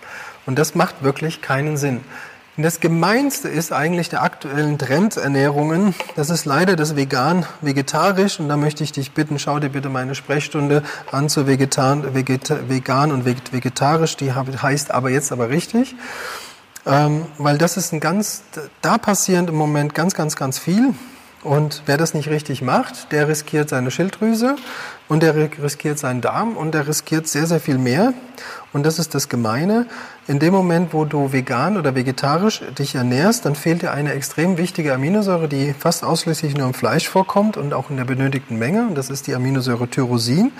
Und 0.47 0.57
das 0.57 0.73
macht 0.73 1.03
wirklich 1.03 1.41
keinen 1.41 1.77
Sinn. 1.77 2.01
Und 2.61 2.65
das 2.65 2.79
Gemeinste 2.79 3.47
ist 3.47 3.73
eigentlich 3.73 4.09
der 4.09 4.21
aktuellen 4.21 4.77
Trendernährungen. 4.77 5.95
Das 6.15 6.29
ist 6.29 6.45
leider 6.45 6.75
das 6.75 6.95
Vegan-Vegetarisch. 6.95 8.39
Und 8.39 8.49
da 8.49 8.55
möchte 8.55 8.83
ich 8.83 8.91
dich 8.91 9.13
bitten, 9.13 9.39
schau 9.39 9.57
dir 9.57 9.69
bitte 9.69 9.89
meine 9.89 10.13
Sprechstunde 10.13 10.83
an 11.11 11.27
zu 11.27 11.47
Vegetan, 11.47 12.13
Vegeta, 12.13 12.69
Vegan 12.69 13.11
und 13.11 13.25
Vegetarisch. 13.25 14.15
Die 14.15 14.31
heißt 14.33 14.91
aber 14.91 15.09
jetzt 15.09 15.31
aber 15.31 15.49
richtig. 15.49 15.95
Ähm, 16.85 17.25
weil 17.39 17.57
das 17.57 17.77
ist 17.77 17.93
ein 17.93 17.99
ganz, 17.99 18.43
da 18.83 18.99
passiert 18.99 19.49
im 19.49 19.55
Moment 19.55 19.95
ganz, 19.95 20.13
ganz, 20.13 20.35
ganz 20.35 20.59
viel. 20.59 20.93
Und 21.41 21.81
wer 21.87 21.97
das 21.97 22.13
nicht 22.13 22.29
richtig 22.29 22.61
macht, 22.61 23.11
der 23.11 23.27
riskiert 23.27 23.69
seine 23.69 23.89
Schilddrüse 23.89 24.55
und 25.11 25.23
der 25.23 25.35
riskiert 25.35 25.99
seinen 25.99 26.21
Darm 26.21 26.55
und 26.55 26.73
der 26.73 26.87
riskiert 26.87 27.27
sehr, 27.27 27.45
sehr 27.45 27.59
viel 27.59 27.77
mehr. 27.77 28.13
Und 28.71 28.85
das 28.85 28.97
ist 28.97 29.13
das 29.13 29.27
Gemeine. 29.27 29.85
In 30.25 30.39
dem 30.39 30.53
Moment, 30.53 30.93
wo 30.93 31.03
du 31.03 31.33
vegan 31.33 31.75
oder 31.75 31.95
vegetarisch 31.95 32.61
dich 32.79 32.95
ernährst, 32.95 33.45
dann 33.45 33.55
fehlt 33.55 33.81
dir 33.81 33.91
eine 33.91 34.13
extrem 34.13 34.57
wichtige 34.57 34.93
Aminosäure, 34.93 35.49
die 35.49 35.73
fast 35.77 36.05
ausschließlich 36.05 36.55
nur 36.55 36.65
im 36.65 36.73
Fleisch 36.73 37.09
vorkommt 37.09 37.57
und 37.57 37.73
auch 37.73 37.89
in 37.89 37.97
der 37.97 38.05
benötigten 38.05 38.57
Menge. 38.57 38.87
Und 38.87 38.95
das 38.95 39.09
ist 39.09 39.27
die 39.27 39.35
Aminosäure 39.35 39.89
Tyrosin. 39.89 40.53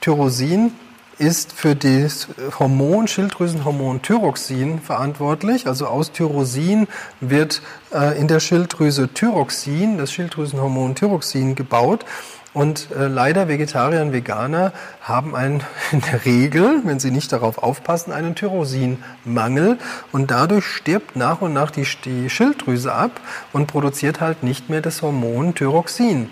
Tyrosin 0.00 0.72
ist 1.18 1.52
für 1.52 1.76
das 1.76 2.28
Hormon, 2.58 3.06
Schilddrüsenhormon 3.06 4.00
Thyroxin 4.00 4.80
verantwortlich. 4.80 5.66
Also 5.66 5.86
aus 5.86 6.12
Tyrosin 6.12 6.88
wird 7.20 7.60
äh, 7.92 8.18
in 8.18 8.28
der 8.28 8.40
Schilddrüse 8.40 9.12
Thyroxin, 9.12 9.98
das 9.98 10.10
Schilddrüsenhormon 10.10 10.94
Thyroxin 10.94 11.54
gebaut. 11.54 12.06
Und 12.52 12.90
äh, 12.90 13.06
leider 13.06 13.46
Vegetarier 13.46 14.02
und 14.02 14.12
Veganer 14.12 14.72
haben 15.00 15.36
einen, 15.36 15.62
in 15.92 16.00
der 16.00 16.24
Regel, 16.24 16.82
wenn 16.84 16.98
sie 16.98 17.12
nicht 17.12 17.32
darauf 17.32 17.58
aufpassen, 17.58 18.12
einen 18.12 18.34
Tyrosinmangel. 18.34 19.78
Und 20.10 20.30
dadurch 20.30 20.66
stirbt 20.66 21.14
nach 21.14 21.40
und 21.40 21.52
nach 21.52 21.70
die, 21.70 21.86
die 22.04 22.28
Schilddrüse 22.28 22.92
ab 22.92 23.20
und 23.52 23.66
produziert 23.66 24.20
halt 24.20 24.42
nicht 24.42 24.68
mehr 24.68 24.80
das 24.80 25.02
Hormon 25.02 25.54
Thyroxin. 25.54 26.28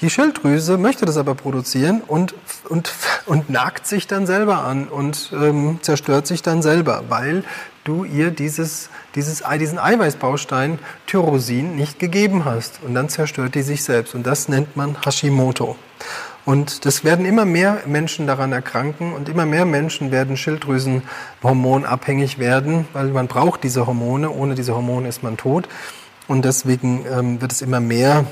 Die 0.00 0.10
Schilddrüse 0.10 0.78
möchte 0.78 1.04
das 1.04 1.16
aber 1.16 1.34
produzieren 1.34 2.02
und, 2.06 2.34
und, 2.68 2.92
und 3.26 3.50
nagt 3.50 3.86
sich 3.86 4.06
dann 4.06 4.26
selber 4.26 4.58
an 4.64 4.86
und 4.86 5.32
ähm, 5.32 5.80
zerstört 5.82 6.26
sich 6.26 6.42
dann 6.42 6.62
selber, 6.62 7.04
weil 7.08 7.42
du 7.82 8.04
ihr 8.04 8.30
dieses, 8.30 8.90
dieses, 9.16 9.42
diesen 9.58 9.78
Eiweißbaustein 9.78 10.78
Tyrosin 11.06 11.74
nicht 11.74 11.98
gegeben 11.98 12.44
hast. 12.44 12.80
Und 12.86 12.94
dann 12.94 13.08
zerstört 13.08 13.56
die 13.56 13.62
sich 13.62 13.82
selbst. 13.82 14.14
Und 14.14 14.26
das 14.26 14.48
nennt 14.48 14.76
man 14.76 14.96
Hashimoto. 15.04 15.76
Und 16.44 16.84
das 16.84 17.02
werden 17.02 17.26
immer 17.26 17.44
mehr 17.44 17.78
Menschen 17.86 18.28
daran 18.28 18.52
erkranken 18.52 19.14
und 19.14 19.28
immer 19.28 19.46
mehr 19.46 19.64
Menschen 19.64 20.12
werden 20.12 20.36
Schilddrüsenhormonabhängig 20.36 22.38
werden, 22.38 22.86
weil 22.92 23.08
man 23.08 23.26
braucht 23.26 23.64
diese 23.64 23.88
Hormone. 23.88 24.30
Ohne 24.30 24.54
diese 24.54 24.76
Hormone 24.76 25.08
ist 25.08 25.24
man 25.24 25.36
tot. 25.36 25.68
Und 26.28 26.44
deswegen 26.44 27.04
ähm, 27.10 27.40
wird 27.40 27.50
es 27.50 27.62
immer 27.62 27.80
mehr 27.80 28.26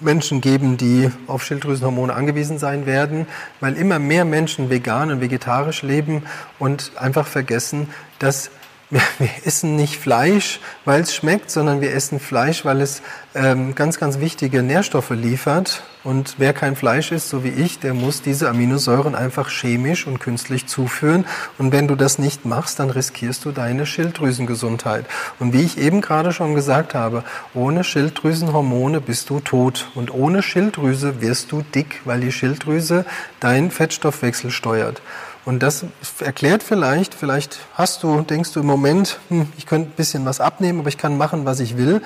Menschen 0.00 0.40
geben, 0.40 0.76
die 0.76 1.10
auf 1.26 1.44
Schilddrüsenhormone 1.44 2.14
angewiesen 2.14 2.58
sein 2.58 2.86
werden, 2.86 3.26
weil 3.60 3.76
immer 3.76 3.98
mehr 3.98 4.24
Menschen 4.24 4.70
vegan 4.70 5.10
und 5.10 5.20
vegetarisch 5.20 5.82
leben 5.82 6.22
und 6.58 6.92
einfach 6.96 7.26
vergessen, 7.26 7.88
dass 8.20 8.50
wir, 8.90 9.00
wir 9.18 9.28
essen 9.44 9.76
nicht 9.76 9.96
Fleisch, 9.96 10.60
weil 10.84 11.00
es 11.02 11.14
schmeckt, 11.14 11.50
sondern 11.50 11.80
wir 11.80 11.94
essen 11.94 12.20
Fleisch, 12.20 12.64
weil 12.64 12.80
es 12.80 13.02
ähm, 13.34 13.74
ganz, 13.74 13.98
ganz 13.98 14.18
wichtige 14.18 14.62
Nährstoffe 14.62 15.10
liefert. 15.10 15.82
Und 16.02 16.36
wer 16.38 16.52
kein 16.52 16.76
Fleisch 16.76 17.12
isst, 17.12 17.28
so 17.28 17.44
wie 17.44 17.50
ich, 17.50 17.78
der 17.78 17.94
muss 17.94 18.22
diese 18.22 18.48
Aminosäuren 18.48 19.14
einfach 19.14 19.50
chemisch 19.50 20.06
und 20.06 20.18
künstlich 20.18 20.66
zuführen. 20.66 21.26
Und 21.58 21.72
wenn 21.72 21.88
du 21.88 21.94
das 21.94 22.18
nicht 22.18 22.46
machst, 22.46 22.80
dann 22.80 22.90
riskierst 22.90 23.44
du 23.44 23.52
deine 23.52 23.86
Schilddrüsengesundheit. 23.86 25.04
Und 25.38 25.52
wie 25.52 25.62
ich 25.62 25.78
eben 25.78 26.00
gerade 26.00 26.32
schon 26.32 26.54
gesagt 26.54 26.94
habe, 26.94 27.22
ohne 27.54 27.84
Schilddrüsenhormone 27.84 29.00
bist 29.00 29.30
du 29.30 29.40
tot. 29.40 29.90
Und 29.94 30.12
ohne 30.12 30.42
Schilddrüse 30.42 31.20
wirst 31.20 31.52
du 31.52 31.62
dick, 31.62 32.00
weil 32.04 32.20
die 32.20 32.32
Schilddrüse 32.32 33.04
deinen 33.38 33.70
Fettstoffwechsel 33.70 34.50
steuert. 34.50 35.02
Und 35.50 35.64
das 35.64 35.84
erklärt 36.20 36.62
vielleicht, 36.62 37.12
vielleicht 37.12 37.58
hast 37.74 38.04
du, 38.04 38.20
denkst 38.20 38.52
du 38.52 38.60
im 38.60 38.66
Moment, 38.66 39.18
hm, 39.30 39.48
ich 39.58 39.66
könnte 39.66 39.90
ein 39.90 39.96
bisschen 39.96 40.24
was 40.24 40.40
abnehmen, 40.40 40.78
aber 40.78 40.90
ich 40.90 40.96
kann 40.96 41.18
machen, 41.18 41.44
was 41.44 41.58
ich 41.58 41.76
will. 41.76 42.02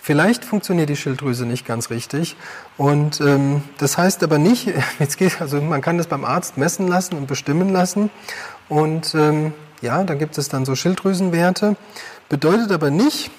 Vielleicht 0.00 0.46
funktioniert 0.46 0.88
die 0.88 0.96
Schilddrüse 0.96 1.44
nicht 1.44 1.66
ganz 1.66 1.90
richtig. 1.90 2.36
Und 2.78 3.20
ähm, 3.20 3.60
das 3.76 3.98
heißt 3.98 4.24
aber 4.24 4.38
nicht, 4.38 4.72
jetzt 4.98 5.18
geht, 5.18 5.42
also 5.42 5.60
man 5.60 5.82
kann 5.82 5.98
das 5.98 6.06
beim 6.06 6.24
Arzt 6.24 6.56
messen 6.56 6.88
lassen 6.88 7.16
und 7.18 7.26
bestimmen 7.26 7.68
lassen. 7.68 8.08
Und 8.70 9.14
ähm, 9.14 9.52
ja, 9.82 10.02
da 10.02 10.14
gibt 10.14 10.38
es 10.38 10.48
dann 10.48 10.64
so 10.64 10.74
Schilddrüsenwerte. 10.74 11.76
Bedeutet 12.30 12.72
aber 12.72 12.88
nicht, 12.88 13.30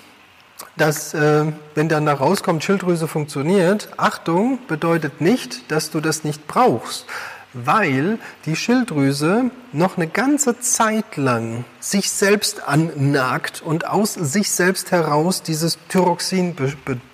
dass, 0.77 1.15
äh, 1.15 1.45
wenn 1.73 1.89
dann 1.89 2.05
da 2.05 2.13
rauskommt, 2.13 2.63
Schilddrüse 2.63 3.07
funktioniert, 3.07 3.89
Achtung, 3.97 4.59
bedeutet 4.67 5.19
nicht, 5.19 5.71
dass 5.71 5.89
du 5.89 5.99
das 5.99 6.23
nicht 6.23 6.45
brauchst 6.45 7.07
weil 7.53 8.17
die 8.45 8.55
Schilddrüse 8.55 9.51
noch 9.73 9.97
eine 9.97 10.07
ganze 10.07 10.59
Zeit 10.59 11.17
lang 11.17 11.65
sich 11.79 12.09
selbst 12.09 12.67
annagt 12.67 13.61
und 13.61 13.87
aus 13.87 14.13
sich 14.13 14.51
selbst 14.51 14.91
heraus 14.91 15.43
dieses 15.43 15.77
Thyroxin 15.89 16.55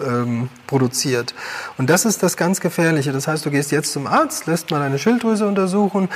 ähm, 0.06 0.50
produziert. 0.68 1.34
Und 1.78 1.90
das 1.90 2.06
ist 2.06 2.24
das 2.24 2.38
ganz 2.38 2.62
Gefährliche. 2.62 3.12
Das 3.12 3.28
heißt, 3.28 3.46
du 3.46 3.52
gehst 3.52 3.72
jetzt 3.72 3.94
zum 3.94 4.08
Arzt, 4.08 4.48
lässt 4.48 4.72
mal 4.72 4.80
deine 4.80 5.00
Schilddrüse 5.00 5.48
untersuchen, 5.48 6.10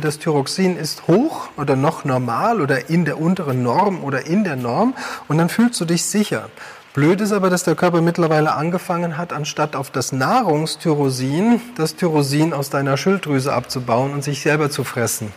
das 0.00 0.18
Thyroxin 0.18 0.76
ist 0.76 1.06
hoch 1.06 1.48
oder 1.56 1.76
noch 1.76 2.04
normal 2.04 2.60
oder 2.60 2.88
in 2.88 3.04
der 3.04 3.20
unteren 3.20 3.62
Norm 3.62 4.02
oder 4.04 4.26
in 4.26 4.44
der 4.44 4.56
Norm 4.56 4.94
und 5.28 5.38
dann 5.38 5.48
fühlst 5.48 5.80
du 5.80 5.84
dich 5.84 6.04
sicher. 6.04 6.48
Blöd 6.96 7.20
ist 7.20 7.32
aber, 7.32 7.50
dass 7.50 7.62
der 7.62 7.74
Körper 7.74 8.00
mittlerweile 8.00 8.54
angefangen 8.54 9.18
hat, 9.18 9.34
anstatt 9.34 9.76
auf 9.76 9.90
das 9.90 10.12
Nahrungstyrosin, 10.12 11.60
das 11.76 11.94
Tyrosin 11.94 12.54
aus 12.54 12.70
deiner 12.70 12.96
Schilddrüse 12.96 13.52
abzubauen 13.52 14.14
und 14.14 14.24
sich 14.24 14.40
selber 14.40 14.70
zu 14.70 14.82
fressen. 14.82 15.30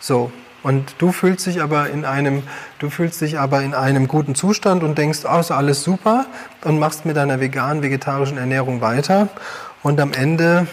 So. 0.00 0.30
Und 0.62 0.94
du 0.98 1.10
fühlst 1.10 1.46
dich 1.46 1.62
aber 1.62 1.88
in 1.88 2.04
einem, 2.04 2.42
du 2.78 2.90
fühlst 2.90 3.22
dich 3.22 3.38
aber 3.38 3.62
in 3.62 3.72
einem 3.72 4.06
guten 4.06 4.34
Zustand 4.34 4.82
und 4.82 4.98
denkst, 4.98 5.20
oh, 5.24 5.40
ist 5.40 5.50
alles 5.50 5.82
super 5.82 6.26
und 6.62 6.78
machst 6.78 7.06
mit 7.06 7.16
deiner 7.16 7.40
veganen, 7.40 7.82
vegetarischen 7.82 8.36
Ernährung 8.36 8.82
weiter. 8.82 9.30
Und 9.82 9.98
am 9.98 10.12
Ende 10.12 10.66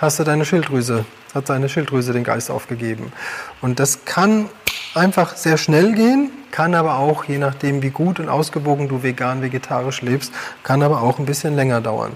hast 0.00 0.18
du 0.18 0.24
deine 0.24 0.44
Schilddrüse, 0.44 1.04
hat 1.34 1.48
deine 1.48 1.68
Schilddrüse 1.68 2.12
den 2.12 2.24
Geist 2.24 2.50
aufgegeben. 2.50 3.12
Und 3.60 3.80
das 3.80 4.04
kann 4.04 4.48
einfach 4.94 5.36
sehr 5.36 5.58
schnell 5.58 5.94
gehen, 5.94 6.30
kann 6.50 6.74
aber 6.74 6.98
auch, 6.98 7.24
je 7.24 7.38
nachdem 7.38 7.82
wie 7.82 7.90
gut 7.90 8.20
und 8.20 8.28
ausgewogen 8.28 8.88
du 8.88 9.02
vegan, 9.02 9.42
vegetarisch 9.42 10.02
lebst, 10.02 10.32
kann 10.62 10.82
aber 10.82 11.02
auch 11.02 11.18
ein 11.18 11.26
bisschen 11.26 11.54
länger 11.54 11.80
dauern. 11.80 12.12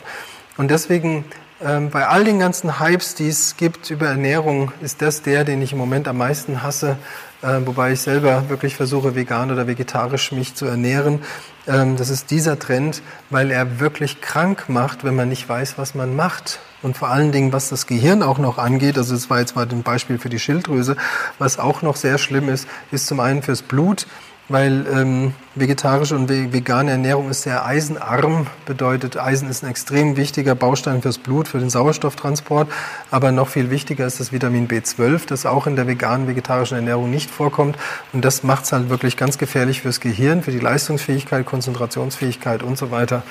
Und 0.56 0.70
deswegen 0.70 1.24
ähm, 1.62 1.90
bei 1.90 2.06
all 2.06 2.24
den 2.24 2.38
ganzen 2.38 2.80
Hypes, 2.80 3.14
die 3.14 3.28
es 3.28 3.56
gibt 3.56 3.90
über 3.90 4.06
Ernährung, 4.06 4.72
ist 4.80 5.02
das 5.02 5.22
der, 5.22 5.44
den 5.44 5.60
ich 5.60 5.72
im 5.72 5.78
Moment 5.78 6.08
am 6.08 6.16
meisten 6.16 6.62
hasse, 6.62 6.96
äh, 7.42 7.60
wobei 7.64 7.92
ich 7.92 8.00
selber 8.00 8.48
wirklich 8.48 8.76
versuche, 8.76 9.14
vegan 9.14 9.50
oder 9.50 9.66
vegetarisch 9.66 10.32
mich 10.32 10.54
zu 10.54 10.66
ernähren. 10.66 11.20
Ähm, 11.66 11.96
das 11.96 12.10
ist 12.10 12.30
dieser 12.30 12.58
Trend, 12.58 13.02
weil 13.30 13.50
er 13.50 13.80
wirklich 13.80 14.20
krank 14.20 14.68
macht, 14.68 15.04
wenn 15.04 15.16
man 15.16 15.28
nicht 15.28 15.48
weiß, 15.48 15.78
was 15.78 15.94
man 15.94 16.14
macht. 16.14 16.60
Und 16.82 16.96
vor 16.96 17.08
allen 17.08 17.32
Dingen, 17.32 17.52
was 17.52 17.68
das 17.68 17.86
Gehirn 17.86 18.22
auch 18.22 18.38
noch 18.38 18.58
angeht, 18.58 18.96
also 18.96 19.14
das 19.14 19.28
war 19.28 19.40
jetzt 19.40 19.56
mal 19.56 19.66
ein 19.68 19.82
Beispiel 19.82 20.18
für 20.18 20.30
die 20.30 20.38
Schilddrüse, 20.38 20.96
was 21.38 21.58
auch 21.58 21.82
noch 21.82 21.96
sehr 21.96 22.18
schlimm 22.18 22.48
ist, 22.48 22.66
ist 22.90 23.06
zum 23.06 23.20
einen 23.20 23.42
fürs 23.42 23.62
Blut, 23.62 24.06
weil 24.50 24.84
ähm, 24.92 25.32
vegetarische 25.54 26.16
und 26.16 26.28
vegane 26.28 26.90
Ernährung 26.90 27.30
ist 27.30 27.42
sehr 27.42 27.64
eisenarm, 27.64 28.48
bedeutet 28.66 29.16
Eisen 29.16 29.48
ist 29.48 29.62
ein 29.62 29.70
extrem 29.70 30.16
wichtiger 30.16 30.56
Baustein 30.56 31.02
fürs 31.02 31.18
Blut, 31.18 31.46
für 31.46 31.60
den 31.60 31.70
Sauerstofftransport, 31.70 32.68
aber 33.12 33.30
noch 33.30 33.48
viel 33.48 33.70
wichtiger 33.70 34.06
ist 34.06 34.18
das 34.18 34.32
Vitamin 34.32 34.66
B12, 34.66 35.26
das 35.28 35.46
auch 35.46 35.68
in 35.68 35.76
der 35.76 35.86
veganen, 35.86 36.26
vegetarischen 36.26 36.76
Ernährung 36.76 37.10
nicht 37.10 37.30
vorkommt 37.30 37.78
und 38.12 38.24
das 38.24 38.42
macht 38.42 38.64
es 38.64 38.72
halt 38.72 38.90
wirklich 38.90 39.16
ganz 39.16 39.38
gefährlich 39.38 39.82
fürs 39.82 40.00
Gehirn, 40.00 40.42
für 40.42 40.50
die 40.50 40.58
Leistungsfähigkeit, 40.58 41.46
Konzentrationsfähigkeit 41.46 42.64
und 42.64 42.76
so 42.76 42.90
weiter. 42.90 43.22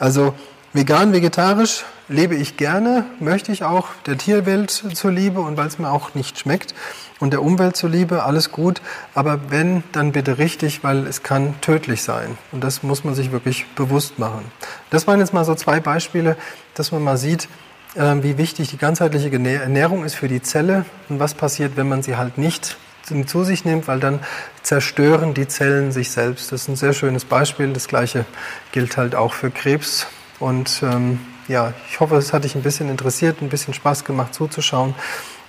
Also 0.00 0.34
Vegan, 0.74 1.14
vegetarisch 1.14 1.86
lebe 2.08 2.34
ich 2.34 2.58
gerne, 2.58 3.06
möchte 3.20 3.52
ich 3.52 3.64
auch 3.64 3.88
der 4.04 4.18
Tierwelt 4.18 4.70
zuliebe 4.70 5.40
und 5.40 5.56
weil 5.56 5.66
es 5.66 5.78
mir 5.78 5.90
auch 5.90 6.14
nicht 6.14 6.38
schmeckt 6.38 6.74
und 7.20 7.32
der 7.32 7.42
Umwelt 7.42 7.74
zuliebe, 7.74 8.22
alles 8.22 8.52
gut. 8.52 8.82
Aber 9.14 9.50
wenn, 9.50 9.82
dann 9.92 10.12
bitte 10.12 10.36
richtig, 10.36 10.84
weil 10.84 11.06
es 11.06 11.22
kann 11.22 11.58
tödlich 11.62 12.02
sein. 12.02 12.36
Und 12.52 12.62
das 12.62 12.82
muss 12.82 13.02
man 13.02 13.14
sich 13.14 13.32
wirklich 13.32 13.66
bewusst 13.76 14.18
machen. 14.18 14.44
Das 14.90 15.06
waren 15.06 15.20
jetzt 15.20 15.32
mal 15.32 15.46
so 15.46 15.54
zwei 15.54 15.80
Beispiele, 15.80 16.36
dass 16.74 16.92
man 16.92 17.02
mal 17.02 17.16
sieht, 17.16 17.48
ähm, 17.96 18.22
wie 18.22 18.36
wichtig 18.36 18.68
die 18.68 18.76
ganzheitliche 18.76 19.32
Ernährung 19.32 20.04
ist 20.04 20.16
für 20.16 20.28
die 20.28 20.42
Zelle 20.42 20.84
und 21.08 21.18
was 21.18 21.32
passiert, 21.32 21.78
wenn 21.78 21.88
man 21.88 22.02
sie 22.02 22.16
halt 22.16 22.36
nicht 22.36 22.76
zu 23.24 23.42
sich 23.42 23.64
nimmt, 23.64 23.88
weil 23.88 24.00
dann 24.00 24.20
zerstören 24.62 25.32
die 25.32 25.48
Zellen 25.48 25.92
sich 25.92 26.10
selbst. 26.10 26.52
Das 26.52 26.62
ist 26.62 26.68
ein 26.68 26.76
sehr 26.76 26.92
schönes 26.92 27.24
Beispiel. 27.24 27.72
Das 27.72 27.88
gleiche 27.88 28.26
gilt 28.70 28.98
halt 28.98 29.14
auch 29.14 29.32
für 29.32 29.50
Krebs 29.50 30.06
und 30.40 30.82
ähm, 30.82 31.20
ja, 31.48 31.74
ich 31.90 32.00
hoffe, 32.00 32.16
es 32.16 32.32
hat 32.32 32.44
dich 32.44 32.54
ein 32.54 32.62
bisschen 32.62 32.88
interessiert, 32.88 33.42
ein 33.42 33.48
bisschen 33.48 33.74
Spaß 33.74 34.04
gemacht 34.04 34.32
zuzuschauen. 34.34 34.94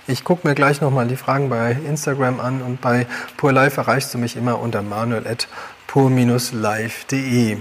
Ich 0.06 0.24
gucke 0.24 0.48
mir 0.48 0.54
gleich 0.54 0.80
nochmal 0.80 1.06
die 1.06 1.16
Fragen 1.16 1.50
bei 1.50 1.72
Instagram 1.72 2.40
an 2.40 2.62
und 2.62 2.80
bei 2.80 3.06
Pur 3.36 3.52
Live 3.52 3.76
erreichst 3.76 4.14
du 4.14 4.18
mich 4.18 4.34
immer 4.34 4.58
unter 4.58 4.82
manuel.pur-live.de. 4.82 7.58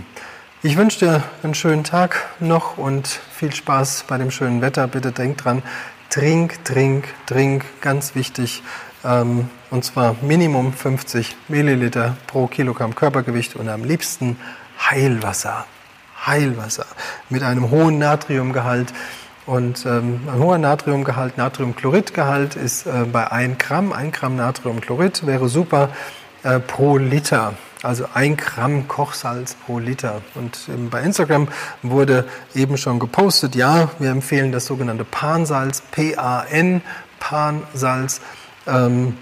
Ich 0.62 0.76
wünsche 0.76 1.00
dir 1.00 1.24
einen 1.44 1.54
schönen 1.54 1.84
Tag 1.84 2.26
noch 2.40 2.78
und 2.78 3.08
viel 3.08 3.54
Spaß 3.54 4.06
bei 4.08 4.18
dem 4.18 4.32
schönen 4.32 4.62
Wetter. 4.62 4.88
Bitte 4.88 5.12
denk 5.12 5.38
dran, 5.38 5.62
trink, 6.10 6.66
trink, 6.66 7.10
trink, 7.28 7.66
ganz 7.82 8.16
wichtig. 8.16 8.64
Ähm, 9.06 9.50
und 9.70 9.86
zwar 9.86 10.16
Minimum 10.22 10.74
50 10.74 11.38
Milliliter 11.50 12.18
pro 12.28 12.48
Kilogramm 12.48 12.96
Körpergewicht 12.96 13.56
und 13.56 13.70
am 13.70 13.84
liebsten 13.84 14.38
Heilwasser. 14.90 15.68
Heilwasser 16.26 16.86
mit 17.30 17.44
einem 17.44 17.72
hohen 17.72 17.98
Natriumgehalt. 17.98 18.94
Und 19.46 19.86
ähm, 19.86 20.22
ein 20.32 20.40
hoher 20.40 20.60
Natriumgehalt, 20.60 21.38
Natriumchloridgehalt 21.38 22.56
ist 22.56 22.86
äh, 22.86 23.06
bei 23.12 23.32
1 23.32 23.58
Gramm, 23.58 23.92
1 23.92 24.16
Gramm 24.16 24.36
Natriumchlorid 24.36 25.26
wäre 25.26 25.50
super 25.50 25.90
äh, 26.44 26.60
pro 26.60 26.98
Liter. 26.98 27.54
Also 27.82 28.06
1 28.14 28.38
Gramm 28.38 28.88
Kochsalz 28.88 29.56
pro 29.56 29.80
Liter. 29.80 30.22
Und 30.36 30.60
ähm, 30.68 30.90
bei 30.90 31.02
Instagram 31.02 31.48
wurde 31.82 32.26
eben 32.54 32.78
schon 32.78 33.00
gepostet, 33.00 33.56
ja, 33.56 33.90
wir 34.00 34.12
empfehlen 34.12 34.52
das 34.52 34.66
sogenannte 34.66 35.06
Pansalz, 35.06 35.82
P-A-N, 35.92 36.82
Pansalz. 37.20 38.22
Ähm, 38.68 39.18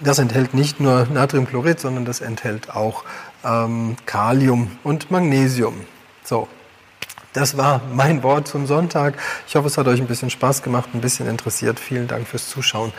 das 0.00 0.18
enthält 0.18 0.54
nicht 0.54 0.78
nur 0.78 1.06
Natriumchlorid, 1.12 1.80
sondern 1.80 2.04
das 2.04 2.20
enthält 2.20 2.70
auch 2.74 3.04
ähm, 3.44 3.96
Kalium 4.06 4.70
und 4.84 5.10
Magnesium. 5.10 5.74
So, 6.24 6.48
das 7.32 7.56
war 7.56 7.80
mein 7.92 8.22
Wort 8.22 8.48
zum 8.48 8.66
Sonntag. 8.66 9.14
Ich 9.48 9.56
hoffe, 9.56 9.66
es 9.66 9.78
hat 9.78 9.86
euch 9.86 10.00
ein 10.00 10.06
bisschen 10.06 10.30
Spaß 10.30 10.62
gemacht, 10.62 10.90
ein 10.94 11.00
bisschen 11.00 11.28
interessiert. 11.28 11.80
Vielen 11.80 12.08
Dank 12.08 12.28
fürs 12.28 12.48
Zuschauen. 12.48 12.92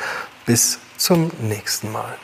Bis 0.46 0.80
zum 0.98 1.32
nächsten 1.40 1.92
Mal. 1.92 2.16